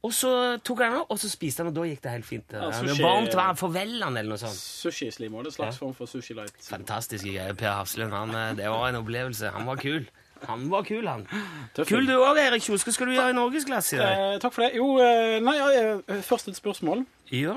Og 0.04 0.14
så 0.16 0.30
tok 0.64 0.80
han 0.80 0.94
den 0.96 1.02
og 1.12 1.18
så 1.20 1.28
spiste 1.30 1.60
han, 1.64 1.74
og 1.74 1.76
da 1.76 1.82
gikk 1.90 2.02
det 2.06 2.12
helt 2.14 2.26
fint. 2.28 2.54
Ja, 2.56 2.70
sushi- 2.72 3.02
varmt 3.04 3.34
vann, 3.36 3.58
forvel 3.60 3.98
han, 4.04 4.16
eller 4.18 4.30
noe 4.32 4.40
sånt. 4.40 4.56
Sushi-slimål. 4.56 5.50
En 5.50 5.52
slags 5.52 5.78
form 5.82 5.94
for 5.98 6.08
sushi 6.08 6.38
light. 6.38 6.56
Fantastiske 6.64 7.28
greier. 7.34 7.54
Per 7.60 7.74
Hafslund, 7.82 8.14
han, 8.16 8.32
eh, 8.36 8.54
det 8.56 8.70
var 8.72 8.88
en 8.90 8.96
opplevelse. 9.02 9.50
Han 9.52 9.66
var 9.68 9.76
kul. 9.82 10.08
Han 10.48 10.70
var 10.72 10.84
kul, 10.88 11.08
han. 11.08 11.26
Tøffing. 11.76 11.90
Kul 11.90 12.08
du 12.08 12.14
òg, 12.16 12.38
Erik 12.40 12.64
Kjos. 12.64 12.86
Hva 12.88 12.94
skal 12.96 13.10
du 13.10 13.14
gjøre 13.16 13.34
i 13.34 13.38
norgesklasse 13.38 13.98
i 13.98 14.00
dag? 14.00 14.22
Eh, 14.36 14.38
takk 14.44 14.56
for 14.56 14.66
det. 14.66 14.72
Jo, 14.80 14.88
eh, 15.04 15.40
nei, 15.44 15.56
ja, 15.58 15.68
eh, 16.08 16.22
først 16.26 16.48
et 16.52 16.56
spørsmål 16.60 17.06
Ja, 17.32 17.56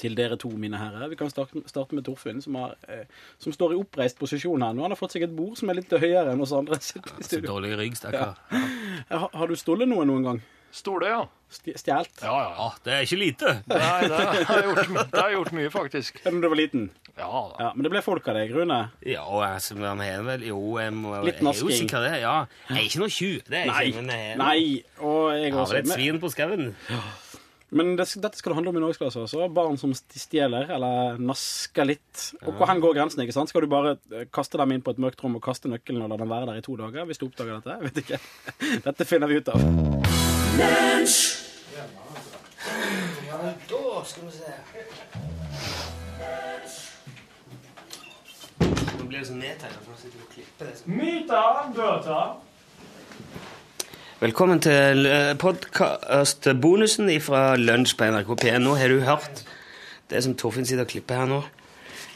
til 0.00 0.16
dere 0.18 0.36
to, 0.40 0.48
mine 0.58 0.78
herrer. 0.80 1.08
Vi 1.12 1.16
kan 1.20 1.30
starte, 1.30 1.62
starte 1.70 1.94
med 1.94 2.04
Torfinn, 2.08 2.40
som, 2.42 2.56
har, 2.58 2.74
eh, 2.88 3.04
som 3.38 3.52
står 3.54 3.76
i 3.76 3.78
oppreist 3.78 4.18
posisjon 4.18 4.62
her 4.64 4.72
nå. 4.72 4.82
Han 4.82 4.90
har 4.90 4.98
fått 4.98 5.12
seg 5.14 5.28
et 5.28 5.36
bord 5.36 5.56
som 5.60 5.70
er 5.70 5.78
litt 5.78 5.92
høyere 5.92 6.32
enn 6.32 6.42
oss 6.42 6.54
andre. 6.56 6.80
Ja, 6.80 7.12
så 7.22 7.42
dårlig 7.44 7.76
rygg, 7.78 7.96
stakkar. 8.00 8.34
Har, 9.12 9.28
har 9.34 9.46
du 9.50 9.56
stålet 9.58 9.88
noe 9.90 10.04
noen 10.06 10.22
gang? 10.24 10.42
Stole, 10.72 11.08
ja. 11.12 11.22
Stjålet? 11.52 12.22
Ja, 12.22 12.32
ja. 12.32 12.52
Ja, 12.56 12.66
det 12.84 12.92
er 12.96 13.02
ikke 13.04 13.18
lite. 13.20 13.50
Nei, 13.68 14.08
det 14.08 14.16
har 14.16 14.62
jeg 14.62 14.68
gjort, 14.70 15.10
det 15.12 15.18
har 15.20 15.26
jeg 15.28 15.36
gjort 15.36 15.52
mye, 15.58 15.70
faktisk. 15.72 16.20
Da 16.24 16.32
du 16.32 16.46
var 16.48 16.56
liten? 16.56 16.86
Ja, 17.12 17.26
da. 17.28 17.56
Ja, 17.60 17.70
Men 17.76 17.84
det 17.84 17.90
ble 17.92 18.00
folk 18.04 18.28
av 18.32 18.38
deg, 18.38 18.54
Rune? 18.56 18.78
Ja, 19.04 19.24
altså, 19.44 19.76
men 19.76 19.84
han 19.90 20.00
har 20.00 20.22
vel 20.24 20.46
Jo, 20.48 20.60
jeg 20.80 20.94
må 20.96 21.18
Litt 21.26 21.42
Jeg 21.42 21.50
er 21.50 21.58
jo 21.60 21.74
sikker 21.76 22.06
det, 22.06 22.14
ja. 22.22 22.36
Jeg 22.70 22.78
er 22.78 22.86
ikke 22.88 23.02
noe 23.02 23.12
tjuv, 23.12 23.42
det 23.50 23.58
er 23.60 23.68
Nei. 23.68 23.82
ikke. 23.90 24.00
Men 24.06 24.14
jeg 24.16 24.38
Nei, 24.40 24.62
og 25.04 25.20
jeg 25.36 25.52
har 25.52 25.68
vel 25.74 25.82
et 25.82 25.92
svin 25.92 26.22
på 26.22 26.32
skauen. 26.32 26.72
men 27.72 27.94
det, 28.00 28.08
dette 28.24 28.40
skal 28.40 28.52
det 28.54 28.58
handle 28.62 28.72
om 28.72 28.80
i 28.80 28.84
norgesklasse 28.86 29.20
også. 29.26 29.52
Barn 29.52 29.76
som 29.80 29.92
stjeler 29.92 30.72
eller 30.72 31.20
nasker 31.20 31.88
litt. 31.92 32.26
Og 32.46 32.56
hvor 32.56 32.72
hen 32.72 32.80
går 32.80 32.96
grensen? 32.96 33.20
ikke 33.26 33.36
sant? 33.36 33.52
Skal 33.52 33.66
du 33.66 33.72
bare 33.72 33.98
eh, 34.12 34.24
kaste 34.32 34.60
dem 34.60 34.72
inn 34.72 34.84
på 34.84 34.96
et 34.96 35.00
mørkt 35.04 35.20
rom 35.20 35.36
og 35.36 35.44
kaste 35.44 35.68
nøkkelen 35.72 36.04
og 36.08 36.12
la 36.14 36.20
dem 36.24 36.32
være 36.32 36.48
der 36.48 36.64
i 36.64 36.64
to 36.64 36.80
dager? 36.80 37.04
Hvis 37.08 37.20
du 37.20 37.28
oppdager 37.28 37.60
dette? 37.60 37.76
Jeg 37.76 37.90
vet 37.90 38.04
ikke. 38.06 38.22
Dette 38.88 39.08
finner 39.08 39.28
vi 39.28 39.42
ut 39.42 39.52
av. 39.52 40.31
Da 40.58 40.68
skal 44.04 44.22
vi 44.26 44.30
se. 44.32 44.50
Nå 48.98 49.04
blir 49.06 49.18
det 49.18 49.26
sånn 49.28 49.40
nedtegnet, 49.40 49.80
for 49.80 49.90
nå 49.94 49.96
sitter 50.00 50.18
vi 50.18 50.24
og 50.26 50.32
klipper 50.34 50.68
det. 50.68 50.74
Myta, 50.90 51.42
bøta. 51.72 52.18
Velkommen 54.20 54.60
til 54.62 55.08
podkastbonusen 55.40 57.08
fra 57.24 57.56
Lunsj 57.56 57.96
på 57.96 58.12
NRK 58.12 58.30
P1. 58.44 58.60
Nå 58.66 58.76
har 58.76 58.92
du 58.92 59.00
hørt 59.08 59.44
det 60.12 60.20
som 60.26 60.36
Torfinn 60.36 60.68
sitter 60.68 60.84
og 60.84 60.92
klipper 60.92 61.22
her 61.22 61.28
nå. 61.32 61.40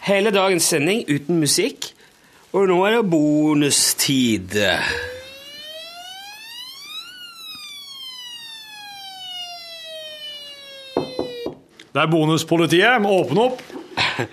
Hele 0.04 0.30
dagens 0.34 0.68
sending 0.74 1.06
uten 1.08 1.40
musikk, 1.40 1.94
og 2.52 2.68
nå 2.68 2.82
er 2.84 2.90
det 2.98 3.10
bonustid. 3.10 4.60
Det 11.96 12.02
er 12.04 12.12
bonuspolitiet. 12.12 13.08
Åpne 13.16 13.48
opp. 13.48 13.64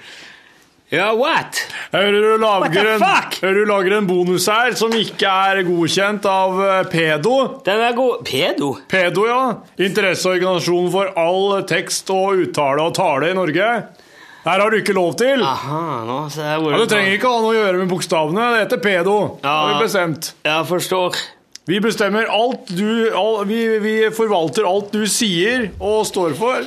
Ja, 0.93 1.08
what? 1.17 1.58
Hører 1.89 2.12
du 2.21 2.34
lager 2.38 2.86
en, 2.91 3.04
hører 3.41 3.56
du 3.56 3.65
lager 3.65 3.95
en 3.97 4.06
bonus 4.06 4.45
her 4.52 4.76
som 4.78 4.91
ikke 4.93 5.26
er 5.26 5.63
godkjent 5.65 6.28
av 6.30 6.60
eh, 6.62 6.82
Pedo. 6.91 7.32
Den 7.65 7.82
er 7.82 7.95
god. 7.97 8.21
Pedo? 8.30 8.67
Pedo, 8.91 9.23
ja. 9.26 9.39
Interesseorganisasjonen 9.82 10.91
for 10.93 11.10
all 11.17 11.63
tekst 11.65 12.13
og 12.13 12.43
uttale 12.43 12.86
og 12.86 12.93
tale 12.99 13.32
i 13.32 13.38
Norge. 13.39 13.71
Her 14.43 14.62
har 14.62 14.69
du 14.69 14.78
ikke 14.84 14.93
lov 14.93 15.15
til. 15.17 15.41
Aha, 15.41 15.82
nå 16.06 16.19
ser 16.30 16.52
jeg 16.52 16.62
hvor 16.62 16.76
Ja, 16.76 16.84
du 16.84 16.93
trenger 16.93 17.17
ikke 17.17 17.32
ha 17.32 17.41
noe 17.41 17.56
å 17.56 17.58
gjøre 17.58 17.82
med 17.82 17.89
bokstavene. 17.95 18.52
Det 18.54 18.62
heter 18.67 18.84
pedo. 18.86 19.17
Ja. 19.41 19.56
Har 19.56 19.71
vi 19.71 19.88
bestemt. 19.88 20.34
Jeg 20.45 20.69
forstår. 20.69 21.23
Vi 21.69 21.78
bestemmer 21.80 22.28
alt 22.28 22.67
du 22.76 23.13
all, 23.15 23.45
vi, 23.47 23.62
vi 23.80 23.93
forvalter 24.12 24.65
alt 24.67 24.91
du 24.91 25.06
sier 25.08 25.69
og 25.80 26.02
står 26.10 26.34
for. 26.36 26.65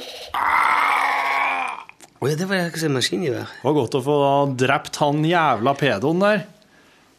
Oi, 2.24 2.30
det 2.32 2.46
var 2.48 2.70
ikke 2.70 2.80
så 2.80 2.88
maskingevær. 2.88 3.50
Det 3.58 3.66
var 3.66 3.74
godt 3.76 3.98
å 3.98 4.02
få 4.06 4.16
drept 4.56 4.96
han 5.02 5.20
jævla 5.28 5.74
pedoen 5.76 6.22
der. 6.24 6.46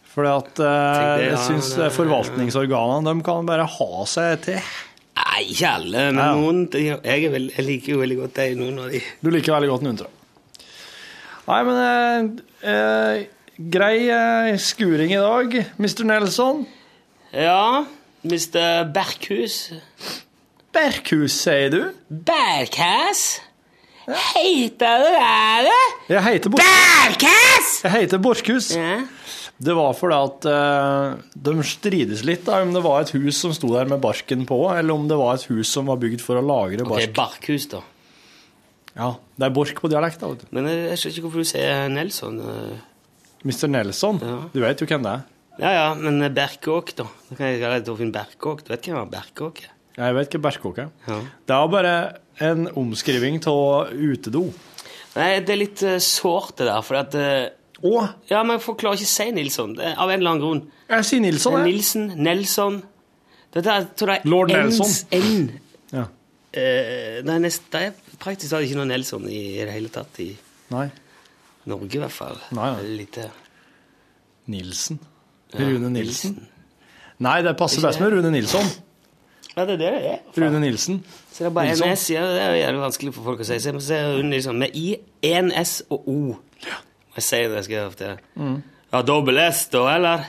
Fordi 0.10 0.32
at 0.34 0.62
eh, 0.66 1.24
jeg 1.28 1.40
syns 1.46 1.70
ja, 1.78 1.92
forvaltningsorganene 1.94 3.13
de 3.13 3.26
kan 3.28 3.46
bare 3.46 3.68
ha 3.70 3.90
seg 4.10 4.40
til. 4.48 4.58
Nei, 5.18 5.44
ikke 5.54 5.70
alle, 5.78 6.08
men 6.16 6.18
Ja. 6.24 6.32
noen 6.34 6.63
jeg, 6.74 6.98
er 7.06 7.34
veldig, 7.34 7.54
jeg 7.60 7.66
liker 7.68 7.94
jo 7.94 8.00
veldig 8.02 8.18
godt 8.24 8.34
deg, 8.40 8.56
noen 8.58 8.82
av 8.82 8.90
de. 8.94 9.04
Du 9.22 9.30
liker 9.34 9.54
veldig 9.54 9.70
godt 9.76 9.86
Nuntra. 9.86 10.10
Nei, 11.48 11.60
men 11.70 11.78
eh, 11.86 12.74
eh, 12.74 13.62
Grei 13.78 14.10
eh, 14.13 14.50
skuring 14.62 15.13
i 15.13 15.22
dag, 15.22 15.54
Mr. 15.78 16.04
Nelson. 16.10 16.66
Ja, 17.34 17.86
Mr. 18.24 18.86
Berkhus. 18.94 19.72
Berkhus, 20.74 21.36
sier 21.44 21.70
du? 21.74 21.82
Berkhus? 22.10 23.26
Heter 24.08 25.02
du 25.04 25.08
det? 25.12 25.78
Jeg 26.13 26.24
heter, 26.24 26.52
Bor 26.54 26.62
Berkhus! 26.63 27.72
jeg 27.84 27.92
heter 27.92 28.22
Borchhus. 28.24 28.70
Ja. 28.78 29.02
Det 29.58 29.74
var 29.74 29.96
fordi 29.98 30.16
at 30.22 30.46
uh, 30.48 31.18
de 31.34 31.56
strides 31.66 32.22
litt 32.28 32.46
da, 32.46 32.62
om 32.63 32.72
det 32.76 32.84
var 32.86 33.02
et 33.04 33.12
hus 33.18 33.40
som 33.42 33.52
sto 33.58 33.72
der 33.74 33.90
med 33.90 34.00
barken 34.04 34.46
på, 34.48 34.60
eller 34.72 34.94
om 34.96 35.08
det 35.10 35.18
var 35.18 35.36
et 35.40 35.48
hus 35.50 35.72
som 35.74 35.90
var 35.90 35.98
bygd 36.00 36.22
for 36.24 36.40
å 36.40 36.44
lagre 36.46 36.86
Ok, 36.86 36.92
bark. 36.94 37.16
Barkhus, 37.18 37.66
da. 37.74 37.82
Ja, 38.98 39.12
Det 39.38 39.46
er 39.50 39.56
bork 39.58 39.82
på 39.82 39.90
dialekt, 39.92 40.22
da. 40.22 40.30
vet 40.32 40.46
du. 40.46 40.52
Men 40.56 40.70
jeg, 40.70 40.86
jeg 40.94 41.02
skjønner 41.02 41.18
ikke 41.18 41.26
hvorfor 41.28 41.44
du 41.44 41.50
sier 41.52 41.90
Nelson. 41.92 42.40
eh. 42.40 42.78
Mr. 43.44 43.68
Nelson. 43.74 44.22
Ja. 44.24 44.38
Du 44.54 44.62
vet 44.63 44.82
jo 44.82 44.88
hvem 44.90 45.04
det 45.06 45.16
er. 45.18 45.26
Ja, 45.58 45.72
ja, 45.74 45.88
men 45.98 46.22
Berkåk, 46.36 46.93
da. 46.98 47.08
Da 47.30 47.36
kan 47.36 47.50
jeg 47.50 47.62
kalle 47.63 47.80
det 47.80 47.88
Torfinn 47.88 48.13
Berkåk. 48.13 48.63
Du 48.65 48.72
vet 48.74 48.88
hvem 48.91 49.10
Berkåk 49.10 49.63
er? 49.65 49.74
Jeg 49.98 50.13
vet 50.13 50.30
ikke 50.30 50.41
Berkåk 50.46 50.82
er. 50.84 50.89
Ja. 51.08 51.20
Det 51.50 51.56
er 51.56 51.70
bare 51.74 51.93
en 52.46 52.67
omskriving 52.78 53.39
av 53.50 53.89
utedo. 53.89 54.43
Nei, 55.17 55.32
det 55.41 55.56
er 55.56 55.62
litt 55.63 55.82
uh, 55.82 55.96
sårt, 56.04 56.60
det 56.60 56.67
der, 56.70 56.84
for 56.86 57.00
at 57.00 57.15
eh, 57.17 57.48
Å, 57.82 57.93
Ja, 58.30 58.43
men 58.46 58.62
folk 58.62 58.78
klarer 58.84 59.00
ikke 59.00 59.10
å 59.10 59.13
si 59.15 59.26
Nilsson, 59.34 59.74
det 59.80 59.88
er, 59.89 59.96
av 59.98 60.12
en 60.13 60.20
eller 60.20 60.36
annen 60.36 60.43
grunn. 60.43 60.62
jeg 60.91 61.08
sier 61.10 61.24
Nilsson, 61.26 61.58
jeg. 61.58 61.72
Nilsen, 61.72 62.06
Nelson 62.22 62.80
Dette 63.56 63.74
er, 63.74 63.89
tror 63.98 64.13
jeg, 64.13 64.30
Lord 64.30 64.54
Nelson. 64.54 64.93
N. 65.17 65.50
Ja. 65.89 66.06
Uh, 66.54 67.17
det, 67.26 67.34
er 67.34 67.41
nest, 67.41 67.65
det 67.74 67.84
er 67.88 68.17
praktisk 68.22 68.54
talt 68.54 68.70
ikke 68.70 68.78
noe 68.78 68.89
Nelson 68.91 69.26
i 69.26 69.41
det 69.58 69.74
hele 69.74 69.89
tatt. 69.93 70.22
I 70.22 70.30
Nei. 70.76 70.88
Norge, 71.67 71.98
i 71.98 72.02
hvert 72.04 72.13
fall. 72.13 72.38
Nei, 72.54 72.70
nei. 72.78 73.08
Er 73.24 73.34
Nilsen. 74.54 75.02
Ja, 75.54 75.60
Rune 75.66 75.90
Nilsen. 75.94 76.36
Nei, 77.20 77.42
det 77.42 77.56
passer 77.58 77.82
best 77.82 78.00
med 78.04 78.12
Rune 78.14 78.32
Nilsson. 78.32 78.68
Ja, 79.58 79.64
det 79.66 79.74
er 79.74 79.78
det 79.82 79.92
det 79.94 80.12
er. 80.12 80.18
Rune 80.38 80.60
Nilsen. 80.62 81.00
Så 81.34 81.43
det 81.43 81.45
er 81.50 81.54
bare 81.56 81.72
Nilsson. 81.72 81.89
NS, 81.91 82.10
ja, 82.14 82.26
det 82.34 82.41
er 82.41 82.50
jo 82.52 82.58
jævlig 82.62 82.82
vanskelig 82.82 83.14
for 83.16 83.24
folk 83.32 83.39
å 83.41 83.48
si. 83.48 83.58
Så 83.60 83.70
jeg 83.72 83.78
må 83.78 83.82
si 83.86 84.02
Rune 84.18 84.30
Nilsson 84.30 84.60
med 84.62 84.76
I, 84.78 84.88
én 85.26 85.50
S 85.64 85.80
og 85.89 86.08
O. 86.12 86.18
Jeg 87.18 87.24
sier 87.26 87.50
det, 87.50 87.64
skal 87.66 87.76
jeg 87.80 87.86
ofte. 87.89 88.12
Mm. 88.38 88.60
Ja, 88.93 89.02
dobbel 89.02 89.39
S 89.48 89.64
da, 89.74 89.86
eller? 89.95 90.28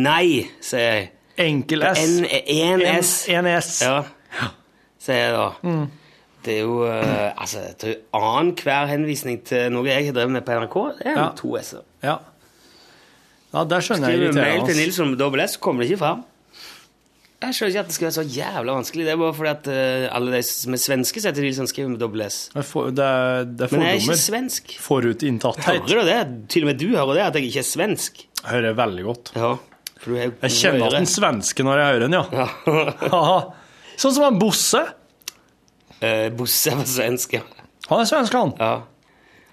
Nei, 0.00 0.44
sier 0.62 0.86
jeg. 0.86 1.08
Enkel 1.40 1.82
S. 1.88 2.04
N, 2.04 2.28
én 2.46 2.84
S. 3.00 3.14
En, 3.32 3.46
en 3.48 3.56
S. 3.58 3.72
Ja, 3.82 3.96
sier 5.00 5.18
jeg 5.24 5.34
da. 5.34 5.48
Mm. 5.66 5.88
Det 6.44 6.54
er 6.54 6.60
jo 6.64 6.76
uh, 6.86 7.34
Altså, 7.36 7.58
jeg 7.66 7.74
tror 7.82 8.22
annenhver 8.22 8.86
henvisning 8.88 9.42
til 9.44 9.66
noe 9.74 9.84
jeg 9.90 10.06
har 10.06 10.14
drevet 10.16 10.32
med 10.38 10.44
på 10.46 10.54
NRK, 10.62 10.76
det 11.00 11.06
er 11.10 11.18
Ja. 11.18 11.26
to 11.36 11.50
S-er. 11.60 11.82
Ja. 12.06 12.14
Ja, 13.54 13.64
der 13.64 13.80
skjønner 13.86 14.12
jeg 14.12 14.18
Skriver 14.20 14.36
mail 14.44 14.66
til 14.68 14.76
Nils 14.78 14.98
med 15.02 15.18
dobbel 15.18 15.42
S, 15.48 15.56
kommer 15.62 15.82
det 15.84 15.90
ikke 15.92 16.02
fram. 16.04 16.20
Jeg 17.40 17.54
skjønner 17.56 17.70
ikke 17.72 17.80
at 17.80 17.88
det 17.88 17.94
skal 17.96 18.06
være 18.06 18.14
så 18.18 18.24
jævla 18.36 18.72
vanskelig. 18.76 19.04
Det 19.08 19.12
er 19.14 19.20
bare 19.22 19.34
fordi 19.38 19.50
at 19.50 19.68
uh, 19.72 20.16
alle 20.16 20.32
de 20.34 20.40
som 20.44 20.74
er 20.76 20.80
svenske, 20.82 21.22
setter 21.24 21.46
Nilsson 21.46 21.70
skriver 21.70 21.88
med 21.94 22.02
dobbel 22.02 22.22
S. 22.26 22.36
Det 22.52 22.60
er 22.60 22.66
for- 22.68 22.90
Det 22.92 23.06
er, 23.06 23.44
det 23.48 23.64
er 23.64 23.72
Men 23.72 23.86
jeg 23.86 23.94
er 23.96 24.02
ikke 24.04 24.16
svensk. 24.20 24.74
Forutinntatthet. 24.84 25.66
Hører 25.88 26.02
du 26.02 26.10
det? 26.10 26.48
Til 26.52 26.66
og 26.66 26.68
med 26.68 26.78
du 26.82 26.86
hører 26.92 27.14
det, 27.16 27.22
at 27.30 27.34
jeg 27.40 27.48
ikke 27.48 27.62
er 27.64 27.68
svensk. 27.70 28.20
Jeg 28.42 28.50
hører 28.52 28.76
veldig 28.76 29.04
godt. 29.08 29.32
Ja. 29.36 29.54
Er 30.00 30.32
Jeg 30.42 30.52
kjenner 30.56 30.86
at 30.86 30.92
den 30.96 31.06
svenske 31.08 31.64
når 31.64 31.76
jeg 31.80 31.88
hører 31.94 32.04
den, 32.06 32.14
ja. 32.16 32.24
ja. 32.32 33.40
Sånn 34.00 34.14
som 34.16 34.22
han 34.28 34.38
Bosse. 34.40 34.84
Uh, 36.00 36.28
Bosse 36.36 36.72
var 36.76 36.86
svensk, 36.88 37.34
ja. 37.40 37.42
Han 37.90 38.00
er 38.04 38.08
svensk, 38.08 38.36
han. 38.36 38.52
ja. 38.60 38.74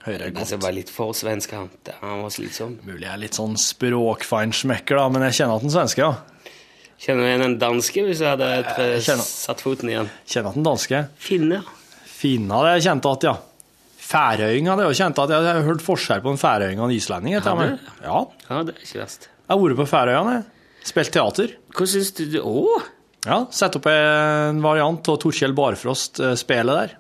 Hører 0.08 0.24
jeg 0.30 0.36
Altså, 0.38 0.55
godt. 0.55 0.62
bare 0.64 0.74
litt 0.78 0.89
for 0.93 1.12
svensk, 1.18 1.51
han. 1.58 1.70
Han 2.01 2.22
var 2.24 2.32
slitsom. 2.32 2.78
Mulig 2.88 3.03
jeg 3.03 3.12
er 3.14 3.22
litt 3.26 3.36
sånn 3.38 3.58
språkfeinschmecker, 3.60 4.95
da, 5.01 5.08
men 5.12 5.26
jeg 5.28 5.36
kjenner 5.41 5.60
at 5.60 5.66
den 5.68 5.74
svenske, 5.74 5.99
ja. 6.05 6.14
Kjenner 6.97 7.22
du 7.22 7.30
igjen 7.30 7.43
en 7.45 7.58
danske 7.62 8.03
hvis 8.08 8.22
jeg 8.24 8.32
hadde 8.32 8.47
Jeg 8.64 9.03
kjenner- 9.05 9.28
satt 9.28 9.60
foten 9.62 9.89
igjen? 9.91 10.10
Kjenner 10.26 10.49
at 10.49 10.55
den 10.55 10.64
danske. 10.66 11.01
Finne. 11.22 11.60
Finne 12.08 12.49
hadde 12.58 12.72
jeg 12.80 12.86
kjent 12.88 13.05
at, 13.12 13.24
ja. 13.28 13.36
Færøying 14.08 14.68
hadde 14.72 14.86
jeg 14.88 14.95
jo 14.95 15.03
kjent 15.03 15.20
at 15.20 15.30
jeg 15.30 15.43
har 15.53 15.62
hørt 15.68 15.84
forskjell 15.84 16.22
på 16.24 16.32
en 16.32 16.39
færøying 16.41 16.80
og 16.80 16.89
en 16.89 16.95
islending. 16.95 17.34
du? 17.43 17.80
Ja, 18.01 18.26
Ja, 18.49 18.64
det 18.64 18.76
er 18.76 18.82
ikke 18.82 19.01
verst. 19.03 19.28
jeg 19.28 19.51
har 19.51 19.58
vært 19.60 19.76
på 19.78 19.88
Færøyene. 19.91 20.45
Spilt 20.88 21.12
teater. 21.12 21.51
Hva 21.76 21.86
syns 21.86 22.14
du 22.16 22.26
du- 22.32 22.41
Å! 22.41 22.84
Ja, 23.26 23.45
Sett 23.51 23.76
opp 23.76 23.86
en 23.88 24.62
variant 24.62 25.05
av 25.10 25.18
Torkjell 25.20 25.53
Barfrost-spelet 25.53 26.66
der. 26.88 26.91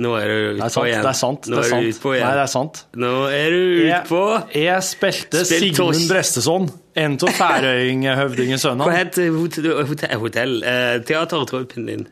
Nå 0.00 0.14
er 0.16 0.30
du 0.30 0.62
er 0.62 0.68
sant. 0.72 0.86
igjen. 0.86 1.02
det 1.02 1.10
er 1.10 1.18
sant, 1.18 1.48
Nå 1.50 1.58
er 1.58 1.68
du 1.68 1.88
ute 1.90 2.00
du 2.00 2.12
igjen. 2.14 2.24
Nei, 2.24 2.34
det 2.38 2.42
er 2.42 2.52
sant. 2.52 2.78
Nå 2.96 3.10
er 3.36 3.50
du 3.50 3.64
ute 3.84 3.98
på 4.08 4.20
jeg 4.56 4.86
spilte 4.86 5.42
Spilt 5.44 5.76
Sigmund 5.76 6.06
Bresteson, 6.08 6.68
en 7.04 7.18
av 7.20 7.34
færøyinghøvdingens 7.40 8.64
Hva 8.64 8.70
sønner. 8.70 8.94
heter 8.96 9.28
hotell, 9.34 9.70
hotell, 9.90 10.14
hotell 10.22 10.54
eh, 10.64 11.00
teatertruppen 11.04 11.88
din? 11.90 12.06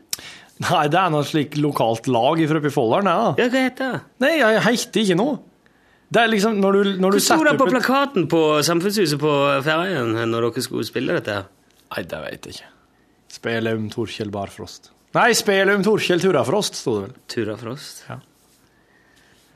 Nei, 0.59 0.85
det 0.91 0.99
er 0.99 1.13
noe 1.13 1.23
slik 1.23 1.55
lokalt 1.57 2.09
lag 2.11 2.41
fra 2.51 2.59
oppi 2.59 2.71
Folldalen, 2.75 3.07
det, 3.07 3.15
da. 3.15 3.29
Ja, 3.39 3.47
hva 3.49 3.63
heter 3.69 3.93
det? 3.95 4.01
Nei, 4.25 4.33
jeg 4.41 4.63
heter 4.67 5.05
ikke 5.05 5.19
noe. 5.21 5.37
Det 6.09 6.21
er 6.23 6.31
liksom 6.31 6.57
når 6.59 6.71
du, 6.75 6.91
når 6.99 7.15
du 7.15 7.17
Hva 7.19 7.25
sto 7.25 7.43
det 7.45 7.55
på 7.57 7.67
plakaten 7.69 8.29
på 8.29 8.41
Samfunnshuset 8.65 9.21
på 9.21 9.33
Færøyene 9.65 10.25
når 10.29 10.49
dere 10.49 10.63
skulle 10.65 10.85
spille 10.87 11.15
dette? 11.17 11.41
Nei, 11.89 12.05
det 12.05 12.21
vet 12.25 12.49
jeg 12.49 12.59
ikke. 12.59 12.71
Spille 13.29 13.73
om 13.77 13.89
Torkjell 13.93 14.31
Barfrost. 14.33 14.91
Nei, 15.17 15.29
Spelum 15.33 15.81
Torkjell 15.85 16.21
Turafrost, 16.21 16.77
sto 16.77 16.99
det 16.99 17.07
vel. 17.07 17.13
Tura 17.33 17.55
Frost? 17.57 18.03
Ja. 18.05 18.19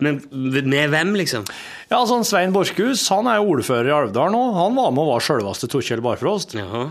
Men 0.03 0.17
med 0.33 0.89
hvem, 0.89 1.13
liksom? 1.19 1.45
Ja, 1.91 1.99
sånn 2.09 2.25
Svein 2.25 2.53
Borchhus, 2.55 3.05
han 3.13 3.29
er 3.29 3.37
jo 3.39 3.53
ordfører 3.53 3.91
i 3.91 3.93
Alvdal 3.93 4.33
nå. 4.33 4.41
Han 4.57 4.73
var 4.79 4.89
med 4.95 5.03
og 5.05 5.11
var 5.13 5.23
sjølveste 5.23 5.69
Torkjell 5.71 6.01
Barfrost. 6.03 6.55
Jaha. 6.57 6.87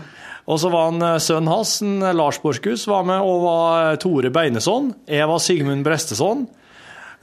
Og 0.47 0.59
så 0.59 0.71
var 0.71 0.89
han 0.89 1.03
eh, 1.03 1.19
sønnen 1.23 1.51
hans, 1.51 1.77
eh, 1.83 2.15
Lars 2.15 2.39
Borchhus, 2.43 2.87
var 2.87 3.05
med 3.07 3.23
og 3.23 3.43
var 3.45 3.91
eh, 3.91 3.99
Tore 4.01 4.31
Beineson. 4.33 4.93
Jeg 5.11 5.27
var 5.29 5.43
Sigmund 5.43 5.85
Bresteson. 5.85 6.47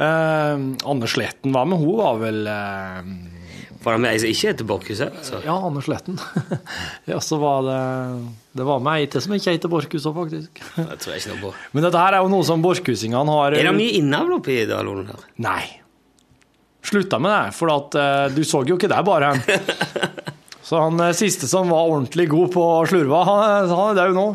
Eh, 0.01 0.61
Anne 0.93 1.11
Sletten 1.11 1.57
var 1.57 1.69
med, 1.69 1.81
hun 1.81 1.99
var 2.01 2.21
vel 2.21 2.45
eh, 2.49 3.11
Var 3.81 3.95
han 3.97 4.03
med 4.05 4.13
ei 4.13 4.19
som 4.21 4.29
ikke 4.29 4.51
heter 4.51 4.67
Borchhus? 4.69 5.01
Altså? 5.07 5.39
Ja, 5.45 5.55
Anders 5.67 5.87
Sletten. 5.89 6.19
ja, 7.11 7.21
så 7.25 7.39
var 7.41 7.63
det 7.65 7.79
Det 8.61 8.67
var 8.69 8.83
med 8.85 9.01
ei 9.01 9.07
til 9.09 9.23
som 9.25 9.33
ikke 9.37 9.55
heter 9.57 9.73
Borchhus 9.73 10.05
òg, 10.11 10.19
faktisk. 10.21 10.61
Det 10.77 10.99
tror 11.01 11.15
jeg 11.15 11.23
ikke 11.23 11.33
noe 11.35 11.43
på. 11.47 11.53
Men 11.73 11.87
dette 11.87 12.03
her 12.03 12.19
er 12.19 12.25
jo 12.27 12.33
noe 12.35 12.45
som 12.45 12.61
borchhusingene 12.65 13.37
har 13.39 13.57
Er 13.57 13.71
det 13.71 13.77
mye 13.79 13.95
innavl 14.03 14.37
oppi 14.37 14.59
Dalolen 14.69 15.09
her? 15.15 15.25
Nei. 15.47 15.63
Slutta 16.85 17.19
med 17.21 17.33
det, 17.33 17.55
for 17.57 17.73
at, 17.73 17.97
uh, 17.97 18.29
du 18.33 18.41
så 18.49 18.63
jo 18.69 18.77
ikke 18.81 18.89
det 18.93 19.01
bare. 19.07 19.33
Så 20.71 20.79
han 20.79 21.01
eh, 21.03 21.11
siste 21.19 21.49
som 21.51 21.67
var 21.73 21.89
ordentlig 21.91 22.29
god 22.31 22.53
på 22.55 22.65
slurva, 22.87 23.25
han, 23.27 23.71
han 23.73 23.89
er 23.91 23.97
død 23.99 24.13
nå. 24.15 24.27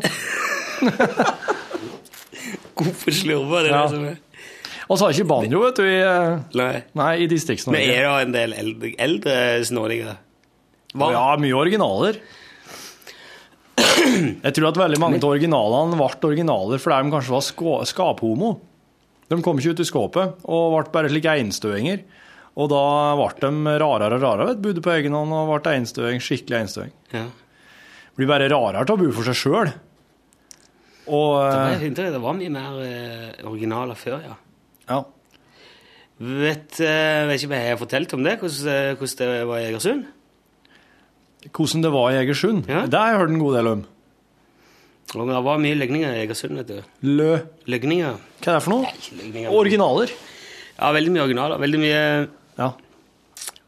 God 2.76 2.90
på 3.00 3.14
slurva, 3.14 3.62
det 3.64 3.70
er 3.70 3.72
Ja. 3.72 3.82
det 3.86 3.94
som 3.94 4.04
er. 4.10 4.18
Og 4.86 4.98
så 4.98 5.06
har 5.06 5.14
ikke 5.16 5.28
banjo, 5.28 5.60
vet 5.64 5.78
du, 5.80 5.84
i, 5.86 5.98
eh, 5.98 6.38
Nei. 6.54 6.82
nei, 6.94 7.12
i 7.16 7.26
Men 7.26 7.32
Distrikts-Norge. 7.32 7.90
er 7.90 8.06
det 8.06 8.26
en 8.26 8.34
del 8.36 8.52
eldre, 8.54 8.90
eldre 9.02 9.36
snålinger? 9.66 10.18
Hva? 10.94 11.08
Ja, 11.12 11.24
mye 11.42 11.56
originaler. 11.58 12.20
Jeg 13.76 14.54
tror 14.56 14.70
at 14.70 14.78
veldig 14.78 15.00
mange 15.02 15.18
av 15.18 15.26
originalene 15.28 15.98
ble 15.98 16.30
originaler 16.30 16.80
fordi 16.80 17.02
de 17.02 17.12
kanskje 17.12 17.34
var 17.34 17.84
skaphomo. 17.90 18.52
De 19.28 19.40
kom 19.42 19.58
ikke 19.58 19.74
ut 19.74 19.82
i 19.82 19.88
skåpet 19.88 20.46
og 20.46 20.76
ble 20.76 20.92
bare 20.94 21.10
slike 21.10 21.34
einstøinger. 21.34 22.04
Og 22.56 22.70
da 22.72 22.84
ble 23.18 23.34
de 23.42 23.74
rarere 23.82 24.16
og 24.16 24.22
rarere. 24.22 24.46
vet 24.52 24.62
du, 24.62 24.68
Bodde 24.68 24.84
på 24.86 24.94
egen 24.94 25.12
hånd 25.18 25.34
og 25.34 25.50
ble 25.50 25.74
einstøing, 25.74 26.22
skikkelig 26.24 26.62
einstøing. 26.62 26.94
Ja. 27.12 27.26
Blir 28.16 28.30
bare 28.30 28.48
rarere 28.48 28.86
til 28.86 28.96
å 28.96 29.02
bo 29.02 29.10
for 29.12 29.28
seg 29.28 29.36
sjøl. 29.36 29.74
Det 31.06 31.18
eh, 31.18 31.84
jeg 31.84 32.14
det 32.14 32.22
var 32.22 32.34
mye 32.34 32.50
mer 32.50 32.80
eh, 32.82 33.44
originaler 33.46 33.98
før, 33.98 34.22
ja. 34.24 34.38
Ja. 34.88 35.02
Vet, 36.18 36.78
eh, 36.80 37.26
vet 37.28 37.42
ikke 37.42 37.50
om 37.50 37.56
jeg 37.58 37.68
har 37.68 37.76
fortalt 37.80 38.14
om 38.16 38.22
det, 38.24 38.38
hvordan, 38.40 38.68
eh, 38.72 38.94
hvordan 38.96 39.18
det 39.36 39.46
var 39.50 39.58
i 39.58 39.66
Egersund? 39.68 40.06
Hvordan 41.52 41.82
det 41.84 41.92
var 41.92 42.10
i 42.10 42.20
Egersund, 42.24 42.64
Ja. 42.68 42.86
det 42.86 42.94
har 42.98 43.10
jeg 43.10 43.18
hørt 43.20 43.30
en 43.34 43.38
god 43.42 43.54
del 43.56 43.66
om. 43.66 43.84
Og 45.14 45.28
det 45.28 45.44
var 45.44 45.58
mye 45.62 45.74
løgninger 45.78 46.08
i 46.14 46.22
Egersund, 46.26 46.56
vet 46.56 46.66
du. 46.66 46.82
Lø. 47.02 47.38
Løgninger. 47.66 48.16
Hva 48.42 48.48
er 48.48 48.56
det 48.58 48.62
for 48.64 48.70
noe? 48.70 48.82
Nei. 49.22 49.46
Originaler. 49.46 50.10
Ja, 50.78 50.90
veldig 50.92 51.12
mye 51.12 51.22
originaler. 51.28 51.58
Veldig 51.62 51.78
mye 51.80 52.28
Ja. 52.58 52.70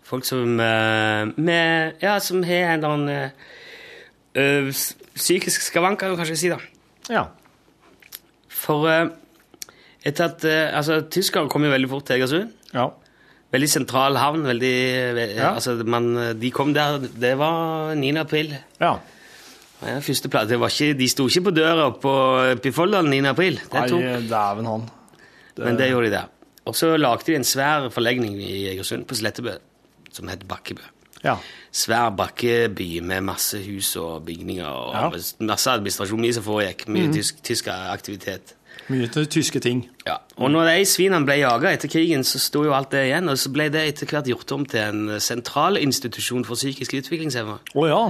folk 0.03 0.25
som 0.25 0.59
eh, 0.61 1.25
med, 1.37 1.95
Ja, 2.03 2.19
som 2.19 2.43
har 2.43 2.55
en 2.75 2.79
eller 2.85 2.89
annen 2.89 3.31
ø, 4.35 4.73
psykisk 5.15 5.61
skavank, 5.63 5.99
kan 5.99 6.11
du 6.11 6.17
kanskje 6.17 6.37
si, 6.37 6.49
da. 6.49 6.59
ja. 7.11 7.27
For 8.49 9.11
etter 10.07 10.25
at 10.31 10.45
eh, 10.45 10.77
Altså, 10.79 11.01
Tyskland 11.11 11.51
kom 11.51 11.65
jo 11.65 11.71
veldig 11.71 11.89
fort 11.91 12.07
til 12.07 12.17
Egersund. 12.19 12.53
Ja. 12.75 12.89
Veldig 13.53 13.69
sentral 13.71 14.17
havn. 14.21 14.45
veldig... 14.45 14.75
Ja. 15.37 15.55
Altså, 15.55 15.75
man, 15.85 16.11
de 16.41 16.51
kom 16.51 16.75
der 16.75 16.99
Det 16.99 17.39
var 17.39 17.95
9. 17.95 18.17
april. 18.17 18.57
ja. 18.81 18.99
Ja, 19.79 20.01
første 20.03 20.27
det 20.51 20.57
ikke, 20.59 20.99
de 20.99 21.07
sto 21.09 21.29
ikke 21.29 21.45
på 21.45 21.51
døra 21.55 21.91
på, 22.03 22.13
Folldalen 22.75 23.11
9. 23.11 23.29
april. 23.31 23.61
Det 23.63 23.73
Nei, 23.73 23.89
tok, 23.89 24.01
dæven 24.27 24.67
han. 24.67 24.89
men 25.57 25.79
det 25.79 25.87
gjorde 25.93 26.07
de 26.09 26.13
der. 26.17 26.25
Og 26.67 26.75
så 26.75 26.97
lagde 26.97 27.23
de 27.27 27.37
en 27.37 27.45
svær 27.45 27.87
forlegning 27.95 28.41
i 28.43 28.67
Egersund, 28.73 29.07
på 29.07 29.15
Slettebø, 29.15 29.55
som 30.13 30.27
het 30.29 30.43
Bakkebø. 30.49 30.83
Ja. 31.25 31.37
Svær 31.73 32.11
bakkeby 32.11 33.01
med 33.01 33.21
masse 33.27 33.59
hus 33.63 33.97
og 33.97 34.25
bygninger 34.27 34.67
og 34.67 34.95
Ja. 34.95 35.09
Masse 35.41 35.71
administrasjon. 35.71 36.21
Mye 36.21 36.33
som 36.35 36.43
foregikk. 36.43 36.89
Mye 36.89 37.13
tysk, 37.15 37.43
tysk 37.43 37.69
aktivitet. 37.69 38.55
Mye 38.89 39.07
til 39.13 39.27
tyske 39.29 39.61
ting. 39.61 39.83
Ja. 40.07 40.15
Og 40.41 40.49
når 40.51 40.71
de 40.71 40.85
svinene 40.89 41.27
ble 41.29 41.35
jaga 41.43 41.73
etter 41.77 41.91
krigen, 41.93 42.23
så 42.25 42.39
sto 42.41 42.63
jo 42.65 42.73
alt 42.73 42.91
det 42.95 43.03
igjen. 43.11 43.29
Og 43.29 43.37
så 43.39 43.51
ble 43.53 43.67
det 43.75 43.83
etter 43.91 44.09
hvert 44.09 44.29
gjort 44.31 44.53
om 44.57 44.65
til 44.65 44.81
en 44.81 45.21
sentral 45.21 45.77
institusjon 45.77 46.45
for 46.49 46.57
psykisk 46.57 46.95
utviklingshemma. 47.03 47.59
Å 47.77 47.87
ja. 47.91 48.01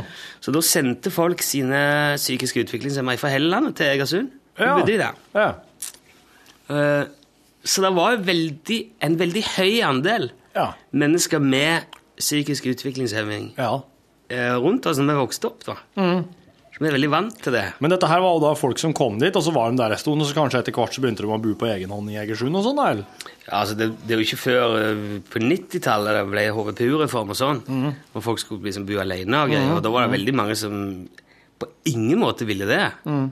Så 0.41 0.55
da 0.55 0.63
sendte 0.63 1.11
folk 1.11 1.43
sine 1.43 1.81
psykiske 2.17 2.63
utviklingshemma 2.67 3.17
fra 3.19 3.33
Helleland 3.35 3.75
til 3.79 3.91
Egersund. 3.91 4.31
Ja. 4.59 4.77
de 4.83 4.97
der. 4.99 5.15
ja. 5.35 5.53
Uh, 6.71 7.05
Så 7.65 7.83
det 7.83 7.91
var 7.97 8.17
veldig, 8.23 8.79
en 9.03 9.19
veldig 9.19 9.43
høy 9.57 9.81
andel 9.85 10.31
Ja. 10.57 10.73
mennesker 10.93 11.39
med 11.43 11.83
psykisk 12.19 12.67
utviklingshemming 12.67 13.53
ja. 13.59 13.81
eh, 14.31 14.55
rundt 14.57 14.87
oss 14.87 14.99
når 14.99 15.13
vi 15.13 15.19
vokste 15.21 15.47
opp. 15.51 15.65
da. 15.67 15.75
Vi 16.79 16.87
er 16.87 16.95
veldig 16.95 17.09
vant 17.11 17.39
til 17.43 17.55
det. 17.57 17.65
Men 17.83 17.91
dette 17.91 18.07
her 18.07 18.21
var 18.23 18.37
jo 18.37 18.43
da 18.45 18.53
folk 18.59 18.79
som 18.79 18.93
kom 18.95 19.17
dit, 19.19 19.35
og 19.35 19.43
så 19.43 19.51
var 19.55 19.73
de 19.73 19.81
der 19.81 19.95
en 19.97 19.99
stund, 19.99 20.23
og 20.23 20.29
så 20.29 20.37
kanskje 20.37 20.61
etter 20.63 20.77
hvert 20.77 20.95
så 20.95 21.03
begynte 21.03 21.25
de 21.25 21.31
å 21.35 21.39
bo 21.43 21.55
på 21.59 21.67
egen 21.73 21.91
hånd 21.91 22.13
i 22.13 22.19
Egersund 22.23 22.55
og 22.55 22.63
sånn, 22.69 22.79
eller? 22.85 23.03
Ja, 23.49 23.63
altså 23.65 23.75
det, 23.81 23.89
det 24.07 24.15
er 24.15 24.23
jo 24.23 24.27
ikke 24.29 24.41
før 24.45 24.77
eh, 24.79 25.03
på 25.33 25.43
90-tallet 25.43 26.21
det 26.21 26.23
ble 26.31 26.47
HVPU-reform 26.55 27.35
og 27.35 27.41
sånn, 27.41 27.61
og 28.15 28.23
folk 28.23 28.39
skulle 28.45 28.69
liksom 28.71 28.87
bo 28.87 29.01
alene 29.03 29.43
og 29.43 29.51
greier, 29.51 29.75
og 29.75 29.83
da 29.83 29.93
var 29.97 30.07
det 30.07 30.15
veldig 30.15 30.37
mange 30.39 30.55
som 30.61 30.79
på 31.59 31.67
ingen 31.91 32.21
måte 32.23 32.47
ville 32.47 32.69
det. 32.71 32.85
Eh, 33.11 33.29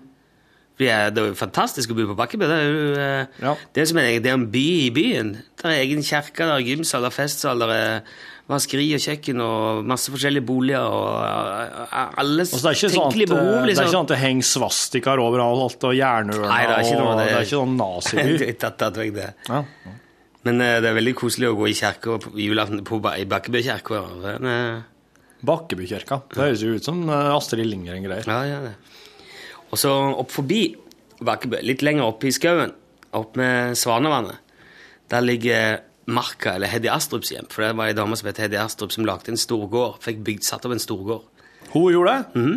det 0.76 0.90
er 1.22 1.30
jo 1.30 1.36
fantastisk 1.38 1.92
å 1.94 1.96
bo 1.96 2.04
på 2.10 2.16
Bakkebø. 2.18 2.48
Det 2.50 2.56
er 2.60 2.66
jo 2.66 2.88
eh, 3.00 3.44
Ja. 3.46 3.52
det 3.72 3.80
er 3.84 3.86
som 3.92 4.00
en, 4.02 4.10
det 4.24 4.28
er 4.32 4.34
en 4.36 4.48
by 4.52 4.64
i 4.82 4.90
byen. 4.92 5.30
Det 5.56 5.70
er 5.70 5.78
egen 5.86 6.02
kirke, 6.04 6.42
det 6.44 6.56
er 6.58 6.66
gymsal, 6.66 7.06
det 7.06 7.12
er 7.14 7.16
festsal, 7.22 7.62
det 7.62 7.78
er 7.78 8.02
vaskeri 8.46 8.86
og 8.94 9.02
kjøkken 9.02 9.42
og 9.42 9.86
masse 9.90 10.12
forskjellige 10.14 10.46
boliger 10.46 10.86
og 10.86 11.06
alles 11.18 12.16
alle 12.22 12.44
Altså, 12.46 12.62
det 12.62 12.70
er 12.70 12.80
sånn 12.80 12.94
tenkelige 12.94 13.30
behov, 13.32 13.50
det 13.50 13.58
er 13.58 13.68
liksom. 13.70 13.86
ikke 13.86 13.94
sånn 13.96 14.06
at 14.06 14.12
det 14.12 14.18
henger 14.22 14.48
svastikaer 14.52 15.22
overalt, 15.22 15.86
og 15.88 15.94
jernørner, 15.98 16.48
Nei, 16.52 16.60
det 16.62 16.74
er 16.76 16.86
ikke 16.86 16.98
noe 17.02 17.14
det. 17.18 17.24
det 17.26 17.36
er 17.36 17.46
ikke 17.48 17.52
sånn 17.54 17.78
naziby. 17.80 18.50
Tatt, 18.62 18.76
tatt 18.82 19.00
vekk 19.02 19.14
det. 19.16 19.30
Ja. 19.50 19.62
Men 20.46 20.62
uh, 20.62 20.74
det 20.78 20.90
er 20.92 20.98
veldig 21.00 21.16
koselig 21.18 21.50
å 21.50 21.56
gå 21.58 21.72
i 21.72 21.74
kirka 21.74 22.20
julaften 22.38 22.84
på, 22.86 23.00
i 23.18 23.26
Bakkebø 23.26 23.64
kirke. 23.66 24.02
Eh, 24.30 24.84
Bakkebykirka. 25.46 26.20
Det 26.32 26.40
høres 26.40 26.62
jo 26.64 26.76
ut 26.78 26.86
som 26.86 27.02
eh, 27.10 27.34
Astrid 27.34 27.66
Lindgren-greier. 27.68 28.28
Ja, 28.30 28.40
ja, 28.46 28.60
det. 28.64 29.26
Og 29.72 29.80
så 29.80 29.90
opp 29.92 30.30
forbi 30.32 30.68
Bakkebø, 31.26 31.60
litt 31.66 31.82
lenger 31.84 32.08
oppe 32.08 32.30
i 32.30 32.34
skauen, 32.34 32.72
opp 33.16 33.36
med 33.40 33.76
Svanevannet, 33.78 34.38
der 35.12 35.24
ligger 35.24 35.82
Marka, 36.06 36.54
eller 36.54 36.70
Heddy 36.70 36.88
Astrups 36.92 37.32
hjem. 37.34 37.48
For 37.50 37.64
det 37.66 37.72
var 37.78 37.90
ei 37.90 37.96
dame 37.98 38.16
som 38.18 38.28
het 38.30 38.38
Heddy 38.38 38.58
Astrup, 38.62 38.92
som 38.94 39.06
lagde 39.08 39.32
en 39.32 39.40
storgård. 39.40 39.98
Fikk 40.04 40.20
bygd, 40.26 40.46
satt 40.46 40.66
opp 40.68 40.74
en 40.76 40.82
storgård. 40.82 41.24
Hun 41.72 41.88
gjorde 41.92 42.14
det? 42.14 42.56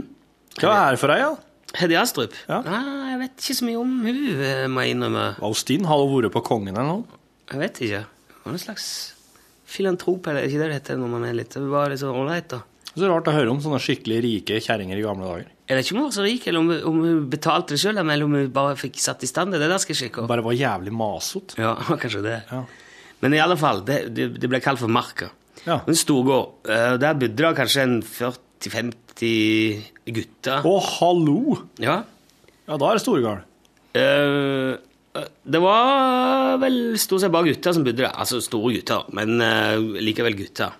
Hva 0.61 0.75
er 0.85 0.95
det 0.95 1.01
for 1.01 1.13
ei, 1.13 1.21
da? 1.25 1.35
Heddy 1.79 1.97
Astrup? 2.01 2.33
Ja. 2.49 2.61
Nei, 2.65 2.81
jeg 3.11 3.19
vet 3.23 3.43
ikke 3.43 3.57
så 3.59 3.65
mye 3.67 3.79
om 3.81 3.95
hun, 4.05 4.19
eh, 4.41 4.65
må 4.69 4.85
jeg 4.85 4.95
innrømme. 4.95 5.25
Austin 5.45 5.85
har? 5.89 6.01
Hun 6.05 6.23
vært 6.23 6.33
på 6.37 6.45
Kongen 6.45 6.75
eller 6.77 6.89
noe? 6.89 7.21
Jeg 7.49 7.61
vet 7.61 7.81
ikke. 7.85 8.03
Hun 8.43 8.51
er 8.53 8.57
en 8.57 8.65
slags 8.65 8.87
filantrop, 9.69 10.27
eller 10.27 10.43
er 10.43 10.49
ikke 10.49 10.61
det 10.63 10.69
det 10.71 10.79
heter 10.79 10.97
når 10.97 11.11
man 11.13 11.25
er 11.29 11.37
litt 11.37 11.53
Det 11.53 11.61
var 11.69 11.89
litt 11.91 12.01
sånn 12.01 12.15
ålreit, 12.17 12.49
da. 12.49 12.63
Så 12.95 13.05
rart 13.05 13.27
å 13.29 13.33
høre 13.35 13.51
om 13.53 13.59
sånne 13.61 13.77
skikkelig 13.81 14.17
rike 14.25 14.57
kjerringer 14.65 14.97
i 14.97 15.05
gamle 15.05 15.27
dager. 15.29 15.49
Jeg 15.69 15.77
vet 15.77 15.85
ikke 15.85 15.93
om 15.93 15.99
hun 16.01 16.07
var 16.07 16.15
så 16.17 16.25
rik, 16.25 16.47
eller 16.49 16.59
om, 16.59 16.69
om 16.89 17.01
hun 17.05 17.29
betalte 17.29 17.75
det 17.75 17.81
sjøl, 17.83 17.99
eller 18.01 18.25
om 18.25 18.33
hun 18.33 18.47
bare 18.53 18.75
fikk 18.79 18.97
satt 18.97 19.23
i 19.23 19.29
stand 19.29 19.53
det. 19.53 19.59
Det 19.61 19.69
der 19.69 19.81
skal 19.83 19.93
jeg 19.93 19.99
sjekke 20.07 20.23
opp. 20.23 20.29
Bare 20.31 20.45
var 20.45 20.57
jævlig 20.57 20.93
masete. 20.97 21.59
Ja, 21.61 21.75
kanskje 22.01 22.23
det. 22.25 22.37
Ja. 22.49 22.63
Men 23.23 23.35
i 23.35 23.41
alle 23.43 23.57
fall, 23.59 23.81
det, 23.87 24.01
det, 24.15 24.29
det 24.39 24.49
ble 24.51 24.61
kalt 24.63 24.79
for 24.81 24.91
Marka. 24.91 25.31
Ja. 25.65 25.81
En 25.85 25.97
storgård. 25.97 26.61
Eh, 26.69 26.95
Der 27.01 27.17
bodde 27.19 27.35
det 27.35 27.55
kanskje 27.57 27.83
en 27.83 27.97
40-50 28.05 30.13
gutter. 30.15 30.65
Å, 30.65 30.75
hallo! 30.99 31.57
Ja. 31.83 32.01
Ja, 32.69 32.77
da 32.77 32.91
er 32.91 32.99
det 32.99 33.03
storgård. 33.03 33.45
Uh, 33.97 34.77
det 35.49 35.59
var 35.63 36.59
vel 36.61 36.77
stort 37.01 37.23
sett 37.23 37.33
bare 37.33 37.49
gutter 37.49 37.73
som 37.75 37.87
bodde 37.87 38.05
der. 38.05 38.13
Altså 38.13 38.39
store 38.45 38.75
gutter, 38.77 39.09
men 39.17 39.41
uh, 39.41 39.97
likevel 39.99 40.37
gutter. 40.37 40.77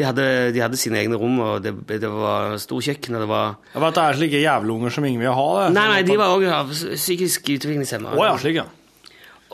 De 0.00 0.04
hadde, 0.06 0.24
de 0.54 0.60
hadde 0.62 0.78
sine 0.80 0.96
egne 0.96 1.18
rom, 1.20 1.34
og 1.44 1.64
det, 1.64 1.74
det 2.00 2.08
var 2.08 2.54
stor 2.62 2.80
kjøkken, 2.86 3.18
og 3.18 3.24
det 3.24 3.28
var 3.28 3.50
Jeg 3.74 3.82
vet 3.82 3.96
det 3.98 4.04
er 4.04 4.18
slike 4.20 4.38
jævlunger 4.40 4.94
som 4.94 5.04
ingen 5.04 5.20
vil 5.20 5.34
ha. 5.36 5.48
det. 5.58 5.66
Nei, 5.76 5.82
nei, 5.90 5.98
de 6.08 6.14
var 6.16 6.36
òg 6.38 6.70
psykisk 6.94 7.50
utviklingshemma. 7.56 8.14
Oh, 8.16 8.22
ja, 8.24 8.38
slik, 8.40 8.62
ja. 8.62 8.64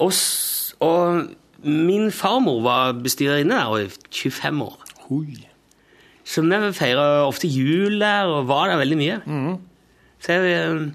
Og, 0.04 0.12
og 0.86 1.32
min 1.66 2.10
farmor 2.14 2.62
var 2.64 2.92
bestyrerinne 3.04 3.56
der 3.58 3.84
i 3.84 3.88
25 4.10 4.62
år. 4.66 4.76
Hui. 5.08 5.46
Så 6.26 6.42
vi 6.66 6.72
feira 6.74 7.04
ofte 7.26 7.46
jul 7.50 8.00
der, 8.02 8.26
og 8.26 8.46
var 8.48 8.68
der 8.72 8.80
veldig 8.80 8.98
mye. 8.98 9.18
Så 10.22 10.32
jeg 10.34 10.54
eh, 10.56 10.86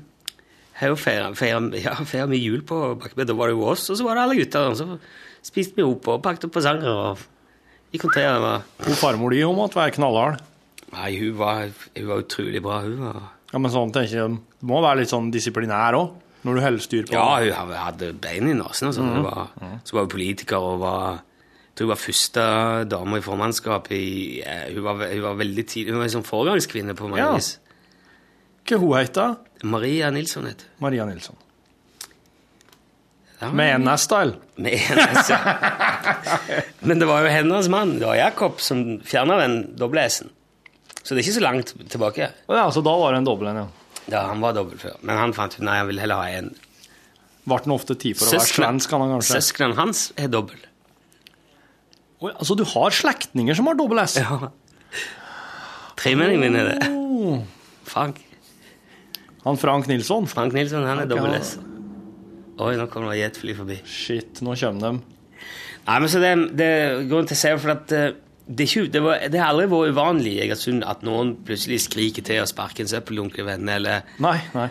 har 0.81 0.91
jo 0.91 0.97
feira 0.99 2.27
mye 2.27 2.41
jul 2.41 2.63
på 2.67 2.79
Bakkebø. 2.99 3.25
Da 3.29 3.35
var 3.37 3.47
det 3.51 3.55
jo 3.55 3.67
oss, 3.71 3.85
og 3.89 3.99
så 3.99 4.07
var 4.07 4.17
det 4.17 4.23
alle 4.25 4.39
gutta. 4.41 4.65
Og 4.71 4.75
så 4.79 4.87
spiste 5.45 5.77
vi 5.79 5.85
opp 5.87 6.07
og 6.11 6.23
pakket 6.25 6.49
opp 6.49 6.57
og 6.59 6.65
gikk 7.93 8.07
der. 8.15 8.33
Det 8.33 8.41
var- 8.41 8.63
Hun 8.87 8.95
farmor 8.99 9.29
di 9.31 9.41
hun 9.43 9.55
måtte 9.55 9.75
være 9.79 9.95
knallhard. 9.95 10.41
Nei, 10.91 11.11
hun 11.19 11.37
var, 11.39 11.69
hun 11.95 12.07
var 12.07 12.23
utrolig 12.25 12.61
bra. 12.61 12.81
Hun 12.81 12.99
var 12.99 13.21
Ja, 13.53 13.59
men 13.59 13.71
sånn 13.71 13.91
tenker 13.91 14.15
jeg, 14.15 14.37
Du 14.61 14.65
må 14.67 14.81
være 14.81 14.99
litt 15.01 15.09
sånn 15.11 15.31
disiplinær 15.31 15.95
òg, 15.95 16.11
når 16.43 16.55
du 16.57 16.61
holder 16.61 16.79
styr 16.85 17.03
på 17.07 17.13
Ja, 17.13 17.25
hun 17.39 17.75
hadde- 17.77 18.13
bein 18.13 18.47
i 18.49 18.53
nesen. 18.53 18.87
og 18.87 18.95
Mm. 18.95 19.23
Var- 19.23 19.79
Så 19.83 19.93
var 19.93 20.01
hun 20.01 20.09
politiker 20.09 20.57
og 20.57 20.79
var 20.79 21.11
jeg 21.71 21.75
tror 21.75 21.85
hun 21.87 21.95
var 21.95 22.01
første 22.03 22.89
dame 22.89 23.17
i 23.17 23.21
formannskapet 23.21 23.91
i 23.91 24.41
eh, 24.45 24.73
Hun 24.73 24.83
var, 24.83 25.07
hun 25.07 25.21
var 25.21 25.35
veldig 25.39 25.65
tidlig 25.67 25.91
Hun 25.93 25.97
var 26.01 26.03
en 26.03 26.21
sånn 26.21 26.25
foregangskvinne 26.27 26.93
på 26.95 27.07
mange 27.09 27.17
Ja. 27.23 27.33
vis. 27.35 27.59
Hva 28.67 28.77
hun 28.77 28.93
heter 28.97 29.37
Maria 29.63 30.09
Nilsson 30.11 30.43
heter 30.45 30.65
hun. 30.67 30.81
Maria 30.81 31.05
Nilsson. 31.05 31.35
Ja, 33.41 33.49
Med 33.51 33.81
NS-style. 33.81 34.35
Med 34.57 34.73
NS, 34.73 35.29
ja. 35.29 35.39
Men 36.85 36.99
det 36.99 37.07
var 37.09 37.23
jo 37.23 37.29
hennes 37.33 37.67
mann, 37.73 37.95
det 37.99 38.05
var 38.05 38.15
Jakob, 38.19 38.59
som 38.61 38.99
fjerna 39.07 39.37
den 39.41 39.75
doble 39.79 40.03
S-en. 40.05 40.29
Så 41.01 41.15
det 41.15 41.23
er 41.23 41.25
ikke 41.25 41.39
så 41.39 41.41
langt 41.41 41.71
tilbake. 41.89 42.27
Ja, 42.47 42.67
så 42.69 42.83
da 42.85 42.93
var 42.97 43.13
det 43.15 43.17
en 43.23 43.25
dobbel 43.25 43.47
en, 43.49 43.55
ja. 43.63 43.67
Ja, 44.09 44.25
Han 44.31 44.41
var 44.41 44.55
dobbelt 44.57 44.81
før, 44.81 44.97
men 45.05 45.17
han 45.19 45.33
fant 45.37 45.53
ut 45.57 45.63
nei, 45.65 45.77
han 45.77 45.89
ville 45.91 46.01
heller 46.01 46.21
ha 46.23 46.39
en. 46.39 46.51
Ble 47.45 47.57
han 47.61 47.73
ofte 47.73 47.95
tid 47.97 48.17
for 48.17 48.29
å 48.29 48.37
være 48.37 48.49
svensk, 48.49 48.91
han 48.93 49.13
kanskje? 49.15 49.37
Søsknene 49.37 49.77
hans 49.77 50.07
er 50.19 50.29
dobbel. 50.31 50.59
Oi, 52.21 52.31
altså, 52.35 52.57
du 52.57 52.65
har 52.69 52.93
slektninger 52.93 53.57
som 53.57 53.69
har 53.69 53.77
dobbel 53.79 54.01
S? 54.03 54.19
Ja. 54.21 54.51
Tremenningen 56.01 56.41
min 56.41 56.57
er 56.59 56.69
det. 56.71 56.89
Oh. 56.89 57.41
Frank. 57.89 58.21
Han 59.43 59.57
Frank 59.57 59.87
Nilsson? 59.89 60.27
Frank 60.29 60.53
Nilsson, 60.53 60.85
han 60.85 61.01
er 61.01 61.07
Ok, 61.09 61.13
dobbel. 61.15 61.37
S. 61.39 61.55
Oi, 62.61 62.75
nå 62.77 62.85
kommer 62.93 63.13
det 63.13 63.23
jetfly 63.23 63.55
forbi. 63.57 63.79
Shit, 63.89 64.41
nå 64.45 64.53
kommer 64.59 64.81
de. 64.85 65.19
Nei, 65.87 65.95
men 65.97 66.09
så 66.13 66.21
det, 66.21 66.33
det 66.57 66.69
Grunnen 67.09 67.29
til 67.29 67.37
å 67.37 67.41
si 67.41 67.49
det, 67.49 67.61
for 67.63 67.73
at 67.73 67.93
eh, 67.97 68.11
det, 68.51 68.65
er 68.65 68.69
ikke, 68.69 68.91
det, 68.93 69.01
var, 69.05 69.23
det 69.31 69.39
har 69.41 69.53
aldri 69.53 69.67
vært 69.71 69.95
uvanlig 69.95 70.35
i 70.35 70.41
Egersund 70.45 70.85
at 70.87 71.05
noen 71.07 71.35
plutselig 71.47 71.81
skriker 71.85 72.25
til 72.27 72.41
og 72.43 72.49
sparker 72.51 72.85
en 72.85 72.91
søppeldunk 72.91 73.37
til 73.37 73.47
vennene, 73.47 73.77
eller, 73.79 74.13
Nei, 74.23 74.37
nei. 74.57 74.67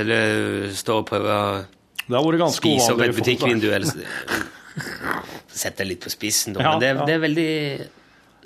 eller 0.00 0.70
står 0.76 1.02
og 1.02 1.08
prøver 1.10 1.36
å 1.36 2.50
spise 2.54 2.92
opp 2.94 3.04
et 3.06 3.16
butikkvindu, 3.16 3.70
eller 3.72 4.44
Sette 5.64 5.86
litt 5.88 6.04
på 6.04 6.12
spissen, 6.12 6.56
da. 6.56 6.64
Ja, 6.66 6.72
men 6.74 6.82
det, 6.84 6.92
ja. 6.92 7.06
det 7.08 7.16
er 7.16 7.22
veldig 7.24 7.52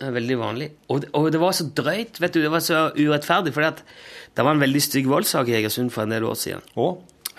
veldig 0.01 0.37
vanlig. 0.41 0.71
Og, 0.89 1.05
og 1.17 1.29
det 1.33 1.41
var 1.43 1.53
så 1.57 1.67
drøyt, 1.77 2.21
vet 2.23 2.33
du, 2.33 2.41
det 2.41 2.53
var 2.53 2.63
så 2.65 2.89
urettferdig, 2.97 3.53
for 3.53 3.67
det 3.67 4.45
var 4.47 4.55
en 4.55 4.63
veldig 4.63 4.81
stygg 4.81 5.09
voldssak 5.11 5.51
i 5.51 5.59
Egersund 5.59 5.93
for 5.93 6.07
en 6.07 6.15
del 6.15 6.25
år 6.25 6.39
siden. 6.41 6.65
Å? 6.81 6.87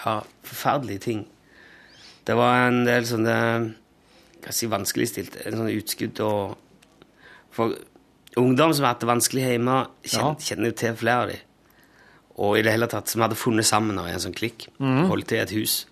Ja, 0.04 0.20
forferdelige 0.46 1.06
ting. 1.08 1.24
Det 2.28 2.36
var 2.38 2.68
en 2.68 2.84
del 2.86 3.08
sånne 3.10 3.38
hva 4.42 4.54
si, 4.54 4.70
vanskeligstilte, 4.70 5.44
en 5.46 5.58
sånn 5.60 5.74
utskudd 5.74 6.22
og 6.26 6.58
For 7.52 7.76
ungdom 8.40 8.74
som 8.74 8.86
har 8.86 8.94
hatt 8.94 9.02
det 9.04 9.10
vanskelig 9.10 9.44
hjemme, 9.50 9.88
kjenner, 10.04 10.36
Ja. 10.36 10.36
kjenner 10.40 10.66
jo 10.72 10.72
til 10.82 10.96
flere 10.96 11.22
av 11.24 11.28
dem. 11.30 11.38
Og 12.42 12.58
i 12.58 12.62
det 12.64 12.72
hele 12.72 12.88
tatt 12.88 13.08
som 13.12 13.22
hadde 13.22 13.36
funnet 13.36 13.66
sammen 13.68 13.98
av 14.00 14.08
en 14.08 14.20
sånn 14.24 14.34
klikk. 14.36 14.68
Mm. 14.80 15.08
Holdt 15.10 15.28
til 15.28 15.38
i 15.38 15.42
et 15.42 15.52
hus. 15.52 15.86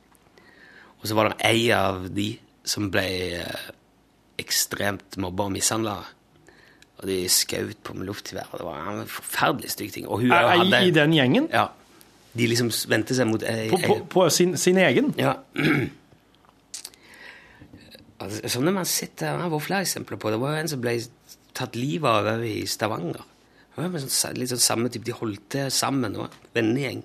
Og 1.02 1.08
så 1.08 1.16
var 1.16 1.30
det 1.30 1.38
ei 1.46 1.70
av 1.72 2.08
de 2.16 2.40
som 2.64 2.90
ble 2.92 3.04
eh, 3.42 3.68
ekstremt 4.40 5.18
mobba 5.18 5.44
og 5.46 5.52
mishandla. 5.52 5.98
Og 7.00 7.06
de 7.08 7.22
skjøt 7.32 7.78
på 7.84 7.94
med 7.96 8.08
luftgevær. 8.08 8.50
Det 8.58 8.66
var 8.66 8.88
en 8.92 9.06
forferdelig 9.08 9.70
stygg 9.72 9.92
ting. 9.94 10.08
Og 10.08 10.20
hun 10.22 10.32
Er- 10.32 10.44
er 10.44 10.58
hadde 10.64 10.88
I 10.88 10.92
den 10.92 11.12
gjengen? 11.14 11.50
Ja. 11.52 11.68
De 12.36 12.48
liksom 12.48 12.70
vendte 12.90 13.16
seg 13.16 13.28
mot 13.28 13.44
ei, 13.44 13.70
På, 13.70 13.78
på, 13.78 14.06
på 14.10 14.30
sin, 14.32 14.56
sin 14.58 14.78
egen? 14.78 15.14
ja. 15.18 15.34
altså, 18.20 18.50
sånne 18.50 18.74
man 18.76 18.86
sitter, 18.86 19.38
Det 19.42 19.52
var 19.52 19.60
flere 19.64 19.82
eksempler 19.86 20.18
på. 20.20 20.30
Det 20.34 20.40
var 20.42 20.58
en 20.60 20.68
som 20.68 20.82
ble 20.84 20.98
tatt 21.60 21.76
livet 21.80 22.10
av 22.10 22.28
også 22.34 22.50
i 22.50 22.66
Stavanger. 22.70 23.22
Det 23.76 23.86
var 23.94 24.02
sånn, 24.04 24.36
litt 24.40 24.52
sånn 24.52 24.60
samme 24.64 24.90
type, 24.92 25.06
De 25.08 25.14
holdt 25.16 25.46
til 25.54 25.70
sammen, 25.72 26.16
og 26.20 26.34
vennegjeng. 26.56 27.04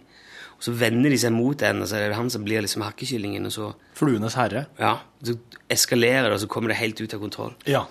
Og 0.54 0.62
så 0.66 0.72
vender 0.78 1.10
de 1.12 1.18
seg 1.20 1.32
mot 1.34 1.60
en, 1.66 1.82
og 1.84 1.88
så 1.90 1.98
er 1.98 2.08
det 2.10 2.16
han 2.18 2.30
som 2.32 2.42
blir 2.46 2.62
liksom 2.64 2.82
hakkekyllingen. 2.86 3.46
Og 3.50 3.52
så, 3.54 3.68
Fluenes 3.98 4.34
herre? 4.38 4.64
ja, 4.80 4.96
så 5.22 5.36
eskalerer 5.70 6.30
det, 6.30 6.38
og 6.38 6.42
så 6.44 6.48
kommer 6.50 6.72
det 6.72 6.78
helt 6.80 7.00
ut 7.02 7.14
av 7.14 7.20
kontroll. 7.22 7.54
Ja. 7.70 7.84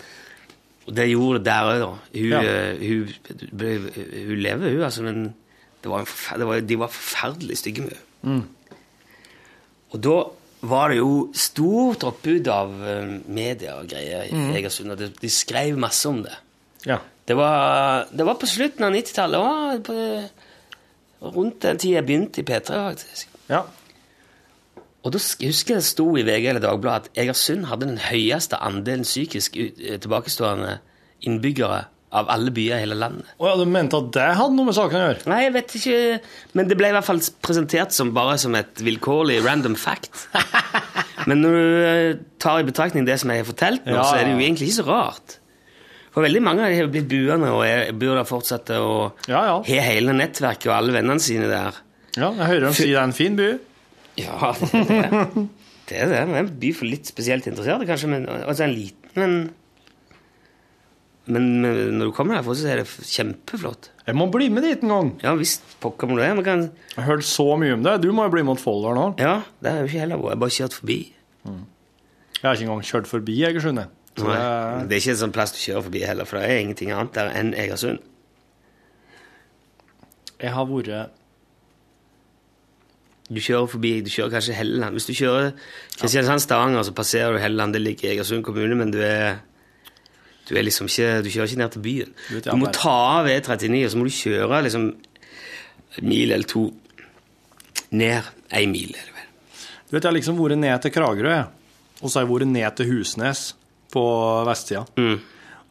Og 0.88 0.96
det 0.98 1.06
gjorde 1.12 1.40
det 1.40 1.46
der 1.48 1.70
òg, 1.70 1.80
da. 1.84 1.92
Hun, 2.18 2.30
Ja. 2.34 2.42
hun, 2.82 3.14
hun, 3.62 3.90
hun 4.28 4.40
lever, 4.44 4.70
hun, 4.74 4.84
altså, 4.84 5.04
men 5.06 5.22
det 5.84 5.92
var 5.92 6.04
det 6.40 6.48
var, 6.48 6.62
de 6.62 6.80
var 6.80 6.92
forferdelig 6.92 7.58
stygge 7.62 7.86
med 7.88 7.96
henne. 8.24 8.44
Og 9.94 10.02
da 10.02 10.16
var 10.64 10.90
det 10.90 10.98
jo 11.02 11.12
stort 11.36 12.04
oppbud 12.08 12.48
av 12.52 12.72
eh, 12.88 13.10
media 13.28 13.76
og 13.82 13.90
greier 13.92 14.26
i 14.32 14.44
Egersund, 14.58 14.92
og 14.96 14.98
de, 15.02 15.10
de 15.22 15.30
skrev 15.32 15.78
masse 15.80 16.08
om 16.10 16.22
det. 16.26 16.34
Ja. 16.90 17.00
Det 17.24 17.38
var, 17.40 18.10
det 18.12 18.26
var 18.28 18.36
på 18.36 18.50
slutten 18.52 18.84
av 18.84 18.92
90-tallet, 18.92 19.88
det 19.88 21.32
rundt 21.34 21.62
den 21.64 21.80
tida 21.80 22.02
jeg 22.02 22.08
begynte 22.10 22.42
i 22.44 22.48
P3, 22.50 22.82
faktisk. 22.90 23.30
ja. 23.52 23.62
Og 25.04 25.12
da 25.12 25.20
husker 25.20 25.74
jeg 25.76 25.82
det 25.82 25.88
sto 25.88 26.06
i 26.16 26.24
VG 26.24 26.46
eller 26.48 26.64
Dagbladet 26.64 27.10
at 27.10 27.18
Egersund 27.26 27.66
hadde 27.68 27.90
den 27.90 27.98
høyeste 28.00 28.56
andelen 28.64 29.04
psykisk 29.04 29.58
eh, 29.60 29.98
tilbakestående 30.00 30.78
innbyggere 31.28 31.82
av 32.14 32.30
alle 32.32 32.54
byer 32.56 32.78
i 32.78 32.84
hele 32.86 32.96
landet. 32.96 33.28
Å 33.36 33.50
ja, 33.50 33.58
du 33.60 33.66
mente 33.68 34.00
at 34.00 34.12
det 34.16 34.30
hadde 34.38 34.56
noe 34.56 34.70
med 34.70 34.78
saken 34.78 35.00
å 35.00 35.04
gjøre? 35.04 35.26
Nei, 35.32 35.42
jeg 35.44 35.54
vet 35.58 35.76
ikke, 35.80 36.00
men 36.56 36.70
det 36.70 36.78
ble 36.80 36.92
i 36.94 36.96
hvert 36.96 37.08
fall 37.10 37.20
presentert 37.44 37.96
som 37.96 38.14
bare 38.16 38.38
som 38.40 38.56
et 38.60 38.84
vilkårlig 38.86 39.42
random 39.44 39.76
fact. 39.80 40.28
Men 41.28 41.40
når 41.40 41.54
du 41.56 41.84
eh, 41.88 42.18
tar 42.44 42.60
i 42.60 42.66
betraktning 42.68 43.06
det 43.08 43.16
som 43.22 43.32
jeg 43.32 43.44
har 43.44 43.48
fortalt 43.48 43.86
nå, 43.88 43.94
Ja, 43.96 44.04
så 44.04 44.18
er 44.20 44.28
det 44.28 44.34
jo 44.34 44.42
egentlig 44.44 44.68
ikke 44.70 44.80
så 44.82 44.88
rart. 44.90 45.38
For 46.14 46.22
veldig 46.28 46.42
mange 46.46 46.62
av 46.66 46.70
de 46.74 46.78
har 46.78 46.90
blitt 46.94 47.08
buende 47.10 47.50
og 47.50 47.64
er, 47.66 47.88
bor 47.98 48.14
der 48.20 48.28
fortsatt 48.30 48.70
og 48.78 49.26
Ja, 49.32 49.40
ja. 49.50 49.56
har 49.66 49.88
hele 49.90 50.14
nettverket 50.14 50.68
og 50.70 50.76
alle 50.78 50.94
vennene 50.94 51.20
sine 51.24 51.48
der. 51.50 51.80
Ja, 52.14 52.30
jeg 52.38 52.46
hører 52.52 52.68
dem 52.68 52.76
si 52.78 52.86
det 52.92 53.00
er 53.00 53.08
en 53.08 53.16
fin 53.18 53.36
by. 53.40 53.48
Ja, 54.22 54.52
det 54.62 54.84
er 55.00 55.10
det. 55.10 55.48
Det 55.90 55.98
er 56.00 56.12
det. 56.14 56.20
En 56.44 56.52
by 56.62 56.70
for 56.78 56.86
litt 56.88 57.10
spesielt 57.10 57.48
interesserte, 57.50 57.88
kanskje. 57.90 58.12
Men, 58.14 58.28
altså 58.44 58.68
en 58.68 58.76
liten, 58.78 59.10
men, 59.18 59.34
men 61.26 61.48
men 61.64 61.98
når 61.98 62.10
du 62.10 62.12
kommer 62.16 62.36
derfra, 62.36 62.54
så 62.60 62.68
er 62.68 62.82
det 62.82 62.88
kjempeflott. 63.08 63.90
Jeg 64.06 64.16
må 64.20 64.26
bli 64.32 64.50
med 64.52 64.66
dit 64.68 64.82
en 64.84 64.92
gang. 64.92 65.12
Ja 65.24 65.32
visst, 65.40 65.64
pokker 65.82 66.10
må 66.12 66.18
du 66.18 66.22
det. 66.22 66.30
Kan, 66.44 66.66
Jeg 66.94 66.98
har 67.00 67.06
hørt 67.14 67.24
så 67.26 67.46
mye 67.58 67.78
om 67.78 67.84
det. 67.86 67.94
Du 68.04 68.10
må 68.12 68.26
jo 68.28 68.34
bli 68.34 68.44
med 68.44 68.60
til 68.60 68.66
Folldal 68.68 68.98
nå. 69.00 69.06
ja, 69.24 69.38
det 69.64 69.72
jeg 69.72 69.86
jo 69.86 69.90
ikke 69.94 70.02
heller 70.04 70.20
vært. 70.20 70.28
Jeg 70.28 70.36
har 70.36 70.42
bare 70.44 70.56
kjørt 70.58 70.76
forbi. 70.78 70.98
Jeg 71.48 72.44
har 72.44 72.58
ikke 72.60 72.66
engang 72.68 72.84
kjørt 72.90 73.08
forbi 73.08 73.38
jeg. 73.40 73.88
Så 74.18 74.28
Nei, 74.28 74.38
det 74.38 74.90
det 74.90 74.96
er 74.96 75.02
ikke 75.02 75.14
en 75.16 75.22
sånn 75.24 75.34
plass 75.34 75.54
du 75.56 75.60
kjører 75.62 75.86
forbi 75.88 76.04
heller, 76.06 76.28
for 76.30 76.38
det 76.38 76.50
er 76.50 76.62
ingenting 76.62 76.92
annet 76.94 77.16
der 77.16 77.32
enn 77.34 77.54
Egersund. 77.58 78.04
Jeg 80.44 80.52
har 80.54 80.68
vært 80.70 81.20
Du 83.34 83.40
kjører 83.40 83.70
forbi, 83.72 83.94
du 84.04 84.12
kjører 84.12 84.36
kanskje 84.36 84.54
Helleland. 84.54 84.94
Hvis 84.94 85.08
du 85.08 85.14
kjører 85.16 85.54
Kristiansand-Stavanger, 85.98 86.84
så 86.86 86.94
passerer 86.94 87.34
du 87.34 87.40
Helleland. 87.42 87.74
Det 87.74 87.82
ligger 87.82 88.10
i 88.10 88.12
Egersund 88.18 88.44
kommune, 88.46 88.76
men 88.76 88.92
du 88.94 89.00
er 89.02 89.40
du 90.44 90.58
er 90.60 90.66
liksom 90.68 90.90
ikke, 90.92 91.22
du 91.24 91.30
kjører 91.32 91.48
ikke 91.48 91.62
ned 91.62 91.72
til 91.72 91.82
byen. 91.82 92.14
Du 92.30 92.40
Du 92.44 92.58
må 92.60 92.68
ta 92.76 92.94
av 93.22 93.30
E39, 93.32 93.86
og 93.86 93.92
så 93.92 93.98
må 93.98 94.04
du 94.10 94.12
kjøre 94.12 94.62
liksom 94.66 94.90
en 95.98 96.08
mil 96.10 96.32
eller 96.36 96.50
to 96.50 96.66
ned 97.92 98.24
ei 98.52 98.66
mil. 98.68 98.92
eller 98.92 99.14
vel. 99.16 99.30
Du 99.88 99.96
vet, 99.96 100.04
jeg 100.04 100.10
har 100.10 100.18
liksom 100.18 100.38
vært 100.38 100.58
ned 100.60 100.82
til 100.82 100.92
Kragerø, 100.92 101.38
og 102.02 102.10
så 102.10 102.20
har 102.20 102.26
jeg 102.26 102.34
vært 102.34 102.52
ned 102.52 102.76
til 102.76 102.92
Husnes 102.92 103.56
på 103.94 104.04
vestsida. 104.50 104.84
Mm. 104.98 105.16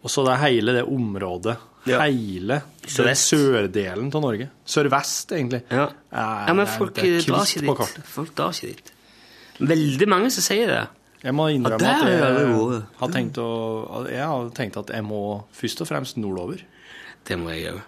Og 0.02 0.10
så 0.10 0.24
det 0.26 0.32
er 0.36 0.42
hele 0.46 0.74
det 0.78 0.86
området 0.90 1.58
hele 1.86 2.60
det 2.82 3.14
sørdelen 3.18 4.10
av 4.14 4.22
Norge. 4.22 4.48
Sørvest, 4.66 5.32
egentlig. 5.34 5.62
Ja. 5.70 5.88
er, 6.12 6.46
ja, 6.48 6.54
men 6.54 6.66
er- 6.66 6.72
folk 6.78 6.98
er 6.98 7.08
eh, 7.08 7.22
drar 7.26 7.46
ikke 7.46 7.62
dit. 7.66 8.02
Folk 8.06 8.34
drar 8.38 8.52
ikke 8.54 8.70
dit. 8.70 8.92
Veldig 9.58 10.08
mange 10.08 10.30
som 10.30 10.42
sier 10.46 10.66
det. 10.70 10.82
Jeg 11.22 11.34
må 11.34 11.48
innrømme 11.54 11.78
Ja, 11.86 12.00
at 12.02 12.08
jeg 12.08 12.18
jeg 12.18 12.82
har, 12.98 13.08
tenkt 13.14 13.38
å, 13.38 14.06
jeg 14.10 14.26
har 14.26 14.48
tenkt 14.50 14.76
at 14.76 14.90
jeg 14.90 15.04
må 15.06 15.44
først 15.54 15.82
og 15.84 15.88
fremst 15.88 16.16
nordover. 16.18 16.62
Det 17.26 17.38
må 17.38 17.50
jeg 17.54 17.74
òg. 17.74 17.82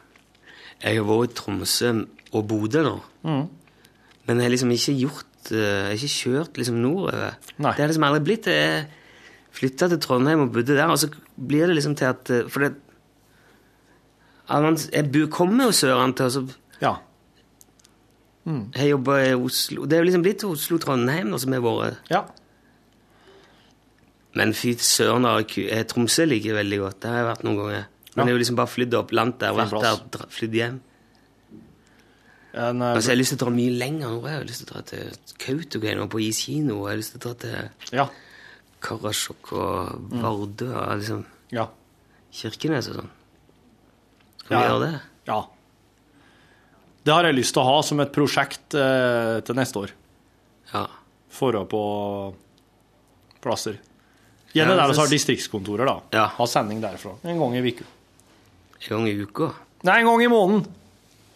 Jeg 0.85 0.99
har 1.01 1.05
vært 1.09 1.31
i 1.31 1.35
Tromsø 1.35 1.91
og 2.35 2.47
Bodø 2.47 2.83
nå. 2.83 3.01
Mm. 3.25 3.49
Men 4.27 4.37
jeg 4.39 4.45
har 4.47 4.55
liksom 4.55 4.71
ikke 4.75 4.95
gjort 5.01 5.51
eh, 5.51 5.59
Jeg 5.59 5.87
har 5.89 5.99
ikke 5.99 6.15
kjørt 6.15 6.61
liksom 6.61 6.79
nordover. 6.83 7.35
Nei. 7.59 7.73
Det 7.75 7.83
har 7.83 7.91
liksom 7.91 8.07
aldri 8.07 8.23
blitt 8.29 8.45
det. 8.45 8.61
Flytta 9.55 9.87
til 9.93 10.01
Trondheim 10.03 10.41
og 10.45 10.53
bodde 10.55 10.75
der, 10.75 10.91
og 10.91 10.99
så 10.99 11.09
blir 11.39 11.69
det 11.71 11.77
liksom 11.79 11.95
til 11.99 12.09
at 12.11 12.31
eh, 12.35 12.49
For 12.51 12.65
det 12.65 12.73
Jeg 14.93 15.29
kommer 15.31 15.69
jo 15.71 15.73
søren 15.73 16.15
og 16.21 16.31
så 16.35 16.43
Ja. 16.83 16.97
Jeg 18.75 18.91
jobber 18.91 19.23
i 19.25 19.33
Oslo 19.35 19.87
Det 19.87 19.97
er 19.97 20.03
jo 20.03 20.09
liksom 20.11 20.23
blitt 20.27 20.43
Oslo-Trondheim 20.45 21.33
som 21.39 21.53
har 21.53 21.61
vært. 21.65 22.01
ja. 22.11 22.25
Men 24.35 24.53
fy 24.53 24.75
søren, 24.75 25.23
Tromsø 25.87 26.25
liker 26.27 26.51
jeg 26.51 26.57
veldig 26.59 26.79
godt. 26.81 26.97
Det 27.01 27.11
har 27.11 27.17
jeg 27.21 27.27
vært 27.29 27.45
noen 27.45 27.57
ganger. 27.57 27.85
Men 28.17 28.17
Ja. 28.17 28.25
jeg 28.25 28.25
har 28.25 28.33
jo 28.33 28.39
liksom 28.43 28.57
bare 28.57 28.67
flydd 28.67 28.95
opp 28.95 29.13
landet 29.13 29.39
der, 29.39 29.53
vært 29.53 30.11
der, 30.11 30.27
flydd 30.29 30.53
hjem. 30.59 30.81
En, 32.55 32.83
Altså, 32.83 33.11
jeg 33.11 33.17
har 33.17 33.21
lyst 33.23 33.31
til 33.31 33.39
å 33.39 33.45
dra 33.45 33.51
mye 33.55 33.79
lenger 33.79 34.09
nå. 34.09 34.23
Jeg 34.27 34.37
har 34.39 34.45
lyst 34.45 34.67
til 34.67 34.67
å 34.67 34.73
dra 34.75 34.83
til 34.83 35.13
Kautokeino 35.39 36.07
på 36.09 36.21
Is 36.21 36.39
kino. 36.45 36.87
Jeg 36.87 36.91
har 36.91 36.97
lyst 36.97 37.13
til 37.15 37.21
å 37.21 37.25
dra 37.25 37.35
til 37.35 37.71
ja. 37.93 38.09
Karasjok 38.85 39.53
og 39.57 40.11
Vardø 40.21 40.69
og 40.75 40.99
liksom 41.01 41.25
Ja. 41.55 41.69
Kirkenes 42.35 42.89
og 42.91 43.01
sånn. 43.01 43.11
Skal 44.43 44.57
vi 44.57 44.61
Ja, 44.63 44.69
gjøre 44.69 44.81
det? 44.85 45.01
Ja. 45.31 45.41
Det 47.05 47.13
har 47.15 47.25
jeg 47.29 47.37
lyst 47.37 47.55
til 47.55 47.63
å 47.63 47.67
ha 47.69 47.81
som 47.85 48.01
et 48.01 48.13
prosjekt 48.13 48.75
eh, 48.75 49.41
til 49.45 49.55
neste 49.59 49.81
år. 49.83 49.91
Ja. 50.73 50.87
Forå 51.35 51.65
på 51.69 51.81
plasser. 53.45 53.79
Gjerne 54.55 54.77
der 54.79 54.93
vi 54.93 54.99
har 55.01 55.11
distriktskontorer, 55.11 55.89
da. 55.89 55.97
Ja. 56.15 56.27
Ha 56.37 56.47
sending 56.47 56.81
derfra. 56.83 57.17
En 57.27 57.39
gang 57.43 57.57
i 57.59 57.63
uka. 57.67 57.85
En 58.85 58.89
gang 58.97 59.09
i 59.11 59.15
uka. 59.25 59.51
Nei, 59.85 59.99
en 60.01 60.07
gang 60.07 60.23
i 60.25 60.29
måneden. 60.33 60.65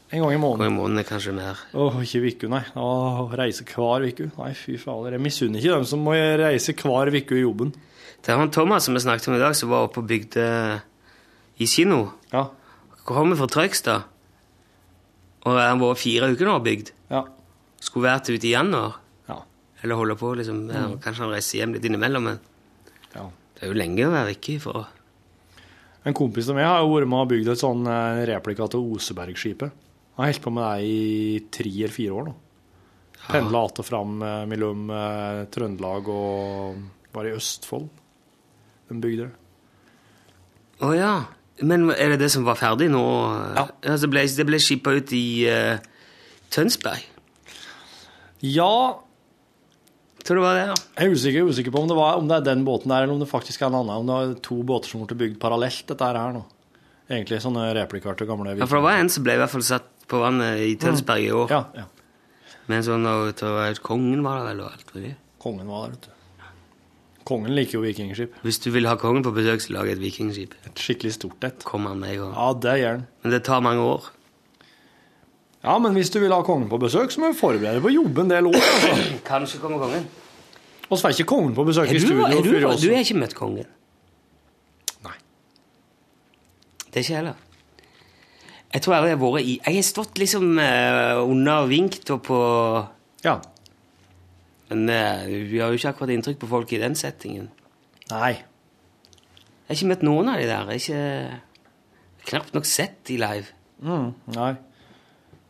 En 0.09 0.23
gang 0.23 0.33
i 0.33 0.41
måneden. 0.41 0.65
En 0.65 0.71
gang 0.71 0.73
i 0.73 0.79
måneden 0.79 1.03
er 1.03 1.09
kanskje 1.09 1.35
mer. 1.37 1.59
Åh, 1.77 1.99
ikke 2.01 2.23
uke, 2.25 2.49
nei. 2.49 2.63
Åh, 2.81 3.35
reise 3.37 3.67
hver 3.69 4.07
uke. 4.09 4.31
Nei, 4.39 4.53
fy 4.57 4.79
fader. 4.81 5.17
Jeg 5.19 5.25
misunner 5.25 5.61
ikke 5.61 5.75
dem 5.75 5.89
som 5.91 6.05
må 6.05 6.15
reise 6.17 6.73
hver 6.73 7.13
uke 7.13 7.37
i 7.37 7.43
jobben. 7.43 7.75
Det 8.25 8.33
er 8.33 8.41
han 8.41 8.53
Thomas 8.55 8.89
som 8.89 8.97
vi 8.97 9.03
snakket 9.05 9.29
om 9.29 9.37
i 9.37 9.43
dag, 9.43 9.57
som 9.57 9.69
var 9.69 9.85
oppe 9.87 10.01
og 10.01 10.09
bygde 10.09 10.47
i 11.61 11.69
kino. 11.69 12.07
Ja. 12.33 12.47
Kommer 13.05 13.37
fra 13.37 13.49
Trøgstad. 13.53 14.07
Og 15.45 15.59
han 15.61 15.81
var 15.81 15.99
fire 16.01 16.31
uker 16.33 16.49
nå 16.49 16.57
og 16.57 16.65
bygd. 16.65 16.93
Ja. 17.13 17.27
Skulle 17.81 18.09
vært 18.09 18.31
ute 18.33 18.49
i 18.49 18.55
januar. 18.55 18.97
Ja. 19.29 19.43
Eller 19.83 20.01
holde 20.01 20.17
på, 20.19 20.33
liksom. 20.41 20.65
Mm. 20.71 20.97
Kanskje 21.05 21.25
han 21.27 21.35
reiser 21.37 21.61
hjem 21.61 21.77
litt 21.77 21.85
innimellom, 21.89 22.31
men 22.31 22.41
ja. 23.13 23.27
det 23.29 23.67
er 23.67 23.73
jo 23.73 23.77
lenge 23.79 24.09
å 24.09 24.15
være 24.15 24.33
vekke 24.33 24.57
fra. 24.65 24.87
En 26.09 26.17
kompis 26.17 26.49
av 26.49 26.57
meg 26.57 26.65
har 26.65 26.81
jo 26.81 26.95
vært 26.95 27.11
med 27.13 27.21
og 27.27 27.31
bygd 27.35 27.53
et 27.53 27.61
sånn 27.61 27.85
eh, 27.93 28.25
replika 28.31 28.69
til 28.73 28.89
Osebergskipet. 28.97 29.85
Han 30.19 30.25
har 30.25 30.33
holdt 30.33 30.43
på 30.43 30.51
med 30.51 30.64
det 30.66 30.87
i 30.91 31.41
tre 31.55 31.71
eller 31.71 31.95
fire 31.95 32.14
år 32.19 32.25
nå. 32.27 32.33
Pendla 33.29 33.61
att 33.64 33.79
og 33.79 33.87
fram 33.87 34.23
eh, 34.23 34.47
mellom 34.51 34.91
eh, 34.91 35.45
Trøndelag 35.53 36.09
og 36.11 36.81
var 37.14 37.29
i 37.29 37.35
Østfold. 37.37 37.87
De 38.89 38.97
bygde 38.99 39.29
det. 39.29 39.35
Å 40.83 40.91
ja. 40.97 41.12
Men 41.62 41.93
er 41.95 42.14
det 42.14 42.23
det 42.25 42.33
som 42.35 42.47
var 42.47 42.59
ferdig 42.59 42.89
nå? 42.91 43.05
Ja. 43.55 43.69
Altså, 43.93 44.11
ble, 44.11 44.25
det 44.27 44.47
ble 44.49 44.59
skippa 44.62 44.95
ut 44.95 45.12
i 45.14 45.47
uh, 45.51 45.79
Tønsberg? 46.55 47.07
Ja, 48.47 48.75
Tror 50.27 50.37
det 50.37 50.45
var 50.45 50.57
det, 50.59 50.64
ja. 50.66 50.75
jeg 50.99 51.07
er 51.07 51.14
usikker, 51.14 51.47
usikker 51.49 51.73
på 51.73 51.81
om 51.81 51.87
det, 51.89 51.95
var, 51.97 52.19
om 52.21 52.27
det 52.29 52.37
er 52.37 52.49
den 52.51 52.64
båten 52.66 52.91
der, 52.93 53.07
eller 53.07 53.14
om 53.14 53.23
det 53.23 53.31
faktisk 53.31 53.62
er 53.62 53.71
en 53.71 53.79
annen. 53.79 54.03
Om 54.03 54.09
det 54.11 54.16
er 54.19 54.35
to 54.45 54.59
båter 54.66 54.91
som 54.91 55.07
ble 55.07 55.16
bygd 55.23 55.39
parallelt, 55.41 55.87
dette 55.89 56.05
her 56.05 56.35
nå. 56.35 56.43
Egentlig 57.09 57.39
sånne 57.41 57.71
replikker 57.79 58.19
til 58.19 58.29
gamle 58.29 58.53
ja. 58.53 58.66
For 58.66 58.77
det 58.77 58.85
var 58.85 58.99
en 59.01 59.09
som 59.09 59.25
ble 59.25 59.39
i 59.39 59.41
hvert 59.41 59.55
fall 59.55 59.64
satt 59.64 59.89
på 60.09 60.21
vannet 60.23 60.65
i 60.67 60.77
Tønsberg 60.81 61.25
i 61.25 61.33
år. 61.35 61.53
Ja, 61.53 61.63
ja. 61.77 61.87
Men 62.69 62.85
sånn 62.85 63.07
og, 63.09 63.33
Kongen 63.85 64.23
var 64.25 64.43
der 64.43 64.51
vel 64.51 64.63
og 64.67 64.73
alt 64.75 64.95
mulig. 64.95 65.15
Kongen 65.41 65.69
var 65.71 65.89
der, 65.89 65.97
vet 65.97 66.09
du. 66.09 66.15
Kongen 67.29 67.53
liker 67.53 67.77
jo 67.77 67.83
vikingskip. 67.85 68.37
Hvis 68.45 68.61
du 68.65 68.71
vil 68.73 68.89
ha 68.89 68.95
kongen 69.01 69.25
på 69.25 69.33
besøk, 69.37 69.61
så 69.61 69.75
lag 69.77 69.89
et 69.93 70.01
vikingskip. 70.01 70.55
Et 70.69 70.81
skikkelig 70.81 71.13
stort 71.19 71.45
et. 71.45 71.65
Kommer 71.69 71.93
han 71.93 72.01
med 72.01 72.15
i 72.15 72.21
gang. 72.21 72.31
Ja, 72.33 72.47
det 72.65 72.77
gjør 72.81 72.95
han. 72.97 73.03
Men 73.25 73.35
det 73.35 73.43
tar 73.49 73.65
mange 73.65 73.85
år. 73.85 74.07
Ja, 75.65 75.75
men 75.83 75.93
hvis 75.99 76.13
du 76.15 76.21
vil 76.23 76.33
ha 76.33 76.39
kongen 76.47 76.71
på 76.71 76.79
besøk, 76.81 77.13
så 77.13 77.21
må 77.21 77.33
du 77.33 77.37
forberede 77.37 77.77
deg 77.77 77.85
på 77.85 77.91
å 77.91 77.97
jobbe 77.99 78.25
en 78.25 78.33
del 78.33 78.49
år. 78.49 78.57
Altså. 78.57 79.09
Kanskje 79.29 79.61
kommer 79.61 79.83
kongen. 79.83 80.07
Så 80.89 81.03
er 81.05 81.17
ikke 81.19 81.29
kongen 81.35 81.53
på 81.57 81.67
besøk 81.69 81.91
Er 81.91 81.99
i 81.99 82.01
du, 82.01 82.07
studio. 82.07 82.25
er 82.25 82.39
du, 82.41 82.49
før 82.49 82.63
du, 82.63 82.69
også. 82.71 82.93
har 82.95 83.05
ikke 83.05 83.19
møtt 83.21 83.37
kongen? 83.37 83.69
Nei. 85.05 85.17
Det 86.87 86.95
er 86.95 87.05
ikke 87.05 87.13
jeg 87.13 87.21
heller. 87.21 87.45
Jeg 88.69 88.85
tror 88.85 88.95
jeg 88.95 89.14
har 89.14 89.21
vært 89.21 89.47
i 89.49 89.55
Jeg 89.57 89.79
har 89.79 89.87
stått 89.87 90.21
liksom 90.21 90.59
uh, 90.61 91.25
under 91.25 91.69
vinkt 91.71 92.11
og 92.12 92.23
på 92.29 92.41
Ja. 93.25 93.39
Men 94.69 94.85
uh, 94.93 95.25
vi 95.25 95.61
har 95.62 95.73
jo 95.73 95.81
ikke 95.81 95.95
akkurat 95.95 96.12
inntrykk 96.12 96.43
på 96.43 96.51
folk 96.51 96.73
i 96.77 96.81
den 96.83 96.97
settingen. 96.99 97.49
Nei. 98.12 98.35
Jeg 98.37 99.71
har 99.71 99.79
ikke 99.79 99.93
møtt 99.93 100.05
noen 100.05 100.33
av 100.33 100.41
de 100.41 100.49
der. 100.49 100.73
Jeg 100.77 100.81
har 100.81 100.81
ikke 100.83 102.29
knapt 102.29 102.57
nok 102.57 102.69
sett 102.69 103.01
de 103.09 103.16
live. 103.21 103.55
Mm, 103.85 104.12
nei. 104.37 104.53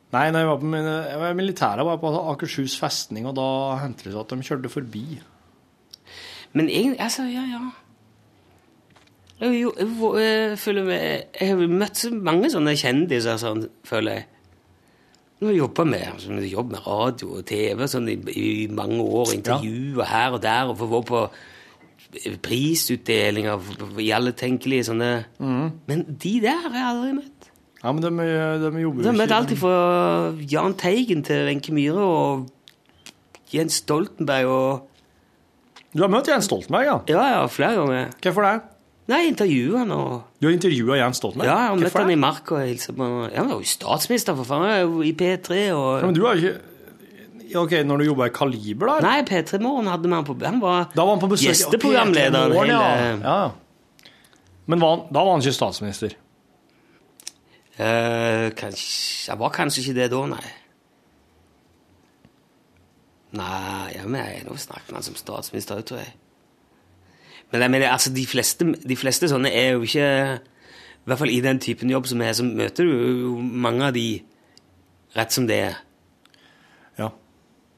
Nei, 0.08 0.24
når 0.32 0.40
jeg 0.40 0.48
var 0.48 0.60
på 0.62 0.70
jeg 0.78 1.20
var 1.20 1.32
i 1.34 1.36
militæret, 1.36 1.84
var 1.84 1.96
jeg 1.96 2.00
på 2.00 2.12
Akershus 2.32 2.78
festning, 2.80 3.26
og 3.28 3.34
da 3.36 3.48
hendte 3.82 4.06
det 4.06 4.14
seg 4.14 4.22
at 4.22 4.32
de 4.32 4.46
kjørte 4.46 4.70
forbi. 4.72 5.04
Men 6.56 6.70
egentlig 6.70 7.02
Altså, 7.04 7.26
ja, 7.28 7.44
ja. 7.44 7.60
Jo- 9.40 10.16
jeg, 10.18 10.58
føler 10.58 10.84
meg 10.88 11.02
Jeg 11.40 11.48
har 11.52 11.60
møtt 11.70 11.96
så 12.00 12.10
mange 12.10 12.48
sånne 12.50 12.72
kjendiser, 12.76 13.38
sånn, 13.38 13.68
føler 13.86 14.12
jeg. 14.18 14.26
Nå 15.40 15.52
jobber 15.54 15.86
med, 15.86 16.16
sånn, 16.18 16.40
jobb 16.50 16.72
med 16.74 16.82
radio 16.86 17.36
og 17.38 17.44
TV 17.46 17.86
sånn, 17.86 18.08
i, 18.10 18.16
i 18.34 18.66
mange 18.74 18.98
år. 19.04 19.30
Intervjuer 19.36 20.08
her 20.10 20.34
og 20.34 20.42
der, 20.42 20.72
og 20.72 20.80
får 20.80 21.04
på 21.06 21.20
prisutdelinger 22.42 23.60
i 24.00 24.08
alle 24.16 24.32
tenkelige 24.36 24.86
sånne 24.88 25.10
Men 25.38 26.04
de 26.08 26.34
der 26.42 26.62
har 26.64 26.74
jeg 26.74 26.86
aldri 26.88 27.10
møtt. 27.18 27.50
Ja, 27.82 27.92
men 27.94 28.02
de, 28.02 28.10
de 28.10 28.80
jobber 28.82 29.04
jo 29.04 29.10
har 29.12 29.18
møtt 29.20 29.34
alt 29.36 29.52
fra 29.60 29.74
Jahn 30.50 30.74
Teigen 30.80 31.22
til 31.26 31.44
Wenche 31.46 31.74
Myhre 31.76 32.02
og 32.02 32.48
Jens 33.54 33.78
Stoltenberg 33.84 34.50
og 34.50 34.88
Du 35.94 36.02
har 36.02 36.10
møtt 36.12 36.26
Jens 36.28 36.48
Stoltenberg, 36.50 36.88
ja? 36.88 36.96
Ja, 37.14 37.28
ja, 37.36 37.46
flere 37.52 37.78
ganger. 37.78 38.10
Hvorfor 38.24 38.48
det? 38.48 38.56
Nei, 39.08 39.22
intervjua 39.30 39.84
han 39.84 39.92
og 39.94 40.10
Du 40.36 40.48
har 40.50 40.54
intervjua 40.54 40.98
Jens 41.00 41.20
Stoltenberg? 41.22 41.48
Ja, 41.48 41.54
jeg 41.62 41.70
har 41.70 41.78
møtt 41.80 41.94
han 41.96 42.10
i 42.12 42.18
Mark 42.20 42.50
og 42.52 42.60
hilsa 42.60 42.92
på. 42.92 43.06
Ja, 43.32 43.38
han 43.40 43.52
var 43.54 43.62
jo 43.62 43.70
statsminister, 43.70 44.36
for 44.36 44.48
faen. 44.48 44.66
Jeg 44.68 44.90
I 45.08 45.14
P3 45.16 45.60
og 45.72 45.86
Ja, 46.02 46.10
men 46.10 46.18
du 46.18 46.26
har 46.26 46.36
ikke 46.36 46.58
OK, 47.56 47.72
når 47.88 48.02
du 48.02 48.04
jobba 48.10 48.26
i 48.28 48.32
Kaliber, 48.36 48.90
da? 48.90 48.98
Nei, 49.06 49.22
P3 49.24 49.62
Morgen 49.64 49.88
hadde 49.88 50.04
vi 50.04 50.12
han 50.12 50.26
på 50.28 50.36
Han 50.44 50.60
var 50.60 50.90
Da 50.92 51.00
var 51.00 51.14
han 51.14 51.22
på 51.22 51.30
besøk 51.32 51.48
gjesteprogramlederen 51.48 52.52
P3 52.52 52.58
Morgen, 52.58 52.74
hele 52.76 53.24
ja. 53.24 53.40
ja. 53.40 54.12
Men 54.68 54.84
var 54.84 54.96
han, 54.96 55.06
da 55.08 55.24
var 55.24 55.32
han 55.32 55.44
ikke 55.44 55.56
statsminister? 55.56 56.16
Uh, 57.78 58.50
kanskje, 58.58 59.30
Jeg 59.30 59.38
var 59.40 59.54
kanskje 59.54 59.84
ikke 59.86 59.96
det 60.02 60.10
da, 60.12 60.24
nei. 60.28 60.46
Nei, 63.38 63.92
ja, 63.94 64.04
men 64.04 64.20
jeg, 64.20 64.44
nå 64.48 64.56
snakker 64.60 64.96
han 64.98 65.04
som 65.04 65.16
statsminister, 65.16 65.80
tror 65.88 66.02
jeg. 66.02 66.12
Men 67.52 67.64
jeg 67.64 67.72
mener, 67.72 67.90
altså, 67.90 68.12
de 68.12 68.24
fleste, 68.28 68.66
de 68.84 68.96
fleste 68.98 69.30
sånne 69.30 69.50
er 69.56 69.70
jo 69.72 69.86
ikke 69.86 70.08
I 70.36 71.08
hvert 71.08 71.20
fall 71.22 71.32
i 71.32 71.40
den 71.44 71.60
typen 71.64 71.90
jobb 71.92 72.08
som 72.10 72.20
er, 72.20 72.34
så 72.36 72.44
møter 72.44 72.84
du 72.84 72.92
jo 72.92 73.34
mange 73.40 73.86
av 73.88 73.94
de 73.96 74.08
rett 75.16 75.32
som 75.32 75.46
det 75.48 75.60
er. 75.70 75.78
Ja. 77.00 77.08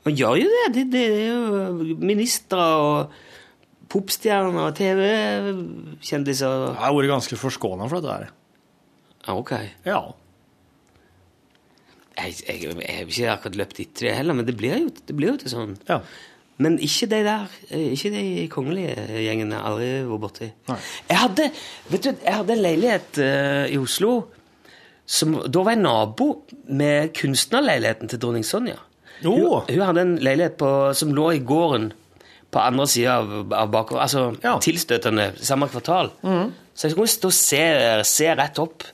Man 0.07 0.16
gjør 0.18 0.41
jo 0.41 0.49
det. 0.51 0.64
Det, 0.75 0.87
det 0.91 1.05
er 1.07 1.29
jo 1.29 1.99
ministre 2.01 2.64
og 2.81 3.14
popstjerner 3.91 4.71
og 4.71 4.75
TV-kjendiser. 4.79 6.66
Jeg 6.73 6.83
har 6.83 6.97
vært 6.97 7.12
ganske 7.12 7.39
forskåna 7.39 7.87
for 7.91 8.03
dette 8.03 8.16
her. 8.16 8.35
Ok. 9.31 9.55
Ja. 9.87 10.01
Jeg, 12.21 12.35
jeg, 12.49 12.66
jeg 12.66 12.97
har 12.97 13.07
ikke 13.07 13.33
akkurat 13.33 13.59
løpt 13.62 13.81
etter 13.83 14.09
det 14.09 14.16
heller, 14.18 14.37
men 14.37 14.49
det 14.49 14.57
blir 14.59 14.77
jo, 14.77 14.91
det 14.91 15.16
blir 15.16 15.33
jo 15.33 15.41
til 15.41 15.55
sånn. 15.55 15.79
Ja. 15.89 16.01
Men 16.61 16.76
ikke 16.84 17.08
de 17.08 17.22
der, 17.24 17.46
eh, 17.70 17.92
ikke 17.94 18.11
de 18.12 18.24
kongelige 18.52 18.94
gjengene. 19.24 19.62
Aldri 19.64 19.88
vært 20.04 20.20
borti. 20.26 20.50
Jeg 21.08 21.16
hadde, 21.22 21.46
vet 21.88 22.04
du, 22.04 22.11
jeg 22.26 22.36
hadde 22.36 22.52
en 22.52 22.62
leilighet 22.66 23.20
uh, 23.24 23.64
i 23.72 23.78
Oslo 23.80 24.12
som 25.11 25.32
Da 25.50 25.62
var 25.66 25.74
jeg 25.74 25.80
nabo 25.82 26.26
med 26.70 27.11
kunstnerleiligheten 27.18 28.12
til 28.12 28.20
dronning 28.22 28.44
Sonja. 28.46 28.76
Oh. 29.24 29.32
Hun, 29.34 29.72
hun 29.72 29.82
hadde 29.88 30.04
en 30.04 30.12
leilighet 30.22 30.54
på, 30.61 30.68
som 30.94 31.11
lå 31.16 31.32
i 31.34 31.40
gården 31.42 31.88
på 32.50 32.61
andre 32.62 32.86
sida 32.86 33.16
av, 33.22 33.32
av 33.50 33.72
bakover. 33.72 34.04
Altså 34.04 34.28
Ja. 34.44 34.54
Tilstøtende, 34.62 35.32
samme 35.42 35.66
kvartal. 35.72 36.12
Så 36.22 36.86
jeg 36.86 36.94
skulle 36.94 37.11
stå 37.11 37.32
og 37.32 37.36
se, 37.36 37.64
se 38.06 38.30
rett 38.38 38.61
opp 38.62 38.86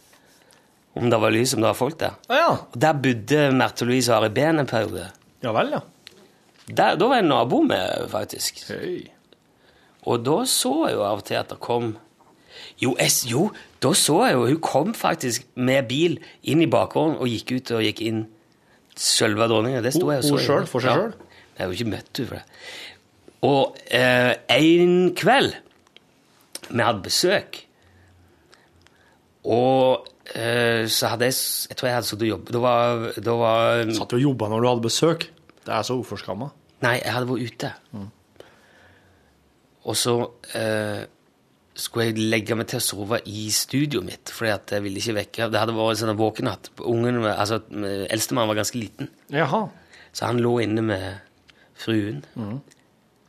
om 0.96 1.10
det 1.12 1.18
var 1.20 1.34
lys, 1.34 1.52
om 1.54 1.60
det 1.60 1.68
var 1.68 1.76
folk 1.76 1.98
der. 2.00 2.16
Ah, 2.30 2.38
ja. 2.40 2.48
Og 2.72 2.80
Der 2.80 2.96
bodde 3.04 3.42
Märtha 3.52 3.84
Louise 3.84 4.12
og 4.14 4.22
Ari 4.22 4.32
Behn 4.38 4.62
en 4.62 4.66
periode. 4.70 5.10
ja 5.44 5.52
vel, 5.52 5.74
ja. 5.76 5.82
Der, 6.66 6.96
da 6.98 7.06
var 7.06 7.20
jeg 7.20 7.28
nabo 7.28 7.60
med, 7.62 8.08
faktisk. 8.10 8.64
Hey. 8.68 9.04
Og 10.06 10.24
da 10.26 10.40
så 10.50 10.72
jeg 10.88 10.96
jo 10.96 11.04
av 11.06 11.20
og 11.20 11.24
til 11.26 11.38
at 11.38 11.50
det 11.50 11.60
kom 11.62 11.92
Jo, 12.82 12.92
jeg, 12.98 13.10
jo 13.30 13.50
da 13.82 13.90
så 13.94 14.16
jeg 14.26 14.34
jo 14.36 14.46
Hun 14.46 14.60
kom 14.62 14.92
faktisk 14.94 15.44
med 15.58 15.88
bil 15.90 16.18
inn 16.46 16.62
i 16.62 16.68
bakgården 16.70 17.18
og 17.18 17.28
gikk 17.30 17.52
ut 17.58 17.70
og 17.78 17.82
gikk 17.86 18.00
inn 18.06 18.24
selve 18.96 19.44
dronninga. 19.50 19.82
Det 19.84 19.92
sto 19.92 20.08
jeg 20.10 20.22
og 20.22 20.24
så. 20.24 20.34
hun 20.36 20.44
sjøl? 20.46 20.66
for 20.70 20.80
seg 20.80 20.90
Ja. 20.90 20.96
selv? 20.96 21.22
Jeg 21.56 21.62
har 21.64 21.70
jo 21.72 21.76
ikke 21.78 21.90
møtt 21.90 22.18
henne 22.18 22.28
for 22.28 22.36
det. 22.36 22.44
Og 23.46 23.76
eh, 23.92 24.32
en 24.56 25.14
kveld 25.16 25.52
Vi 26.70 26.82
hadde 26.82 27.02
besøk. 27.04 27.60
Og 29.46 30.06
eh, 30.34 30.86
så 30.90 31.12
hadde 31.12 31.28
jeg 31.28 31.36
Jeg 31.70 31.76
tror 31.78 31.88
jeg 31.90 31.96
hadde 31.98 32.08
sittet 32.08 32.26
og 32.26 32.32
jobbet 32.34 32.56
Da 32.56 32.62
var, 32.64 33.04
da 33.22 33.36
var 33.38 33.92
Satt 33.94 34.10
du 34.10 34.16
og 34.18 34.24
jobba 34.24 34.48
når 34.50 34.64
du 34.64 34.68
hadde 34.72 34.86
besøk? 34.88 35.28
Det 35.66 35.74
er 35.74 35.82
så 35.86 35.96
uforskamma. 35.98 36.50
Nei, 36.84 36.96
jeg 37.00 37.12
hadde 37.16 37.28
vært 37.30 37.52
ute. 37.52 37.70
Og 39.86 39.96
så 39.98 40.14
eh, 40.58 41.02
skulle 41.78 42.08
jeg 42.08 42.28
legge 42.32 42.56
meg 42.58 42.68
til 42.70 42.80
å 42.80 42.84
sove 42.84 43.20
i 43.30 43.46
studioet 43.54 44.06
mitt, 44.06 44.32
fordi 44.34 44.52
at 44.54 44.72
jeg 44.76 44.84
ville 44.84 44.98
ikke 45.02 45.14
vekke 45.20 45.48
Det 45.52 45.60
hadde 45.62 45.74
vært 45.76 46.00
sånn 46.00 46.16
våkenatt. 46.18 46.70
Ungen, 46.86 47.20
altså, 47.32 47.60
Eldstemann 48.10 48.48
var 48.50 48.58
ganske 48.58 48.80
liten, 48.80 49.10
Jaha. 49.34 49.66
så 50.16 50.30
han 50.30 50.40
lå 50.42 50.56
inne 50.64 50.82
med 50.86 51.06
fruen. 51.76 52.22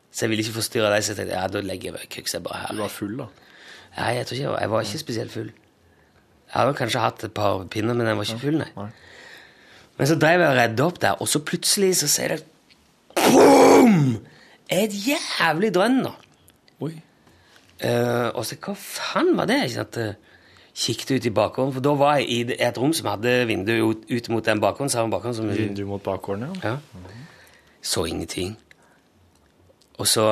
Så 0.10 0.26
jeg 0.26 0.32
ville 0.34 0.46
ikke 0.46 0.58
forstyrre 0.58 0.90
deg, 0.94 1.04
så 1.06 1.14
jeg 1.14 1.20
tenkte 1.22 1.36
ja, 1.38 1.46
da 1.52 1.62
legger 1.62 1.98
jeg 2.00 2.10
kukser 2.16 2.42
bare 2.46 2.64
her. 2.64 2.74
Du 2.78 2.82
var 2.82 2.94
full, 2.94 3.18
da. 3.20 3.28
Nei, 3.98 4.12
jeg 4.18 4.28
tror 4.30 4.38
ikke 4.38 4.44
jeg 4.46 4.54
var, 4.54 4.62
jeg 4.64 4.72
var 4.74 4.88
ikke 4.88 5.02
spesielt 5.04 5.34
full. 5.34 5.52
Jeg 6.48 6.56
hadde 6.56 6.78
kanskje 6.80 7.04
hatt 7.04 7.26
et 7.28 7.34
par 7.38 7.66
pinner, 7.70 7.98
men 7.98 8.08
jeg 8.08 8.18
var 8.18 8.30
ikke 8.30 8.42
full, 8.46 8.58
nei. 8.64 8.70
Nei. 8.78 8.90
Men 9.98 10.10
så 10.10 10.16
drev 10.20 10.44
jeg 10.44 10.50
og 10.50 10.58
redde 10.60 10.86
opp 10.86 11.02
der, 11.02 11.18
og 11.22 11.30
så 11.30 11.42
plutselig 11.46 11.96
så 12.02 12.10
sier 12.12 12.38
det 12.38 12.46
BOOM! 13.18 14.18
Et 14.72 14.94
jævlig 14.94 15.72
drønn 15.74 16.02
nå. 16.04 16.14
Oi. 16.84 16.94
Uh, 17.78 18.34
og 18.34 18.44
så 18.46 18.58
hva 18.62 18.74
faen 18.78 19.32
var 19.38 19.48
det? 19.50 19.62
Ikke 19.66 19.80
sant? 19.80 20.00
Jeg 20.02 20.16
Kikket 20.78 21.12
ut 21.16 21.26
i 21.26 21.34
bakgården, 21.34 21.74
for 21.74 21.82
da 21.82 21.92
var 21.98 22.20
jeg 22.20 22.28
i 22.30 22.56
et 22.62 22.78
rom 22.78 22.92
som 22.94 23.08
hadde 23.10 23.32
vindu 23.50 23.72
ut, 23.82 24.04
ut 24.12 24.28
mot 24.30 24.46
den 24.46 24.60
bakgården. 24.62 24.92
Så 24.94 25.08
bakgården 25.10 25.34
som 25.34 25.50
Vindu 25.50 25.88
mot 25.90 26.04
bakgården, 26.04 26.44
ja. 26.62 26.70
ja. 26.70 26.76
Så 27.82 28.06
ingenting. 28.06 28.54
Og 29.98 30.06
så 30.06 30.28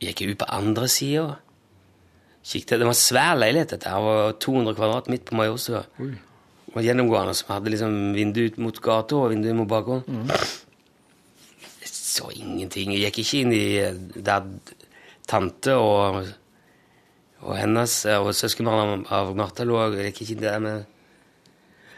gikk 0.00 0.22
jeg 0.22 0.32
ut 0.32 0.40
på 0.40 0.48
andre 0.48 0.88
sida. 0.88 1.26
Det 2.40 2.80
var 2.80 2.94
en 2.94 2.96
svær 2.96 3.34
leilighet. 3.36 3.70
dette. 3.70 3.84
Det 3.84 4.04
var 4.06 4.32
200 4.40 4.74
kvadrat 4.74 5.08
midt 5.12 5.24
på 5.28 5.36
Majorstua. 5.36 5.82
Og 6.70 6.84
gjennomgående 6.86 7.34
som 7.34 7.54
hadde 7.56 7.72
liksom 7.72 7.94
vindu 8.14 8.44
ut 8.46 8.58
mot 8.62 8.76
gata 8.82 9.16
og 9.18 9.32
vindu 9.32 9.50
mot 9.58 9.68
bakgården. 9.70 10.04
Mm. 10.06 10.28
Jeg 11.80 11.90
så 11.90 12.30
ingenting. 12.36 12.94
Jeg 12.94 13.10
gikk 13.10 13.18
ikke 13.24 13.40
inn 13.42 13.54
i 13.56 13.64
eh, 13.80 13.98
der 14.14 14.46
tante 15.30 15.74
og, 15.74 16.22
og 17.42 17.58
hennes 17.58 17.96
eh, 18.06 18.20
og 18.22 18.34
søskenbarna 18.38 19.00
av 19.16 19.34
Martha 19.38 19.66
lå. 19.66 19.80
Jeg 19.96 20.12
gikk 20.12 20.22
ikke 20.24 20.36
inn 20.36 20.46
der 20.46 20.62
med 20.62 20.88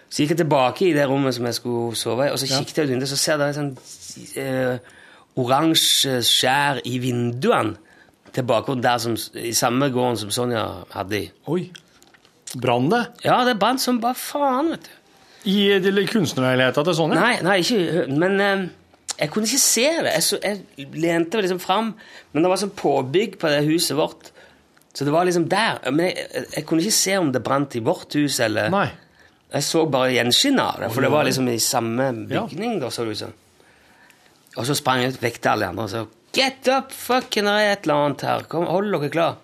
Så 0.08 0.22
gikk 0.22 0.34
jeg 0.34 0.42
tilbake 0.42 0.88
i 0.88 0.96
det 0.96 1.06
rommet 1.08 1.36
som 1.36 1.46
jeg 1.48 1.56
skulle 1.56 1.96
sove 1.96 2.26
i, 2.26 2.32
og 2.32 2.40
så 2.40 2.48
kikket 2.50 2.78
jeg 2.78 2.88
ut 2.88 2.90
vinduet, 2.92 3.08
så 3.08 3.16
ser 3.16 3.40
jeg 3.40 3.54
sånn 3.56 3.70
eh, 4.40 4.90
oransje 5.40 6.18
skjær 6.28 6.82
i 6.84 6.98
vinduene 7.00 7.78
til 8.32 8.44
bakgården 8.48 8.84
der 8.84 9.00
som, 9.00 9.16
i 9.40 9.54
samme 9.56 9.88
gården 9.92 10.20
som 10.20 10.34
Sonja 10.34 10.66
hadde 10.92 11.18
i. 11.18 11.30
Oi. 11.48 11.62
Brann 12.60 12.90
det? 12.92 13.06
Ja, 13.24 13.42
det 13.48 13.56
brant 13.60 13.80
som 13.80 14.00
bare 14.02 14.18
faen, 14.18 14.74
vet 14.74 14.88
du. 14.88 14.98
I 15.48 16.06
kunstnerleiligheta 16.06 16.84
til 16.86 16.94
Sonja? 16.94 17.18
Nei, 17.18 17.38
nei, 17.42 17.56
ikke 17.64 18.04
Men 18.12 18.36
eh, 18.40 18.66
jeg 19.16 19.30
kunne 19.32 19.48
ikke 19.48 19.62
se 19.62 19.86
det. 20.04 20.12
Jeg, 20.14 20.26
så, 20.26 20.38
jeg 20.42 20.88
lente 20.94 21.38
meg 21.38 21.46
liksom 21.46 21.62
fram, 21.62 21.92
men 22.32 22.44
det 22.44 22.52
var 22.52 22.60
sånn 22.62 22.74
påbygg 22.78 23.38
på 23.42 23.50
det 23.50 23.64
huset 23.66 23.96
vårt. 23.98 24.30
Så 24.92 25.06
det 25.08 25.14
var 25.14 25.26
liksom 25.26 25.48
der. 25.50 25.80
Men 25.90 26.10
jeg, 26.10 26.26
jeg, 26.56 26.64
kunne 26.68 26.84
ikke 26.84 27.00
se 27.00 27.16
om 27.18 27.32
det 27.34 27.42
brant 27.44 27.76
i 27.78 27.84
vårt 27.84 28.16
hus, 28.18 28.40
eller 28.44 28.72
Nei. 28.72 28.88
Jeg 29.52 29.66
så 29.66 29.82
bare 29.92 30.14
gjenskinnet 30.14 30.64
av 30.64 30.78
det, 30.80 30.88
for 30.94 31.04
det 31.04 31.10
var 31.12 31.26
liksom 31.28 31.48
i 31.52 31.58
samme 31.60 32.06
Ja. 32.32 32.46
bygning. 32.46 32.78
da, 32.80 32.88
så 32.88 33.04
det 33.04 33.12
ut 33.12 33.18
som. 33.18 33.34
Og 34.56 34.66
så 34.68 34.76
sprang 34.76 35.02
jeg 35.02 35.12
ut, 35.12 35.22
vekte 35.22 35.50
alle 35.52 35.68
andre 35.68 35.84
og 35.84 35.90
sa 35.92 36.06
Get 36.32 36.68
up, 36.72 36.92
fucking, 36.96 37.44
det 37.44 37.52
er 37.52 37.74
et 37.74 37.84
eller 37.84 38.06
annet 38.06 38.22
her. 38.24 38.44
Kom, 38.48 38.64
hold 38.64 38.88
dere 38.94 39.10
klar. 39.12 39.34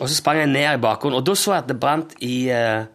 Og 0.00 0.08
så 0.08 0.16
sprang 0.16 0.40
jeg 0.40 0.50
ned 0.50 0.78
i 0.78 0.80
bakgrunnen, 0.80 1.20
og 1.20 1.26
da 1.28 1.36
så 1.36 1.54
jeg 1.54 1.64
at 1.64 1.68
det 1.68 1.76
brant 1.80 2.16
i 2.24 2.34
eh, 2.54 2.88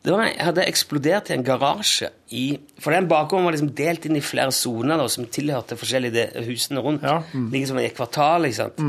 det 0.00 0.12
var, 0.14 0.30
hadde 0.40 0.64
eksplodert 0.64 1.28
i 1.28 1.34
en 1.36 1.44
garasje 1.44 2.08
i 2.32 2.44
For 2.80 2.94
den 2.94 3.08
bakgrunnen 3.10 3.44
var 3.44 3.52
liksom 3.52 3.74
delt 3.76 4.06
inn 4.08 4.16
i 4.16 4.24
flere 4.24 4.52
soner 4.54 4.96
da, 4.96 5.06
som 5.12 5.26
tilhørte 5.28 5.76
forskjellige 5.76 6.46
husene 6.46 6.80
rundt. 6.80 7.04
Ja, 7.04 7.18
mm. 7.20 7.50
Liksom 7.52 7.80
i 7.82 7.84
et 7.90 7.96
kvartal, 7.98 8.48
ikke 8.48 8.62
sant. 8.62 8.80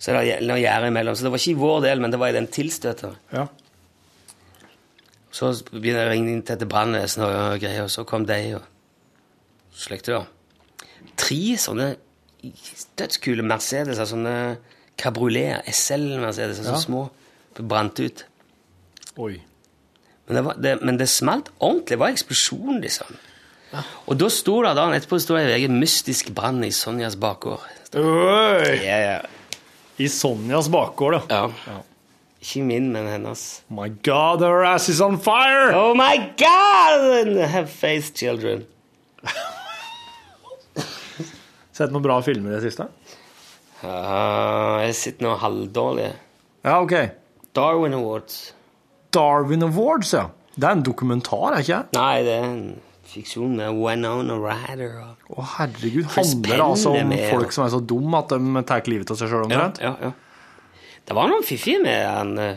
Så 0.00 0.14
det 0.14 0.16
var 0.16 0.46
noe 0.48 0.62
gjerde 0.62 0.88
imellom. 0.88 1.16
Så 1.18 1.26
det 1.26 1.34
var 1.34 1.42
ikke 1.42 1.52
i 1.52 1.60
vår 1.60 1.82
del, 1.84 2.00
men 2.00 2.14
det 2.14 2.20
var 2.22 2.32
i 2.32 2.38
den 2.38 2.48
tilstøtende. 2.48 3.20
Ja. 3.36 3.44
Så 5.30 5.52
begynner 5.70 6.06
jeg 6.06 6.08
å 6.08 6.14
ringe 6.14 6.32
inn 6.32 6.44
til 6.46 6.70
brannvesenet 6.70 7.26
og 7.28 7.60
greier, 7.60 7.84
og 7.84 7.92
så 7.92 8.06
kom 8.08 8.24
de 8.26 8.40
og 8.56 9.76
slekte 9.76 10.16
det. 10.16 10.24
Tre 11.20 11.42
sånne 11.60 11.90
dødskule 12.96 13.44
Mercedeser, 13.44 14.08
sånne 14.08 14.34
Cabriolet 15.00 15.66
SL 15.72 16.18
Mercedes, 16.20 16.60
så 16.64 16.74
Ja. 16.76 16.80
små, 16.80 17.06
brant 17.60 18.00
ut. 18.00 18.24
Oi. 19.16 19.40
Men 20.26 20.36
det, 20.36 20.42
var, 20.46 20.54
det, 20.62 20.76
men 20.86 20.98
det 21.00 21.08
smalt 21.10 21.48
ordentlig. 21.58 21.96
Det 21.96 21.98
var 21.98 22.12
eksplosjon, 22.14 22.80
liksom. 22.84 23.16
Og 24.06 24.16
da 24.18 24.28
sto 24.30 24.56
det 24.64 24.74
dagen 24.78 24.94
etterpå 24.96 25.18
sto 25.22 25.36
det 25.36 25.44
i 25.46 25.50
VG 25.52 25.68
'Mystisk 25.70 26.30
brann 26.34 26.62
i 26.66 26.70
Sonjas 26.74 27.16
bakgård'. 27.16 27.62
Oi. 27.94 28.02
Yeah, 28.02 28.84
yeah. 28.84 29.24
I 29.98 30.08
Sonjas 30.08 30.68
bakgård, 30.70 31.22
ja. 31.30 31.46
ja. 31.66 31.80
Ikke 32.40 32.62
min, 32.64 32.92
men 32.92 33.06
hennes. 33.06 33.62
My 33.68 33.88
God, 34.02 34.40
her 34.40 34.64
ass 34.64 34.88
is 34.88 35.00
on 35.00 35.18
fire! 35.20 35.74
Oh 35.76 35.94
my 35.94 36.16
God! 36.40 37.36
Have 37.46 37.66
faith, 37.68 38.14
children. 38.14 38.64
Sett 41.76 41.92
noen 41.92 42.02
bra 42.04 42.18
filmer 42.24 42.54
i 42.54 42.58
det 42.58 42.70
siste? 42.70 42.86
Ja, 43.82 44.80
jeg 44.84 44.94
sitter 44.98 45.26
nå 45.26 45.34
halvdårlig. 45.40 46.10
Ja, 46.64 46.80
ok. 46.82 46.94
Darwin 47.56 47.94
Awards. 47.96 48.52
Darwin 49.14 49.62
Awards, 49.66 50.12
ja. 50.14 50.26
Det 50.54 50.64
er 50.68 50.76
en 50.76 50.82
dokumentar, 50.84 51.54
er 51.56 51.62
ikke 51.64 51.78
det? 51.80 51.96
Nei, 51.96 52.22
det 52.26 52.32
er 52.36 52.44
en 52.44 52.64
fiksjon 53.10 53.54
med 53.56 53.74
Winona 53.80 54.36
Ryder. 54.38 54.98
og- 55.00 55.36
Å, 55.38 55.44
herregud. 55.56 56.04
Handler 56.14 56.56
det 56.56 56.60
altså 56.66 56.90
om 57.00 57.08
med, 57.08 57.30
folk 57.30 57.52
som 57.52 57.64
er 57.64 57.70
så 57.70 57.80
dumme 57.86 58.18
at 58.18 58.28
de 58.28 58.62
tar 58.62 58.82
livet 58.86 59.10
av 59.10 59.16
seg 59.16 59.28
sjøl, 59.30 59.50
Ja, 59.50 59.56
omtrent? 59.64 59.80
ja, 59.80 59.94
ja. 60.02 60.12
Det 61.06 61.14
var 61.16 61.28
noen 61.28 61.42
fiffige 61.42 61.82
med 61.82 62.06
han. 62.06 62.38
eh, 62.38 62.56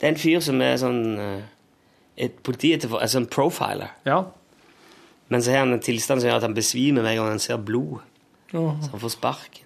Det 0.00 0.06
er 0.08 0.12
en 0.12 0.18
fyr 0.18 0.40
som 0.42 0.60
er 0.60 0.74
sånn 0.76 1.18
et 1.18 1.44
et 2.16 2.42
politietterfor... 2.42 3.00
Altså 3.02 3.16
en 3.18 3.26
profiler. 3.26 3.90
Ja. 4.06 4.24
Men 5.28 5.40
så 5.42 5.50
har 5.50 5.58
han 5.58 5.72
en 5.72 5.80
tilstand 5.80 6.20
som 6.20 6.30
gjør 6.30 6.36
at 6.36 6.42
han 6.42 6.54
besvimer 6.54 7.02
hver 7.02 7.16
gang 7.16 7.28
han 7.28 7.38
ser 7.38 7.56
blod. 7.58 8.00
Ja. 8.52 8.74
Så 8.82 8.90
han 8.90 9.00
får 9.00 9.10
sparken. 9.10 9.63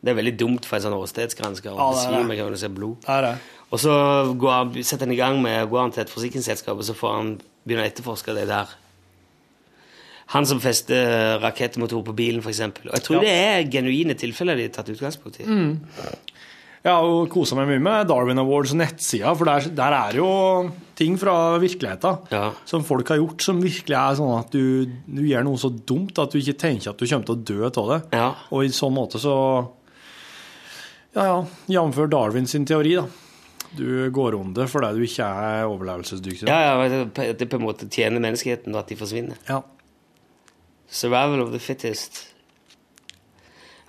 Det 0.00 0.12
er 0.12 0.16
veldig 0.16 0.36
dumt 0.40 0.64
for 0.64 0.76
en 0.78 0.82
sånn 0.86 0.96
åstedsgransker 0.96 1.72
å 1.74 1.76
Ja, 1.76 1.88
besvime 1.92 2.26
med 2.28 2.38
en 2.38 2.46
gang 2.48 2.56
ser 2.56 2.72
blod. 2.72 3.00
Det 3.04 3.08
er 3.18 3.22
det. 3.26 3.34
Og 3.70 3.78
så 3.78 3.92
går 4.40 4.72
setter 4.82 5.04
han 5.06 5.12
i 5.12 5.18
gang 5.20 5.40
med 5.42 5.68
går 5.70 5.80
han 5.84 5.92
til 5.92 6.02
et 6.06 6.10
forsikringsselskap, 6.10 6.76
og 6.80 6.82
så 6.88 6.94
får 6.96 7.12
han 7.18 7.34
begynne 7.66 7.84
å 7.84 7.90
etterforske 7.90 8.34
det 8.34 8.46
der. 8.48 8.72
Han 10.30 10.46
som 10.46 10.60
fester 10.62 11.38
rakettmotor 11.42 12.04
på 12.06 12.14
bilen, 12.16 12.40
f.eks. 12.42 12.60
Og 12.62 12.92
jeg 12.94 13.02
tror 13.02 13.16
Ja. 13.16 13.20
det 13.20 13.30
er 13.34 13.70
genuine 13.70 14.14
tilfeller 14.14 14.56
de 14.56 14.62
har 14.68 14.74
tatt 14.76 14.88
utgangspunkt 14.88 15.40
i. 15.40 15.44
Jeg 16.82 16.92
har 16.94 17.02
jo 17.04 17.26
kosa 17.28 17.54
meg 17.58 17.66
mye 17.68 17.82
med 17.82 18.08
Darwin 18.08 18.38
Awards 18.38 18.72
nettsida, 18.72 19.34
for 19.36 19.44
der, 19.44 19.66
der 19.68 19.92
er 19.92 20.12
jo 20.16 20.70
ting 20.96 21.18
fra 21.20 21.58
virkeligheten 21.60 22.30
Ja. 22.32 22.52
som 22.64 22.82
folk 22.84 23.06
har 23.08 23.18
gjort, 23.18 23.42
som 23.42 23.60
virkelig 23.60 23.92
er 23.98 24.14
sånn 24.16 24.38
at 24.38 24.50
du, 24.50 24.86
du 25.06 25.20
gjør 25.28 25.44
noe 25.44 25.58
så 25.60 25.68
dumt 25.68 26.16
at 26.18 26.30
du 26.32 26.38
ikke 26.38 26.56
tenker 26.56 26.90
at 26.90 26.96
du 26.96 27.04
kommer 27.06 27.26
til 27.26 27.34
å 27.36 27.44
dø 27.44 27.66
av 27.66 27.88
det. 27.90 28.00
Ja. 28.16 28.34
Og 28.50 28.64
i 28.64 28.68
sånn 28.72 28.94
måte 28.94 29.18
så 29.20 29.68
Ja, 31.14 31.26
ja, 31.26 31.46
jf. 31.66 31.98
Darwin 32.10 32.46
sin 32.46 32.66
teori, 32.66 32.94
da. 32.94 33.06
Du 33.76 34.10
går 34.10 34.34
under 34.34 34.66
fordi 34.66 34.98
du 34.98 35.04
ikke 35.06 35.26
er 35.26 35.66
overlevelsesdyktig. 35.70 36.48
Ja, 36.48 36.74
ja, 36.74 37.04
det, 37.32 37.46
på 37.50 37.58
en 37.58 37.66
måte 37.66 37.88
tjener 37.90 38.22
menneskeheten 38.22 38.74
at 38.78 38.90
de 38.90 38.98
forsvinner. 38.98 39.38
Ja. 39.48 39.62
Survival 40.90 41.42
of 41.44 41.52
the 41.52 41.58
fittest. 41.62 42.24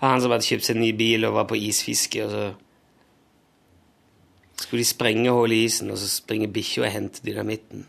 Han 0.02 0.22
som 0.22 0.34
hadde 0.34 0.46
kjøpt 0.46 0.66
seg 0.66 0.78
en 0.78 0.86
ny 0.86 0.92
bil 0.98 1.26
og 1.26 1.38
var 1.38 1.48
på 1.50 1.58
isfiske, 1.58 2.26
og 2.26 2.32
så 2.34 2.46
skulle 4.62 4.82
de 4.82 4.90
sprenge 4.90 5.34
hull 5.34 5.54
i 5.54 5.64
isen, 5.66 5.92
og 5.94 5.98
så 6.02 6.10
springer 6.10 6.50
bikkja 6.54 6.86
og 6.86 6.94
henter 6.94 7.26
dynamitten. 7.26 7.86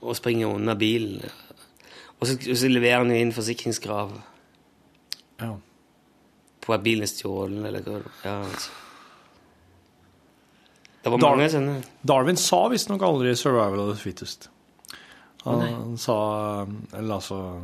Og 0.00 0.16
springer 0.16 0.52
under 0.52 0.76
bilen. 0.78 1.24
Og 2.20 2.28
så, 2.28 2.36
og 2.36 2.56
så 2.60 2.70
leverer 2.70 3.02
han 3.02 3.12
jo 3.12 3.20
inn 3.20 3.36
forsikringskrav 3.36 4.12
ja. 5.38 5.52
På 6.68 6.76
er 6.76 6.84
bilen 6.84 7.08
stjålet, 7.08 7.64
eller 7.70 7.80
hva 7.86 8.02
det 8.04 8.12
ja, 8.26 8.36
altså. 8.44 8.76
Det 11.02 11.12
var 11.14 11.20
Dar- 11.22 11.36
mange 11.36 11.48
sånne. 11.52 11.74
Darwin 12.04 12.36
sa 12.36 12.68
visstnok 12.68 13.02
aldri 13.06 13.32
'survival 13.34 13.80
of 13.80 13.96
the 13.96 14.02
fittest'. 14.02 14.48
Han, 15.44 15.62
oh, 15.62 15.96
sa 15.96 16.66
Eller 16.92 17.14
altså 17.14 17.60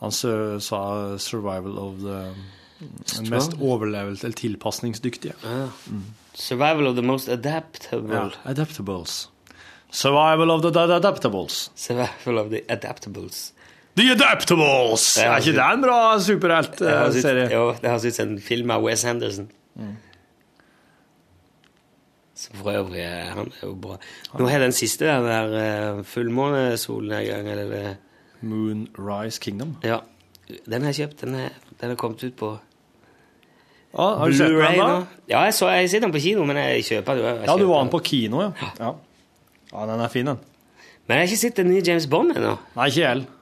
Han 0.00 0.10
sa 0.10 1.16
'survival 1.18 1.78
of 1.78 2.00
the 2.00 2.34
den 3.16 3.30
mest 3.30 3.54
overlevelse 3.60 4.24
eller 4.26 4.36
tilpasningsdyktige'. 4.38 5.34
Ja. 5.42 5.68
Survival 6.34 6.86
of 6.86 6.94
the 6.96 7.02
most 7.02 7.28
adaptable. 7.28 8.14
Ja, 8.14 8.30
adaptables. 8.44 9.28
Survival 9.90 10.50
of 10.50 10.62
the 10.62 10.80
adaptables. 10.80 11.70
Survival 11.74 12.38
of 12.38 12.50
the 12.50 12.62
adaptables. 12.68 13.52
The 13.98 14.12
Adaptables! 14.14 15.04
Er 15.18 15.40
ikke 15.40 15.56
det 15.56 15.64
en 15.64 15.80
bra 15.82 16.02
superheltserie? 16.22 17.48
Jo, 17.50 17.72
det 17.74 17.90
høres 17.90 18.04
ut 18.06 18.14
som 18.14 18.28
en 18.36 18.42
film 18.42 18.70
av 18.70 18.84
Wes 18.86 19.02
Henderson. 19.02 19.48
Mm. 19.74 19.96
Som 22.38 22.60
for 22.60 22.70
øvrig 22.78 23.02
han 23.02 23.48
er 23.50 23.64
jo 23.64 23.72
bra. 23.82 23.96
Nå 24.38 24.46
har 24.46 24.62
den 24.62 24.74
siste 24.76 25.08
den 25.08 25.26
der 25.26 25.56
uh, 25.98 26.04
fullmånesolnedgang, 26.06 27.48
eller 27.50 27.96
Moonrise 28.46 29.42
Kingdom. 29.42 29.74
Ja. 29.82 29.98
Den 30.46 30.86
har 30.86 30.94
jeg 30.94 31.08
kjøpt. 31.08 31.24
Den 31.24 31.34
er, 31.34 31.56
den 31.80 31.90
er 31.90 31.98
kommet 31.98 32.22
ut 32.22 32.36
på 32.38 32.52
Ja, 33.88 34.06
har 34.20 34.30
du 34.30 34.36
sett 34.36 34.52
den 34.52 34.78
da? 34.78 35.00
Ja, 35.26 35.40
jeg, 35.48 35.56
så, 35.56 35.72
jeg 35.74 35.88
har 35.90 36.04
den 36.04 36.14
på 36.14 36.22
kino, 36.22 36.44
men 36.46 36.60
jeg 36.60 36.84
kjøper 36.86 37.18
den. 37.18 37.42
Ja, 37.48 37.56
du 37.58 37.66
var 37.66 37.82
den 37.82 37.90
på 37.90 37.98
kino, 38.06 38.44
ja. 38.46 38.70
ja. 38.78 38.92
Ja, 39.72 39.88
den 39.90 40.04
er 40.06 40.12
fin, 40.12 40.30
den. 40.30 40.38
Men 41.08 41.16
jeg 41.16 41.24
har 41.24 41.32
ikke 41.32 41.40
sett 41.42 41.58
den 41.58 41.70
nye 41.72 41.82
James 41.82 42.06
Bond 42.06 42.36
ennå. 42.36 42.54
Nei, 42.76 42.86
ikke 42.92 43.00
jeg 43.00 43.08
heller. 43.08 43.34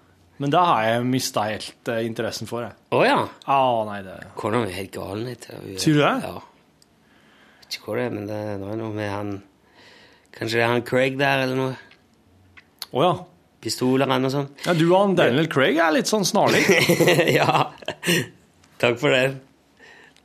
Men 0.43 0.53
da 0.53 0.63
har 0.69 0.83
jeg 0.85 1.07
mista 1.09 1.47
helt 1.49 1.89
uh, 1.89 2.01
interessen 2.05 2.49
for, 2.51 2.67
det. 2.67 2.89
Å 2.93 3.01
ja. 3.07 3.21
Ah, 3.49 3.81
nei, 3.89 4.03
det 4.05 4.17
Kona 4.37 4.61
mi 4.63 4.69
er 4.69 4.81
helt 4.83 4.93
gal. 4.93 5.23
Sier 5.81 5.97
du 5.97 6.03
det? 6.03 6.13
Ja. 6.27 6.35
Vet 7.63 7.79
ikke 7.79 7.91
hva 7.91 7.97
det 7.99 8.05
er, 8.05 8.13
men 8.15 8.29
det, 8.29 8.41
det 8.61 8.69
er 8.73 8.81
noe 8.83 8.93
med 8.95 9.11
han 9.11 9.37
Kanskje 10.37 10.59
det 10.59 10.65
er 10.67 10.69
han 10.69 10.85
Craig 10.85 11.15
der, 11.17 11.47
eller 11.47 11.57
noe? 11.57 11.77
Å 12.93 13.05
ja. 13.07 13.13
Pistoler 13.65 14.11
og 14.13 14.29
sånn. 14.31 14.51
ja. 14.67 14.75
Du 14.77 14.85
og 14.91 14.99
han 15.01 15.15
Daniel 15.17 15.49
Craig 15.51 15.79
er 15.81 15.95
litt 15.97 16.11
sånn 16.11 16.27
snarlig. 16.29 16.61
ja. 17.39 17.71
Takk 18.83 19.01
for 19.01 19.17
det. 19.17 19.39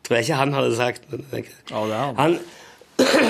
Tror 0.04 0.18
jeg 0.18 0.28
ikke 0.28 0.42
han 0.42 0.58
hadde 0.58 0.76
sagt. 0.76 1.08
Men 1.08 1.24
Ja, 1.32 1.86
det 1.88 1.96
er 1.96 2.04
han. 2.04 2.20
han 2.20 2.36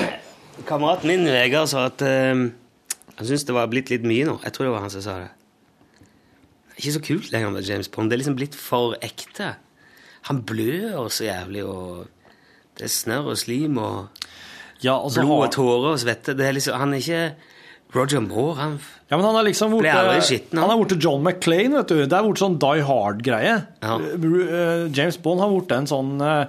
Kameraten 0.68 1.08
min 1.08 1.30
Vegard 1.30 1.70
sa 1.70 1.86
at 1.88 2.02
uh, 2.02 2.42
han 2.42 3.28
syntes 3.28 3.46
det 3.46 3.54
var 3.56 3.70
blitt 3.70 3.94
litt 3.94 4.04
mye 4.08 4.26
nå. 4.26 4.36
Jeg 4.42 4.56
tror 4.56 4.66
det 4.66 4.74
var 4.74 4.84
han 4.84 4.92
som 4.92 5.06
sa 5.06 5.16
det. 5.22 5.30
Ikke 6.78 6.94
så 6.96 7.04
kult 7.04 7.30
lenger 7.32 7.52
med 7.54 7.68
James 7.68 7.90
Bond. 7.92 8.10
Det 8.10 8.16
er 8.16 8.22
liksom 8.22 8.38
blitt 8.38 8.56
for 8.58 8.96
ekte. 9.04 9.54
Han 10.28 10.42
blør 10.46 11.08
så 11.12 11.26
jævlig, 11.26 11.64
og 11.66 12.06
det 12.78 12.86
er 12.86 12.92
snørr 12.92 13.32
og 13.34 13.40
slim 13.40 13.80
og 13.82 14.28
Ja, 14.82 14.96
altså, 14.96 15.22
blod 15.22 15.46
og 15.46 15.52
tårer 15.54 15.92
og 15.92 16.00
svette. 16.02 16.34
Det 16.34 16.46
er 16.46 16.56
liksom, 16.56 16.78
han 16.80 16.94
er 16.94 17.02
ikke 17.02 17.24
Roger 17.94 18.22
Moore. 18.24 18.56
Han 18.58 18.80
Ja, 19.10 19.16
men 19.18 19.26
han 19.26 19.36
er 19.36 19.46
liksom 19.50 19.74
borte 19.74 19.92
Han 19.92 20.70
er 20.70 20.78
borte 20.80 20.96
John 20.96 21.22
McClane, 21.22 21.76
vet 21.76 21.88
du. 21.92 21.98
Det 22.06 22.16
er 22.16 22.24
borte 22.24 22.42
sånn 22.42 22.58
Die 22.62 22.84
Hard-greie. 22.88 23.56
Ja. 23.82 23.98
Eh, 24.00 24.86
James 24.96 25.18
Bond 25.20 25.42
har 25.44 25.52
borte 25.52 25.76
en 25.76 25.90
sånn 25.90 26.14
uh, 26.22 26.46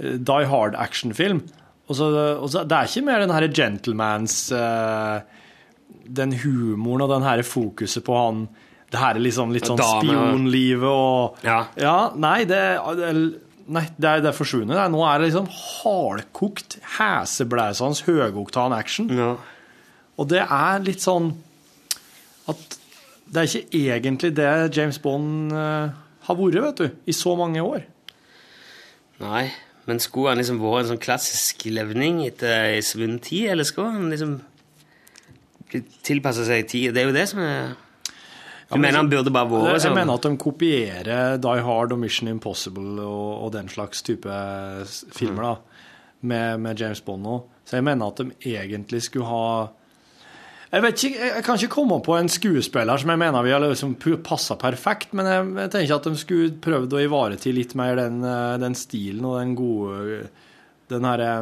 Die 0.00 0.48
Hard-actionfilm. 0.50 1.44
Og 1.90 1.98
så, 1.98 2.08
og 2.38 2.50
så, 2.50 2.64
det 2.66 2.76
er 2.76 2.90
ikke 2.90 3.06
mer 3.06 3.22
den 3.22 3.34
herre 3.34 3.50
gentlemans 3.50 4.34
uh, 4.54 5.22
Den 6.06 6.34
humoren 6.42 7.06
og 7.06 7.14
den 7.14 7.26
herre 7.26 7.46
fokuset 7.46 8.04
på 8.06 8.18
han 8.18 8.44
Det 8.90 8.98
her 8.98 9.14
er 9.14 9.22
liksom 9.22 9.52
litt 9.54 9.68
sånn 9.68 9.78
Damer. 9.78 10.02
spionlivet 10.02 10.90
og 10.90 11.44
Ja. 11.46 12.10
nei, 12.16 12.44
det, 12.44 12.62
Nei, 13.70 13.84
det 14.02 14.08
er, 14.08 14.18
det 14.24 14.26
er 14.32 14.34
forsvunnet. 14.34 14.90
Nå 14.90 15.04
er 15.06 15.20
det 15.22 15.28
liksom 15.28 15.46
hardkokt, 15.46 16.80
heseblæsende, 16.98 18.02
høyoktan 18.02 18.72
action. 18.74 19.06
Ja. 19.14 19.36
Og 20.18 20.26
det 20.32 20.40
er 20.42 20.80
litt 20.82 20.98
sånn 21.04 21.28
at 22.50 22.78
det 23.30 23.44
er 23.44 23.46
ikke 23.60 23.82
egentlig 23.94 24.32
det 24.34 24.48
James 24.74 24.98
Bond 24.98 25.52
eh, 25.54 25.92
har 26.26 26.34
vært, 26.40 26.58
vet 26.64 26.82
du, 26.82 26.96
i 27.06 27.14
så 27.14 27.36
mange 27.38 27.62
år. 27.62 27.84
Nei, 29.22 29.52
men 29.86 30.02
skulle 30.02 30.32
han 30.34 30.42
liksom 30.42 30.58
vært 30.58 30.82
en 30.88 30.90
sånn 30.96 31.04
klassisk 31.06 31.62
levning 31.70 32.24
etter 32.26 32.72
ei 32.72 32.80
svunnen 32.82 33.20
tid, 33.22 33.52
eller 33.52 33.68
skulle 33.68 33.94
han 33.94 34.10
liksom 34.10 34.34
tilpasse 36.02 36.42
seg 36.48 36.66
tid? 36.66 36.90
Det 36.96 37.04
er 37.04 37.08
jo 37.10 37.14
det 37.14 37.28
som 37.30 37.42
er 37.44 37.76
Du 38.70 38.76
men 38.76 38.86
mener 38.86 39.00
han 39.00 39.08
burde 39.10 39.32
bare 39.34 39.50
vært 39.50 39.72
Jeg 39.74 39.82
sånn? 39.88 39.96
mener 39.98 40.14
at 40.14 40.26
de 40.28 40.30
kopierer 40.38 41.40
Die 41.42 41.62
Hard 41.66 41.92
og 41.92 41.98
Mission 41.98 42.28
Impossible 42.30 43.02
og, 43.02 43.30
og 43.46 43.52
den 43.56 43.66
slags 43.72 44.04
type 44.06 44.30
filmer 45.16 45.42
da, 45.42 45.54
med, 46.22 46.60
med 46.62 46.78
James 46.78 47.00
Bond 47.02 47.26
nå. 47.26 47.36
Så 47.66 47.80
jeg 47.80 47.86
mener 47.88 48.12
at 48.12 48.22
de 48.22 48.54
egentlig 48.54 49.02
skulle 49.08 49.26
ha 49.26 49.44
jeg 50.70 50.84
vet 50.84 51.02
ikke, 51.02 51.18
jeg 51.18 51.30
jeg 51.34 51.42
kan 51.42 51.56
ikke 51.58 51.74
komme 51.74 51.96
på 52.06 52.14
en 52.14 52.28
skuespiller 52.30 53.00
som 53.02 53.10
jeg 53.10 53.18
mener 53.18 53.42
vi 53.42 53.50
har 53.50 53.58
liksom 53.64 53.96
passa 54.22 54.54
perfekt, 54.54 55.10
men 55.18 55.26
jeg, 55.26 55.48
jeg 55.64 55.70
tenker 55.74 55.94
at 55.96 56.06
de 56.06 56.20
skulle 56.20 56.52
prøvd 56.62 56.94
å 56.94 57.00
ivareta 57.02 57.50
litt 57.50 57.74
mer 57.74 57.98
den, 57.98 58.20
eh, 58.22 58.54
den 58.62 58.76
stilen 58.78 59.26
og 59.26 59.40
den 59.40 59.56
gode 59.58 60.28
Den 60.90 61.04
herre 61.10 61.32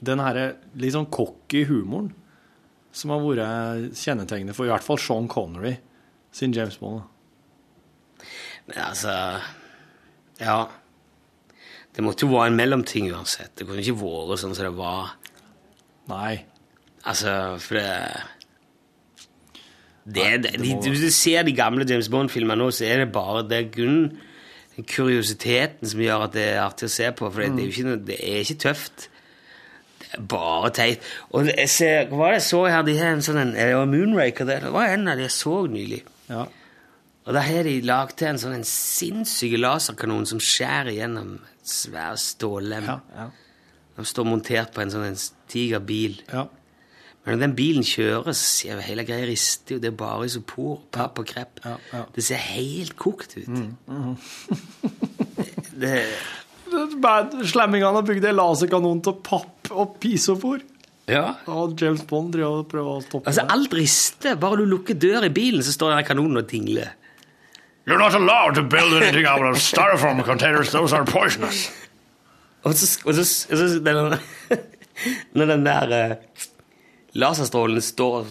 Den 0.00 0.24
herre 0.24 0.46
litt 0.80 0.96
sånn 0.96 1.10
cocky 1.12 1.66
humoren 1.68 2.14
som 2.92 3.12
har 3.14 3.22
vært 3.22 3.96
kjennetegnet 3.98 4.56
for 4.56 4.66
i 4.66 4.72
hvert 4.72 4.86
fall 4.86 4.98
Sean 5.00 5.28
Connery 5.30 5.76
sin 6.34 6.54
James 6.54 6.78
Bond. 6.80 7.02
Men 8.68 8.84
altså 8.90 9.16
Ja. 10.40 10.60
Det 11.90 12.04
måtte 12.06 12.22
jo 12.24 12.32
være 12.32 12.52
en 12.52 12.56
mellomting 12.56 13.10
uansett. 13.10 13.50
Det 13.58 13.66
kunne 13.66 13.82
ikke 13.82 13.98
vært 13.98 14.38
sånn 14.40 14.54
som 14.54 14.68
det 14.68 14.76
var. 14.78 15.16
Nei. 16.08 16.44
Altså, 17.02 17.58
for 17.58 17.80
det 17.80 17.90
det, 20.10 20.42
det, 20.42 20.52
de, 20.62 20.76
Hvis 20.88 21.02
du 21.02 21.10
ser 21.10 21.42
de 21.42 21.52
gamle 21.52 21.84
James 21.88 22.08
Bond-filmene 22.08 22.58
nå, 22.58 22.70
så 22.72 22.86
er 22.88 23.02
det 23.02 23.12
bare 23.12 23.44
det 23.46 23.66
kun 23.74 24.16
kuriositeten 24.80 25.88
som 25.90 26.00
gjør 26.00 26.24
at 26.24 26.36
det 26.36 26.44
er 26.54 26.62
artig 26.62 26.88
å 26.88 26.92
se 26.94 27.10
på. 27.12 27.28
For 27.28 27.42
det, 27.42 27.50
det, 27.56 27.62
er 27.62 27.68
jo 27.68 27.74
ikke, 27.74 27.96
det 28.08 28.18
er 28.22 28.38
ikke 28.44 28.60
tøft. 28.64 29.09
Det 30.10 30.22
bare 30.28 30.70
teit. 30.74 31.04
Og 31.30 31.46
jeg 31.46 31.68
ser, 31.70 32.08
hva 32.10 32.18
var 32.18 32.32
det 32.34 32.40
jeg 32.40 32.46
så 32.48 32.62
her? 32.66 32.86
De 32.86 32.96
har 32.98 33.12
en 33.14 33.22
sånn 33.24 33.42
en, 33.44 33.52
det 33.54 33.68
Moonraker 33.92 34.48
der. 34.48 34.66
Det 34.66 34.72
var 34.74 34.94
en 34.94 35.10
av 35.10 35.20
de 35.20 35.26
jeg 35.28 35.36
så 35.36 35.54
nylig. 35.70 36.00
Ja. 36.30 36.46
Og 37.28 37.36
da 37.36 37.42
har 37.46 37.66
de 37.68 37.76
lagd 37.86 38.16
til 38.18 38.30
en 38.30 38.40
sånn 38.42 38.56
en 38.56 38.66
sinnssyk 38.66 39.58
laserkanon 39.60 40.26
som 40.26 40.40
skjærer 40.42 40.96
gjennom 40.96 41.36
et 41.52 41.74
svær 41.74 42.18
stållem. 42.18 42.88
Ja, 42.88 42.98
ja. 43.16 43.28
De 43.98 44.06
står 44.08 44.26
montert 44.26 44.72
på 44.74 44.82
en 44.82 44.90
sånn 44.90 45.10
en 45.10 45.20
diger 45.52 45.84
bil. 45.84 46.22
ja. 46.32 46.48
Men 47.20 47.36
når 47.36 47.40
den 47.42 47.54
bilen 47.58 47.84
kjører, 47.84 48.32
så 48.32 48.46
ser 48.48 48.78
jo 48.78 48.84
hele 48.86 49.04
greia 49.04 49.26
rister 49.28 49.74
jo. 49.76 49.80
Det 49.82 49.90
er 49.90 49.96
bare 50.00 50.24
isopor, 50.24 50.78
papp 50.88 51.20
og 51.20 51.26
krepp. 51.28 51.60
Ja, 51.66 51.74
ja. 51.92 52.06
Det 52.14 52.24
ser 52.24 52.40
helt 52.40 52.94
kokt 52.96 53.36
ut. 53.36 53.44
Mm, 53.44 54.14
det, 55.82 55.92
Bad 56.00 56.39
Slemmingene 56.70 57.94
har 57.96 58.06
bygd 58.06 58.26
en 58.30 58.36
laserkanon 58.38 59.00
til 59.04 59.16
papp 59.26 59.70
og 59.70 59.96
pisofor. 60.02 60.60
ja. 61.10 61.34
Og 61.50 61.74
James 61.80 62.02
Bond 62.06 62.32
driver 62.34 62.62
og 62.62 62.68
prøver 62.70 62.98
å 62.98 63.02
stoppe 63.04 63.28
Altså, 63.30 63.44
alt 63.50 63.74
rister. 63.74 64.36
Bare 64.40 64.60
du 64.60 64.64
lukker 64.70 64.94
døra 64.94 65.26
i 65.26 65.34
bilen, 65.34 65.62
så 65.66 65.72
står 65.74 65.96
den 65.96 66.04
kanonen 66.08 66.42
og 66.42 66.48
tingler. 66.50 66.92
You're 67.86 67.98
not 67.98 68.14
allowed 68.14 68.54
to 68.54 68.62
build 68.62 68.94
anything 69.02 69.26
out 69.26 69.42
of 69.42 69.56
styrofoam 69.58 70.22
containers. 70.22 70.70
Those 70.70 70.92
are 70.94 71.04
poisonous. 71.04 71.70
Og 72.62 72.74
så, 72.76 73.00
og 73.08 73.14
så, 73.16 73.24
og 73.50 73.56
så 73.58 73.78
den, 73.80 74.18
Når 75.34 75.46
den 75.54 75.64
der 75.64 75.94
uh, 76.10 76.44
laserstrålen 77.16 77.80
står 77.82 78.28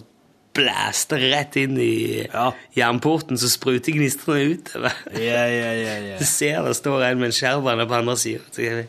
og 0.60 0.66
blæster 0.66 1.22
rett 1.32 1.56
inn 1.56 1.78
i 1.80 2.26
Ja. 2.28 2.50
jernporten, 2.76 3.38
så 3.38 3.48
spruter 3.48 3.92
gnistrene 3.92 4.54
utover. 4.54 4.92
Ja, 5.14 5.44
ja, 5.46 5.72
ja, 5.72 5.98
ja. 6.10 6.18
Du 6.18 6.24
ser 6.24 6.62
det 6.62 6.76
står 6.76 7.02
en 7.02 7.18
med 7.18 7.26
en 7.26 7.32
skjærbane 7.32 7.86
på 7.88 7.94
andre 7.94 8.16
sida. 8.16 8.84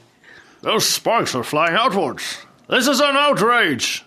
Those 0.63 0.86
sparks 0.86 1.36
are 1.36 1.43
flying 1.43 1.78
outwards. 1.78 2.45
This 2.69 2.88
is 2.88 3.01
an 3.01 3.17
outrage. 3.17 4.03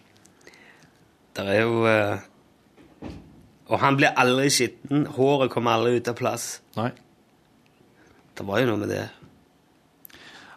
Det 1.37 1.47
er 1.49 1.63
jo 1.63 1.85
uh... 1.85 2.19
Og 3.67 3.81
han 3.81 3.97
blir 3.97 4.13
aldri 4.17 4.51
skitten. 4.51 5.07
Håret 5.07 5.51
kommer 5.51 5.73
aldri 5.73 5.97
ut 5.97 6.09
av 6.09 6.15
plass. 6.15 6.61
Nei. 6.77 6.91
Det 8.39 8.47
var 8.47 8.61
jo 8.61 8.67
noe 8.67 8.77
med 8.77 8.89
det. 8.93 9.09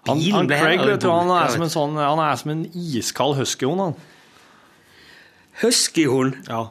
Han, 0.07 0.21
han 0.31 0.47
Craig, 0.47 0.79
vet 0.85 1.01
du, 1.01 1.09
han 1.09 1.31
er 1.35 1.49
som 1.51 1.63
en 1.65 1.71
sånn 1.71 1.97
Han 1.99 2.19
er 2.23 2.35
som 2.39 2.51
en 2.53 2.65
iskald 2.71 3.35
huskyhund, 3.39 3.81
han. 3.81 3.95
Huskyhund. 5.63 6.37
Ja. 6.47 6.67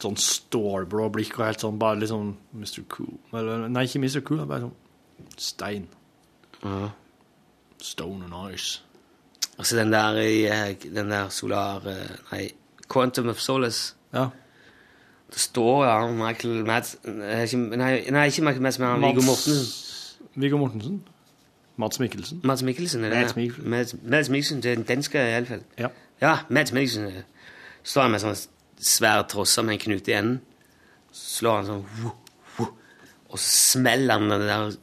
Sånn 0.00 0.16
stålblå 0.16 1.10
blikk 1.12 1.38
og 1.38 1.46
helt 1.46 1.64
sånn 1.64 1.80
bare 1.80 2.00
litt 2.00 2.12
sånn 2.12 2.34
Mr. 2.56 2.84
Cool. 2.92 3.18
Eller, 3.36 3.66
nei, 3.68 3.84
ikke 3.88 4.00
Mr. 4.00 4.22
Cool, 4.24 4.44
bare 4.48 4.68
sånn 4.68 4.78
stein. 5.40 5.88
Stone 7.80 8.24
and 8.24 8.54
ice. 8.54 8.80
Altså 9.60 9.76
den 9.76 9.92
der 9.92 10.16
eh, 10.20 10.74
Den 10.84 11.10
der 11.10 11.28
solar 11.28 11.84
eh, 11.88 12.10
Nei, 12.32 12.50
Quantum 12.88 13.28
of 13.28 13.40
Solace. 13.40 13.94
Ja. 14.12 14.28
Det 15.30 15.38
står 15.40 15.84
ja 15.84 16.10
Michael 16.10 16.64
Mads 16.66 16.96
eh, 17.04 17.58
nei, 17.58 18.10
nei, 18.10 18.26
ikke 18.26 18.42
Michael 18.42 18.62
Mads, 18.62 18.78
men 18.78 19.02
Viggo 19.02 19.22
Mortensen. 19.22 20.26
Viggo 20.34 20.56
Mortensen. 20.56 21.02
Mads 21.76 22.00
Mikkelsen. 22.00 22.40
Mads 22.44 22.62
Mikkelsen, 22.62 23.04
er 23.04 23.10
det 23.10 23.18
Mads? 23.18 23.36
Mikkelsen. 23.36 23.70
Mads, 23.70 23.94
Mads 24.02 24.28
Mikkelsen, 24.28 24.62
det 24.62 24.70
er 24.70 24.74
den 24.74 24.84
danske 24.84 25.18
iallfall. 25.18 25.62
Ja. 25.78 25.88
Ja, 26.20 26.38
Mads 26.48 26.72
Mikkelsen. 26.72 27.06
Står 27.82 28.02
han 28.02 28.10
med 28.10 28.24
sånn 28.24 28.36
svær 28.80 29.22
trosse 29.28 29.62
med 29.66 29.76
en 29.76 29.82
knute 29.84 30.12
i 30.12 30.16
enden. 30.18 30.40
Så 31.12 31.40
Slår 31.40 31.56
han 31.60 31.66
sånn 31.66 31.84
wu, 32.00 32.10
wu, 32.58 32.66
Og 33.30 33.38
så 33.38 33.76
smeller 33.76 34.18
han 34.18 34.28
den 34.30 34.46
der 34.46 34.76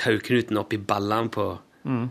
tauknuten 0.00 0.58
opp 0.60 0.72
i 0.72 0.78
ballene 0.80 1.30
på 1.32 1.46
Mm. 1.84 2.10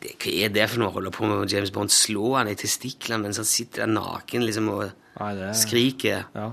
det, 0.00 0.14
Hva 0.20 0.32
er 0.44 0.48
det 0.52 0.66
for 0.70 0.78
noe 0.82 0.88
å 0.90 0.92
holde 0.98 1.10
på 1.16 1.26
med 1.26 1.50
James 1.50 1.70
Bond? 1.72 1.90
slår 1.90 2.38
han 2.38 2.48
i 2.48 2.54
testiklene 2.54 3.22
mens 3.22 3.36
han 3.40 3.44
sitter 3.48 3.86
der 3.86 3.92
naken 3.94 4.44
liksom 4.44 4.68
og 4.68 4.90
Nei, 5.20 5.34
det 5.34 5.54
skriker? 5.56 6.26
Ja. 6.34 6.52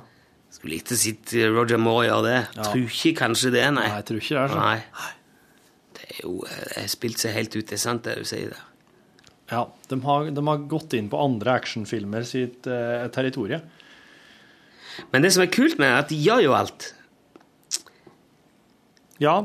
Skulle 0.52 0.74
likt 0.78 0.92
å 0.92 0.98
sitte 0.98 1.50
Roger 1.54 1.78
Moore 1.78 2.08
gjøre 2.08 2.24
det. 2.24 2.40
Ja. 2.56 2.64
Tror 2.64 2.88
ikke 2.88 3.14
kanskje 3.20 3.52
det, 3.52 3.66
nei. 3.74 3.84
Nei, 3.88 3.96
jeg 4.00 4.06
tror 4.08 4.18
ikke 4.24 4.40
det 4.40 4.50
sånn. 4.52 4.64
Nei. 4.64 4.84
Det 5.94 6.08
er 6.10 6.22
jo 6.24 6.34
det 6.42 6.58
Jeg 6.58 6.82
har 6.82 6.88
spilt 6.96 7.20
seg 7.20 7.34
helt 7.36 7.56
ut, 7.56 7.66
det 7.68 7.74
er 7.78 7.84
sant 7.84 8.04
det 8.08 8.16
du 8.18 8.24
sier 8.24 8.50
der. 8.56 8.64
Ja, 9.52 9.62
de 9.88 10.00
har, 10.04 10.30
de 10.36 10.44
har 10.50 10.64
gått 10.68 10.94
inn 10.98 11.08
på 11.12 11.20
andre 11.24 11.54
actionfilmer 11.62 12.26
sitt 12.28 12.68
eh, 12.68 13.06
territorie. 13.16 13.62
Men 15.14 15.24
det 15.24 15.32
som 15.36 15.44
er 15.46 15.52
kult 15.54 15.78
med 15.80 15.88
det, 15.88 15.94
er 15.94 16.02
at 16.04 16.10
de 16.12 16.18
gjør 16.20 16.42
jo 16.44 16.56
alt. 16.58 16.90
Ja. 19.24 19.38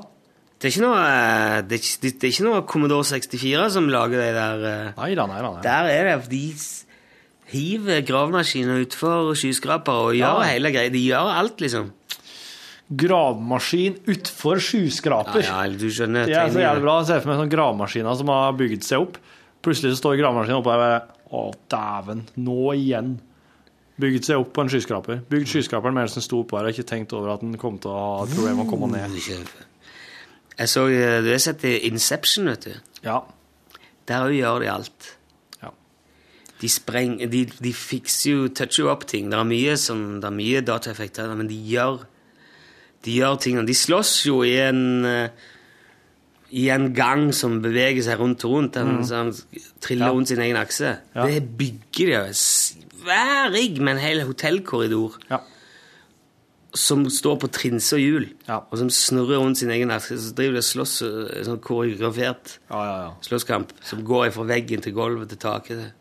Det 0.59 0.69
er 0.69 0.75
ikke 0.75 0.85
noe, 0.85 0.99
eh, 1.07 1.57
det 1.71 1.79
er, 1.79 1.87
det 2.03 2.13
er 2.27 2.31
ikke 2.33 2.47
noe 2.47 2.63
Commodore 2.71 3.07
64 3.09 3.71
som 3.77 3.89
lager 3.91 4.21
de 4.23 4.29
der 4.37 4.67
eh, 4.69 4.91
Nei 4.99 5.13
da, 5.19 5.27
nei 5.31 5.41
da. 5.43 5.53
Der 5.65 5.89
er 5.91 6.11
det 6.11 6.29
De 6.31 6.43
hiver 7.53 8.05
gravemaskiner 8.09 8.83
utfor 8.85 9.33
skyskrapere 9.39 10.07
og 10.11 10.15
gjør 10.17 10.39
Ja. 10.43 10.53
hele 10.55 10.71
greia. 10.75 10.93
De 10.93 11.03
gjør 11.03 11.33
alt, 11.37 11.61
liksom. 11.65 11.91
Gravemaskin 12.93 13.95
utfor 14.13 14.61
skyskraper. 14.61 15.41
Ja, 15.47 15.63
ja, 15.65 15.77
du 15.79 15.87
skjønner 15.89 16.27
Det 16.29 16.37
er 16.37 16.51
så 16.53 16.61
jævlig 16.61 16.85
bra. 16.85 16.97
Jeg 17.01 17.09
ser 17.09 17.23
for 17.25 17.33
meg 17.33 17.39
sånne 17.41 17.53
gravemaskiner 17.55 18.19
som 18.19 18.33
har 18.33 18.57
bygd 18.59 18.85
seg 18.87 19.07
opp. 19.07 19.19
Plutselig 19.63 19.95
så 19.95 20.03
står 20.03 20.19
gravemaskinen 20.21 20.59
oppe 20.59 20.73
der 20.73 20.81
og 20.81 20.87
bare 20.87 21.21
Å, 21.33 21.43
dæven. 21.73 22.27
Nå 22.45 22.73
igjen. 22.77 23.15
Bygd 24.03 24.27
seg 24.27 24.41
opp 24.43 24.51
på 24.57 24.65
en 24.65 24.71
skyskraper. 24.73 25.23
Bygd 25.31 25.49
skyskraperen 25.49 25.97
mens 25.97 26.17
den 26.17 26.25
sto 26.25 26.43
oppå 26.43 26.59
her 26.59 26.69
og 26.69 26.75
ikke 26.75 26.89
tenkt 26.91 27.15
over 27.17 27.35
at 27.35 27.45
den 27.45 27.55
kom 27.61 27.79
til 27.81 27.93
å 27.93 28.01
ha 28.01 28.27
et 28.27 28.35
problem 28.35 28.59
med 28.61 28.67
å 28.67 28.73
komme 28.73 28.91
ned. 28.93 29.15
Jeg 30.59 30.69
så, 30.69 30.87
eh, 30.89 31.23
Du 31.23 31.31
har 31.31 31.39
sett 31.39 31.65
Inception, 31.65 32.51
vet 32.51 32.69
du. 32.69 32.75
Ja. 33.05 33.23
Der 34.07 34.27
òg 34.27 34.37
gjør 34.37 34.61
de 34.61 34.69
alt. 34.69 35.17
Ja. 35.63 35.71
De, 36.61 36.69
spreng, 36.69 37.17
de, 37.31 37.45
de 37.47 37.73
fikser 37.73 38.31
jo, 38.31 38.49
toucher 38.49 38.85
jo 38.85 38.91
opp 38.91 39.07
ting. 39.07 39.31
Det 39.31 39.39
er 39.39 39.49
mye, 39.49 39.77
sånn, 39.81 40.21
det 40.21 40.29
er 40.29 40.37
mye 40.37 40.61
dataeffekter, 40.61 41.33
men 41.39 41.49
de 41.49 41.57
gjør, 41.57 42.05
de 43.05 43.17
gjør 43.23 43.41
tingene. 43.41 43.67
De 43.67 43.75
slåss 43.75 44.27
jo 44.27 44.43
i 44.45 44.57
en 44.67 45.05
eh, 45.09 45.31
i 46.53 46.67
en 46.71 46.91
gang 46.95 47.31
som 47.35 47.61
beveger 47.65 48.03
seg 48.05 48.21
rundt 48.21 48.45
og 48.45 48.53
rundt. 48.57 48.75
Den, 48.77 48.97
Mm. 48.99 49.05
så 49.09 49.15
han 49.23 49.33
triller 49.81 50.07
Ja. 50.07 50.13
rundt 50.13 50.29
sin 50.29 50.39
egen 50.45 50.57
akse. 50.57 50.99
Ja. 51.15 51.27
Det 51.27 51.57
bygger 51.59 52.27
de. 52.29 52.35
Svær 52.35 53.51
rigg 53.55 53.81
med 53.81 53.95
en 53.97 54.03
hel 54.03 54.21
hotellkorridor 54.27 55.17
Ja. 55.31 55.39
som 56.75 57.05
står 57.11 57.39
på 57.41 57.51
trinse 57.53 57.95
og 57.97 58.01
hjul, 58.01 58.29
Ja. 58.49 58.61
og 58.71 58.79
som 58.79 58.89
snurrer 58.91 59.39
rundt 59.41 59.59
sin 59.59 59.71
egen 59.71 59.91
akse. 59.91 60.17
Så 60.19 60.35
driver 60.35 60.53
de 60.53 60.59
og 60.59 60.65
slåss 60.65 61.03
eh, 61.03 61.43
sånn 61.45 61.61
koreografert 61.61 62.59
Ja, 62.71 62.85
ja, 62.85 63.03
ja. 63.07 63.11
slåsskamp 63.23 63.69
som 63.83 64.05
går 64.05 64.31
fra 64.33 64.43
veggen 64.45 64.81
til 64.83 64.93
gulvet 64.93 65.29
til 65.29 65.39
taket. 65.39 65.93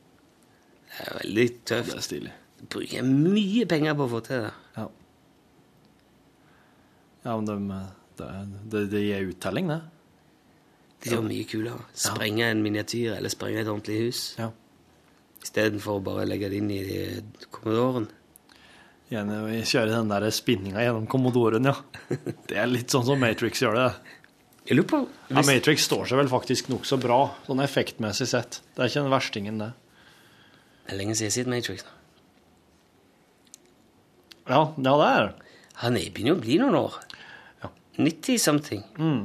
Det 0.98 1.08
er 1.08 1.20
veldig 1.24 1.50
tøft. 1.66 1.86
Det 1.92 1.96
er 1.96 2.02
stilig. 2.02 2.32
Det 2.60 2.70
bruker 2.70 3.04
mye 3.04 3.66
penger 3.66 3.94
på 3.96 4.08
å 4.08 4.10
få 4.10 4.24
til 4.24 4.42
det. 4.42 4.52
Ja. 4.78 4.88
Ja, 7.26 7.40
men 7.40 7.68
det, 8.18 8.28
det, 8.70 8.82
det 8.92 9.02
gir 9.06 9.30
uttelling, 9.32 9.68
det. 9.68 9.82
Det 11.02 11.16
gjør 11.16 11.24
mye 11.26 11.46
kulere. 11.50 11.86
Sprenge 11.98 12.48
en 12.52 12.62
miniatyr 12.62 13.16
eller 13.18 13.34
sprenge 13.34 13.64
et 13.64 13.70
ordentlig 13.70 13.98
hus. 14.06 14.24
Ja. 14.38 14.52
Istedenfor 15.42 15.98
å 15.98 16.04
bare 16.06 16.28
legge 16.30 16.52
det 16.52 16.60
inn 16.62 16.70
i 16.74 16.82
kommodoren. 17.50 18.08
Gjerne 19.12 19.42
vi 19.44 19.58
kjører 19.68 19.98
den 19.98 20.12
der 20.14 20.30
spinninga 20.32 20.84
gjennom 20.86 21.08
Commodoren, 21.12 21.68
ja. 21.68 21.74
Det 22.48 22.56
er 22.56 22.70
litt 22.70 22.94
sånn 22.94 23.04
som 23.10 23.20
Matrix 23.20 23.60
gjør 23.60 23.76
det. 23.76 23.88
Jeg 24.70 24.78
lurer 24.78 24.88
på 24.88 25.00
Ja, 25.34 25.42
Matrix 25.44 25.88
står 25.90 26.06
seg 26.08 26.22
vel 26.22 26.30
faktisk 26.32 26.70
nokså 26.72 27.00
bra, 27.02 27.18
sånn 27.48 27.64
effektmessig 27.66 28.30
sett. 28.32 28.62
Det 28.72 28.86
er 28.86 28.92
ikke 28.92 29.02
den 29.02 29.12
verstingen, 29.12 29.60
det. 29.60 29.72
Det 30.86 30.94
er 30.94 31.02
lenge 31.02 31.18
siden 31.18 31.28
jeg 31.28 31.34
har 31.34 31.38
sett 31.40 31.52
Matrix. 31.52 31.84
nå. 31.90 31.98
Ja, 34.52 34.62
ja 34.78 34.96
det 35.02 35.10
er 35.10 35.28
det. 35.28 35.52
Han 35.82 35.98
begynner 35.98 36.16
begynner 36.16 36.38
å 36.38 36.44
bli 36.46 36.60
noen 36.62 36.78
år. 36.78 36.98
Ja. 37.66 37.72
90 37.98 38.42
something. 38.46 38.84
Mm. 38.96 39.22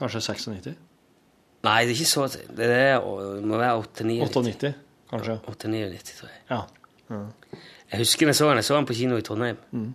Kanskje 0.00 0.20
96? 0.20 0.74
Nei, 1.66 1.78
det 1.86 1.94
er 1.94 1.94
ikke 1.96 2.08
så 2.10 2.26
Det, 2.28 2.66
er, 2.66 2.98
det 3.00 3.46
må 3.48 3.58
være 3.58 3.78
98. 3.80 4.26
98, 4.28 4.72
kanskje. 5.10 5.38
98, 5.46 6.18
tror 6.18 6.30
jeg. 6.30 6.42
Ja. 6.50 6.60
Mm. 7.08 7.30
Jeg 7.92 8.02
husker 8.02 8.26
jeg 8.30 8.36
så 8.38 8.50
han, 8.50 8.60
jeg 8.60 8.66
så 8.66 8.76
han 8.76 8.86
på 8.88 8.96
kino 8.98 9.16
i 9.18 9.24
Trondheim. 9.24 9.58
Mm. 9.70 9.94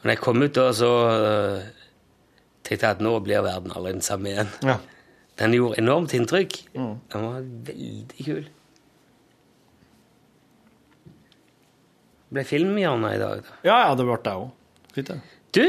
Og 0.00 0.08
når 0.08 0.14
jeg 0.14 0.22
kom 0.24 0.42
ut 0.42 0.56
da, 0.56 0.66
så 0.76 0.90
uh, 1.04 1.86
tenkte 2.64 2.86
jeg 2.88 2.98
at 2.98 3.04
nå 3.04 3.14
blir 3.24 3.44
verden 3.44 3.72
aldri 3.76 3.94
den 3.96 4.04
samme 4.04 4.32
igjen. 4.32 4.52
Ja. 4.64 4.78
Den 5.40 5.56
gjorde 5.56 5.80
enormt 5.82 6.14
inntrykk. 6.16 6.58
Mm. 6.74 6.92
Den 7.12 7.24
var 7.28 7.48
veldig 7.70 8.26
kul. 8.28 8.44
Det 12.24 12.40
ble 12.40 12.44
filmhjørne 12.48 13.14
i 13.14 13.18
dag, 13.20 13.42
da. 13.46 13.56
Ja, 13.66 13.78
ja, 13.86 13.96
det 13.98 14.06
ble 14.08 14.18
det 14.24 14.36
òg. 14.42 14.48
Fint, 14.94 15.10
det. 15.10 15.18
Du, 15.54 15.64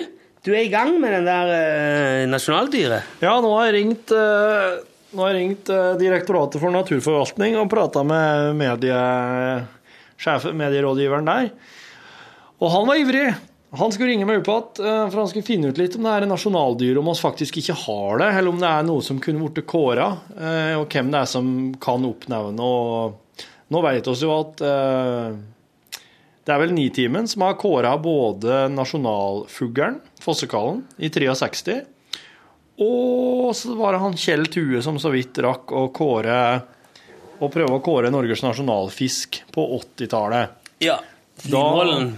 du 0.46 0.52
er 0.54 0.68
i 0.68 0.70
gang 0.70 0.94
med 1.02 1.16
den 1.18 1.26
der 1.26 1.50
øh, 1.56 2.28
nasjonaldyret. 2.30 3.16
Ja, 3.24 3.34
nå 3.42 3.50
har 3.58 3.72
jeg 3.72 3.80
ringt, 3.80 4.14
eh, 4.14 4.76
nå 5.18 5.24
har 5.24 5.34
jeg 5.34 5.40
ringt 5.40 5.72
eh, 5.74 5.96
Direktoratet 5.98 6.62
for 6.62 6.74
naturforvaltning 6.76 7.58
og 7.58 7.72
prata 7.72 8.04
med 8.06 8.54
medie, 8.60 9.00
sjef, 10.22 10.46
medierådgiveren 10.54 11.32
der. 11.32 11.50
Og 12.62 12.72
han 12.72 12.88
var 12.88 13.02
ivrig. 13.02 13.28
Han 13.76 13.92
skulle 13.92 14.12
ringe 14.14 14.28
meg 14.30 14.40
opp 14.40 14.78
igjen, 14.78 14.86
eh, 14.86 15.08
for 15.10 15.24
han 15.24 15.32
skulle 15.32 15.48
finne 15.48 15.74
ut 15.74 15.82
litt 15.82 15.98
om 15.98 16.06
det 16.06 16.14
her 16.14 16.28
nasjonaldyret, 16.30 17.02
om 17.02 17.10
vi 17.10 17.18
faktisk 17.20 17.58
ikke 17.60 17.80
har 17.82 18.22
det, 18.22 18.30
eller 18.38 18.54
om 18.54 18.62
det 18.62 18.70
er 18.70 18.86
noe 18.88 19.04
som 19.04 19.20
kunne 19.24 19.50
blitt 19.50 19.68
kåra, 19.68 20.12
eh, 20.38 20.78
og 20.78 20.86
hvem 20.94 21.10
det 21.12 21.24
er 21.24 21.34
som 21.34 21.50
kan 21.82 22.06
oppnevne. 22.06 22.70
Og 22.70 23.50
nå 23.74 23.84
vet 23.90 24.14
vi 24.14 24.16
jo 24.22 24.38
at 24.38 24.64
eh, 24.70 25.36
det 26.46 26.54
er 26.54 26.62
vel 26.62 26.76
Nitimen 26.78 27.28
som 27.30 27.42
har 27.46 27.58
kåra 27.58 27.96
både 27.98 28.68
nasjonalfuglen, 28.74 29.98
fossekallen, 30.22 30.84
i 30.98 31.10
63, 31.10 31.80
og 32.86 33.52
så 33.56 33.76
var 33.80 33.96
det 33.96 34.04
han 34.04 34.18
Kjell 34.20 34.50
Tue 34.52 34.82
som 34.84 35.00
så 35.00 35.10
vidt 35.14 35.40
rakk 35.44 35.72
å 35.72 35.88
kåre 35.96 36.38
å 37.40 37.50
prøve 37.52 37.78
å 37.78 37.84
kåre 37.84 38.12
Norges 38.12 38.44
nasjonalfisk 38.46 39.42
på 39.56 39.64
80-tallet. 39.80 40.72
Ja. 40.84 41.00
Slimålen 41.40 42.14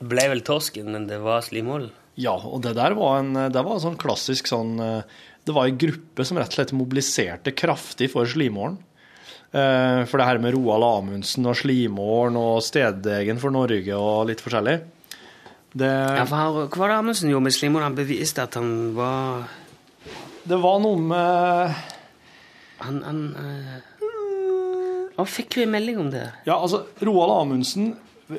ble 0.00 0.28
vel 0.32 0.40
torsken, 0.44 0.88
men 0.94 1.08
det 1.08 1.20
var 1.24 1.44
slimålen. 1.44 1.90
Ja, 2.20 2.34
og 2.36 2.62
det 2.64 2.74
der 2.76 2.96
var 2.96 3.20
en, 3.20 3.34
det 3.52 3.60
var 3.60 3.76
en 3.76 3.84
sånn 3.84 4.00
klassisk 4.00 4.50
sånn 4.50 4.74
eh, 4.84 5.20
Det 5.48 5.54
var 5.56 5.64
en 5.64 5.78
gruppe 5.80 6.26
som 6.28 6.36
rett 6.36 6.52
og 6.52 6.58
slett 6.58 6.74
mobiliserte 6.76 7.54
kraftig 7.56 8.10
for 8.12 8.28
slimålen. 8.28 8.76
Eh, 9.52 10.02
For 10.08 10.16
det 10.20 10.26
her 10.26 10.40
med 10.40 10.54
Roald 10.56 10.84
Amundsen 10.86 11.46
og 11.46 11.56
slimålen 11.60 12.38
og 12.40 12.62
stedegen 12.64 13.40
for 13.42 13.52
Norge 13.52 13.96
og 13.98 14.28
litt 14.30 14.40
forskjellig. 14.40 14.78
Det, 15.72 15.88
Ja, 15.88 16.24
for 16.28 16.68
Hva 16.68 16.82
var 16.82 16.88
det 16.92 17.00
Amundsen 17.00 17.30
gjorde 17.32 17.46
med 17.48 17.56
slimålen? 17.56 17.90
Han 17.90 17.96
beviste 17.98 18.44
at 18.44 18.56
han 18.60 18.72
var 18.96 19.44
det 20.42 20.58
var 20.58 20.80
noe 20.82 20.98
med 20.98 21.74
Han, 22.82 22.96
han 23.06 23.20
øh, 23.38 23.74
Han 25.18 25.28
fikk 25.30 25.58
jo 25.58 25.66
en 25.66 25.70
melding 25.70 26.00
om 26.02 26.08
det. 26.10 26.24
Ja, 26.48 26.56
altså, 26.56 26.82
Roald 27.04 27.34
Amundsen 27.36 27.92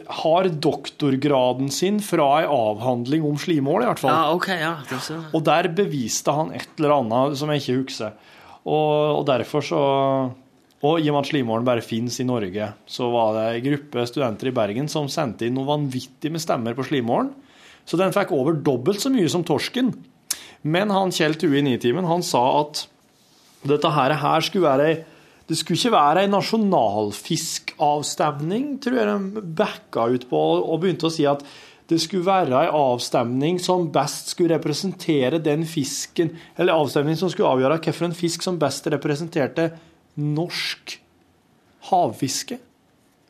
har 0.09 0.47
doktorgraden 0.49 1.70
sin 1.72 1.99
fra 2.01 2.26
ei 2.41 2.47
avhandling 2.49 3.24
om 3.30 3.36
slimål, 3.38 3.84
i 3.84 3.89
hvert 3.91 4.01
fall. 4.01 4.09
Ja, 4.16 4.32
ok, 4.34 4.47
ja. 4.57 4.72
Og 5.38 5.43
der 5.45 5.70
beviste 5.78 6.34
han 6.34 6.49
et 6.57 6.80
eller 6.80 6.95
annet 6.97 7.38
som 7.38 7.51
jeg 7.53 7.61
ikke 7.61 7.76
husker. 7.84 8.16
Og, 8.66 9.20
og 9.20 9.22
derfor 9.30 9.61
så 9.61 9.82
Og 10.84 11.00
i 11.00 11.08
og 11.08 11.16
med 11.16 11.24
at 11.24 11.30
slimålen 11.32 11.68
bare 11.68 11.86
finnes 11.86 12.20
i 12.20 12.26
Norge, 12.28 12.66
så 12.86 13.08
var 13.14 13.30
det 13.38 13.44
en 13.48 13.66
gruppe 13.70 14.04
studenter 14.10 14.48
i 14.50 14.56
Bergen 14.56 14.88
som 14.92 15.08
sendte 15.12 15.46
inn 15.48 15.56
noe 15.56 15.70
vanvittig 15.70 16.32
med 16.34 16.42
stemmer 16.44 16.74
på 16.76 16.84
slimålen. 16.90 17.30
Så 17.88 17.94
den 18.00 18.16
fikk 18.16 18.32
over 18.36 18.54
dobbelt 18.56 19.02
så 19.04 19.10
mye 19.12 19.30
som 19.32 19.44
torsken. 19.48 19.94
Men 20.64 20.90
han 20.92 21.12
Kjell 21.16 21.36
Tue 21.40 21.58
i 21.60 21.64
Nitimen, 21.64 22.06
han 22.08 22.24
sa 22.24 22.62
at 22.62 22.88
dette 23.68 23.90
her, 23.96 24.12
her 24.20 24.42
skulle 24.44 24.68
være 24.68 25.04
det 25.48 25.58
skulle 25.60 25.76
ikke 25.76 25.92
være 25.92 26.22
ei 26.24 26.30
nasjonalfiskavstemning, 26.32 28.80
tror 28.84 28.96
jeg 28.96 29.08
de 29.12 29.42
backa 29.60 30.02
ut 30.14 30.26
på, 30.30 30.40
og 30.64 30.80
begynte 30.80 31.08
å 31.10 31.12
si 31.12 31.26
at 31.28 31.44
det 31.92 32.00
skulle 32.00 32.30
være 32.30 32.56
ei 32.62 32.70
avstemning 32.72 33.60
som 33.60 33.92
best 33.92 34.32
skulle 34.32 34.56
representere 34.56 35.44
den 35.44 35.68
fisken 35.68 36.32
Eller 36.56 36.80
avstemning 36.80 37.20
som 37.20 37.28
skulle 37.30 37.52
avgjøre 37.52 37.84
hvilken 37.84 38.16
fisk 38.16 38.40
som 38.46 38.60
best 38.60 38.88
representerte 38.88 39.72
norsk 40.20 40.97
havfiske. 41.89 42.57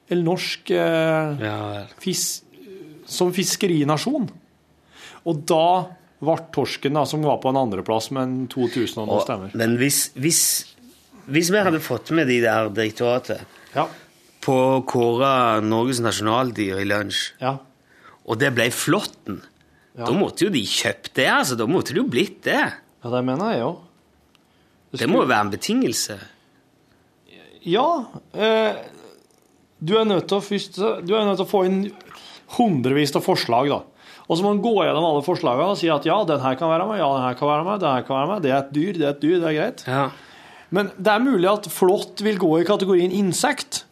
Eller 0.09 0.23
norsk 0.27 0.71
eh, 0.75 1.41
Ja, 1.41 1.57
fis, 2.03 2.43
som 3.09 3.31
fiskerinasjon. 3.35 4.29
Og 5.29 5.43
da 5.47 5.65
Varttorsken, 6.23 6.93
da, 6.95 7.01
som 7.03 7.23
var 7.27 7.41
på 7.43 7.49
en 7.51 7.57
andreplass 7.59 8.05
med 8.15 8.23
en 8.23 8.35
2000 8.47 9.01
og 9.01 9.07
noen 9.09 9.23
stemmer. 9.25 9.55
men 9.59 9.73
hvis, 9.75 10.05
hvis, 10.15 10.37
hvis 11.27 11.49
vi 11.51 11.59
hadde 11.65 11.81
fått 11.83 12.13
med 12.15 12.29
de 12.31 12.37
der 12.45 12.69
direktoratet 12.71 13.41
Ja. 13.75 13.89
på 14.39 14.55
å 14.55 14.85
kåre 14.87 15.59
Norges 15.65 15.99
nasjonaldyr 15.99 16.79
i 16.79 16.85
lunsj, 16.87 17.33
Ja. 17.41 17.57
og 18.25 18.39
det 18.39 18.53
ble 18.55 18.69
flåtten, 18.71 19.41
Ja. 19.97 20.05
da 20.05 20.13
måtte 20.15 20.45
jo 20.47 20.49
de 20.49 20.63
kjøpt 20.63 21.11
det, 21.13 21.27
altså. 21.27 21.57
Da 21.59 21.65
måtte 21.67 21.91
det 21.91 21.97
jo 21.99 22.07
blitt 22.07 22.41
det. 22.43 22.71
ja, 23.03 23.09
det 23.09 23.23
mener 23.25 23.51
jeg 23.51 23.61
òg. 23.67 23.79
Det 24.95 25.09
må 25.09 25.23
jo 25.23 25.27
være 25.27 25.41
en 25.41 25.51
betingelse. 25.51 26.19
Ja. 27.69 27.87
Eh, 28.33 28.81
du 29.83 29.95
er 29.99 30.07
nødt 30.07 30.29
til 30.31 30.39
å 30.39 30.43
først 30.43 30.77
Du 30.79 31.13
er 31.15 31.25
nødt 31.27 31.39
til 31.39 31.45
å 31.47 31.49
få 31.49 31.63
inn 31.67 31.79
hundrevis 32.57 33.15
av 33.17 33.25
forslag, 33.25 33.71
da. 33.71 33.81
Og 34.23 34.37
så 34.37 34.43
må 34.43 34.53
man 34.53 34.61
gå 34.63 34.73
gjennom 34.85 35.05
alle 35.07 35.23
forslagene 35.25 35.73
og 35.73 35.79
si 35.79 35.89
at 35.91 36.05
ja, 36.07 36.15
den 36.27 36.39
her 36.43 36.55
kan 36.59 36.69
være 36.71 36.85
med, 36.87 36.99
ja, 37.01 37.07
den 37.17 37.25
her 37.25 37.39
kan 37.39 37.49
være 37.49 37.65
med, 37.67 37.81
den 37.81 37.91
her 37.91 38.05
kan 38.07 38.15
være 38.19 38.29
med. 38.29 38.43
Det 38.45 38.51
er 38.53 38.59
et 38.59 38.75
dyr, 38.75 38.99
det 38.99 39.07
er 39.07 39.15
et 39.15 39.23
dyr, 39.23 39.39
det 39.41 39.49
er 39.49 39.57
greit. 39.57 39.83
Ja. 39.89 40.03
Men 40.73 40.91
det 40.97 41.11
er 41.11 41.25
mulig 41.25 41.49
at 41.51 41.67
flått 41.69 42.23
vil 42.25 42.39
gå 42.41 42.51
i 42.61 42.67
kategorien 42.67 43.13
insekt. 43.13 43.83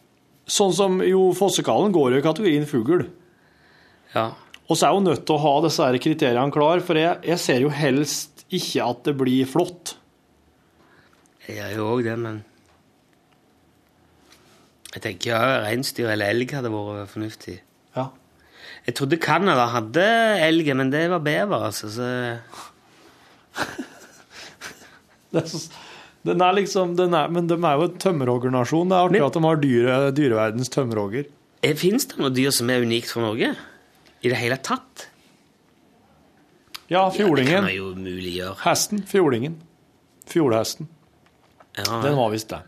Sånn 0.50 0.72
som 0.74 1.02
jo 1.04 1.28
fossekallen 1.36 1.92
går 1.94 2.16
jo 2.16 2.22
i 2.22 2.24
kategorien 2.24 2.68
fugl. 2.68 3.04
ja. 4.16 4.30
Og 4.70 4.78
så 4.78 4.86
er 4.88 4.94
hun 4.96 5.04
nødt 5.04 5.26
til 5.26 5.36
å 5.36 5.42
ha 5.42 5.52
disse 5.66 5.84
her 5.84 5.98
kriteriene 6.00 6.54
klar, 6.54 6.80
for 6.86 6.96
jeg, 6.96 7.18
jeg 7.26 7.40
ser 7.42 7.64
jo 7.64 7.72
helst 7.74 8.44
ikke 8.48 8.86
at 8.86 9.02
det 9.04 9.12
blir 9.18 9.48
flått. 9.50 9.96
Jeg 11.44 11.58
gjør 11.58 11.74
jo 11.76 11.88
òg 11.92 12.04
det, 12.06 12.14
men 12.22 12.38
Jeg 14.92 15.02
tenker 15.06 15.30
ja, 15.32 15.40
reinsdyr 15.64 16.10
eller 16.12 16.32
elg 16.34 16.50
hadde 16.52 16.70
vært 16.72 17.08
fornuftig. 17.14 17.58
Ja. 17.96 18.08
Jeg 18.86 18.94
trodde 18.98 19.18
Canada 19.22 19.66
hadde 19.72 20.04
elg, 20.44 20.68
men 20.76 20.90
det 20.92 21.06
var 21.12 21.22
bever, 21.24 21.68
altså. 21.70 21.88
Så 21.92 22.08
Det 25.32 25.40
er 25.42 25.46
så, 25.48 25.60
den 26.28 26.42
er 26.44 26.52
liksom, 26.58 26.92
den 26.98 27.14
er, 27.16 27.30
men 27.32 27.46
de 27.50 27.56
er 27.56 27.78
jo 27.80 27.86
en 27.88 27.96
tømmerhoggernasjon. 28.02 28.90
Det 28.90 28.96
er 28.98 29.06
artig 29.06 29.20
Men- 29.20 29.26
at 29.30 29.34
de 29.38 29.42
har 29.46 29.56
dyre, 29.62 29.96
dyreverdens 30.18 30.68
tømmerhogger. 30.74 31.24
Fins 31.78 32.04
det 32.10 32.18
noe 32.18 32.30
dyr 32.34 32.50
som 32.52 32.68
er 32.74 32.82
unikt 32.82 33.08
for 33.14 33.22
Norge? 33.22 33.52
I 34.22 34.28
det 34.28 34.36
hele 34.38 34.56
tatt? 34.58 35.08
Ja, 36.90 37.08
Det 37.08 37.16
kan 37.16 37.26
fjordingen. 37.26 37.64
man 37.64 37.74
jo 37.74 37.94
mulig 37.96 38.34
gjøre. 38.36 38.56
Hesten. 38.66 39.02
Fjordingen. 39.08 39.56
Fjordhesten. 40.28 40.88
Ja, 41.78 42.02
Den 42.02 42.16
var 42.18 42.30
visst 42.34 42.48
det. 42.52 42.60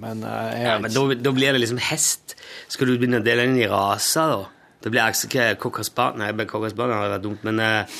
Men 0.00 0.22
eh, 0.24 0.62
ja, 0.64 0.78
men 0.80 0.92
da, 0.94 1.02
da 1.20 1.32
blir 1.36 1.52
det 1.54 1.60
liksom 1.64 1.80
hest. 1.90 2.34
Skal 2.72 2.88
du 2.88 2.96
begynne 2.96 3.20
å 3.20 3.26
dele 3.26 3.44
den 3.48 3.58
i 3.60 3.68
raser, 3.70 4.32
da? 4.32 4.48
Det 4.80 4.88
blir 4.94 5.12
ikke 5.12 5.50
cockaspan 5.60 6.16
Nei, 6.22 6.30
cockaspan 6.48 6.92
hadde 6.94 7.10
vært 7.18 7.24
dumt, 7.26 7.42
men, 7.44 7.58
eh, 7.60 7.98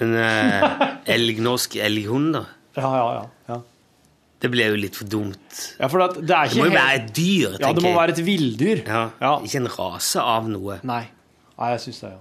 men 0.00 0.16
eh, 0.18 0.64
elg, 1.14 1.38
norsk 1.44 1.76
elghund, 1.86 2.34
da? 2.34 2.44
Ja, 2.74 2.90
ja, 2.98 3.04
ja. 3.20 3.24
ja. 3.52 3.60
Det 4.42 4.50
blir 4.52 4.74
jo 4.74 4.80
litt 4.82 4.98
for 4.98 5.08
dumt. 5.08 5.60
ja 5.78 5.86
for 5.88 6.02
det, 6.02 6.24
det 6.26 6.40
Det 6.50 6.58
må 6.58 6.66
jo 6.66 6.74
være 6.74 6.96
et 6.98 7.12
dyr, 7.16 7.54
Ja, 7.62 7.70
det 7.72 7.84
må 7.84 7.92
jeg. 7.92 7.98
være 8.00 8.16
et 8.16 8.22
villdyr. 8.26 8.82
Ja, 8.90 9.04
Ja. 9.22 9.34
Ikke 9.46 9.62
en 9.62 9.70
rase 9.78 10.20
av 10.34 10.50
noe. 10.50 10.80
Nei. 10.84 11.04
Nei, 11.54 11.68
jeg 11.76 11.84
syns 11.86 12.02
det, 12.02 12.10
ja. 12.16 12.20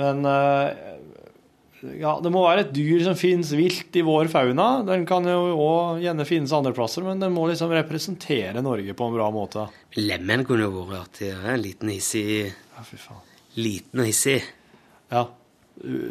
Men 0.00 0.24
eh, 0.24 0.98
ja, 1.80 2.12
det 2.20 2.30
må 2.32 2.42
være 2.44 2.66
et 2.66 2.72
dyr 2.76 3.00
som 3.06 3.16
finnes 3.16 3.50
vilt 3.56 3.96
i 3.96 4.02
vår 4.04 4.28
fauna. 4.32 4.68
Den 4.84 5.06
kan 5.08 5.24
jo 5.28 5.54
òg 5.56 6.02
gjerne 6.04 6.26
finnes 6.28 6.52
andre 6.56 6.74
plasser, 6.76 7.04
men 7.06 7.22
den 7.22 7.32
må 7.32 7.46
liksom 7.48 7.72
representere 7.72 8.60
Norge 8.64 8.92
på 8.96 9.08
en 9.08 9.16
bra 9.16 9.30
måte. 9.32 9.64
Lemen 9.96 10.44
kunne 10.48 10.66
jo 10.66 10.84
vært 10.90 11.00
artig. 11.06 11.30
ja, 11.32 11.40
En 11.54 11.62
liten 11.64 11.92
hissig 11.92 12.26
Ja, 12.50 12.84
fy 12.84 13.00
faen. 13.00 13.22
Liten 13.56 14.02
og 14.02 14.10
hissig. 14.10 14.38
Ja. 15.10 15.24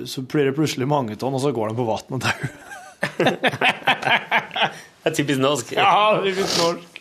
Så 0.09 0.25
blir 0.25 0.49
det 0.49 0.57
plutselig 0.57 0.89
mange 0.89 1.15
tonn, 1.21 1.37
og 1.37 1.43
så 1.43 1.53
går 1.53 1.71
den 1.71 1.77
på 1.77 1.85
vann 1.87 2.17
og 2.17 2.23
dauer. 2.25 2.49
Det 4.99 5.07
er 5.07 5.15
typisk 5.15 5.39
norsk. 5.39 5.69
Ja, 5.77 6.17
er 6.19 6.35
norsk. 6.35 6.97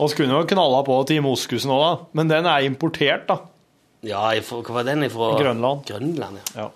Så 0.00 0.08
kunne 0.16 0.36
jo 0.36 0.48
knalla 0.48 0.82
på 0.86 0.96
til 1.08 1.22
moskusen 1.24 1.72
òg, 1.72 1.80
da. 1.84 1.94
Men 2.16 2.30
den 2.30 2.46
er 2.48 2.66
importert, 2.66 3.26
da. 3.28 3.38
Ja, 4.06 4.30
ifra, 4.32 4.62
hva 4.64 4.78
var 4.78 4.86
den 4.88 5.02
ifra? 5.04 5.32
Grønland. 5.40 5.82
Grønland, 5.90 6.38
ja. 6.56 6.62
Ja. 6.64 6.68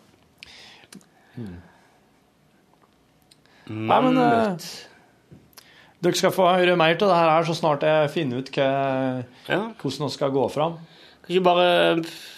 Nei, 3.64 4.00
men 4.04 4.18
eh, 4.20 4.66
dere 6.04 6.18
skal 6.20 6.34
få 6.36 6.50
høre 6.52 6.74
mer 6.76 6.98
til 7.00 7.08
det 7.08 7.16
her 7.16 7.46
så 7.48 7.56
snart 7.56 7.86
jeg 7.88 8.10
finner 8.12 8.42
ut 8.44 8.50
hva, 8.52 8.68
Ja. 9.48 9.60
hvordan 9.80 10.04
vi 10.04 10.12
skal 10.18 10.34
gå 10.34 10.44
fram. 10.52 10.76
Kan 11.24 11.32
ikke 11.32 11.46
bare 11.46 11.68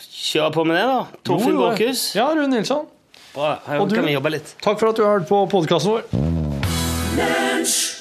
kjøre 0.07 0.53
på 0.55 0.65
med 0.71 0.79
det, 0.79 0.87
da? 0.87 1.01
Torfinn. 1.27 1.59
Borchhus. 1.59 2.05
Ja, 2.15 2.29
Rune 2.31 2.47
Nilsson. 2.55 2.87
Bra. 3.35 3.57
Her 3.67 3.81
Og 3.83 3.91
du? 3.91 3.97
kan 3.99 4.07
vi 4.07 4.15
jobbe 4.15 4.31
litt. 4.39 4.55
Takk 4.63 4.79
for 4.79 4.89
at 4.95 4.97
du 4.97 5.03
har 5.05 5.19
hørt 5.19 5.29
på 5.29 5.43
podkasten 5.51 5.97
vår. 5.99 6.07
Lunsj! 7.19 7.96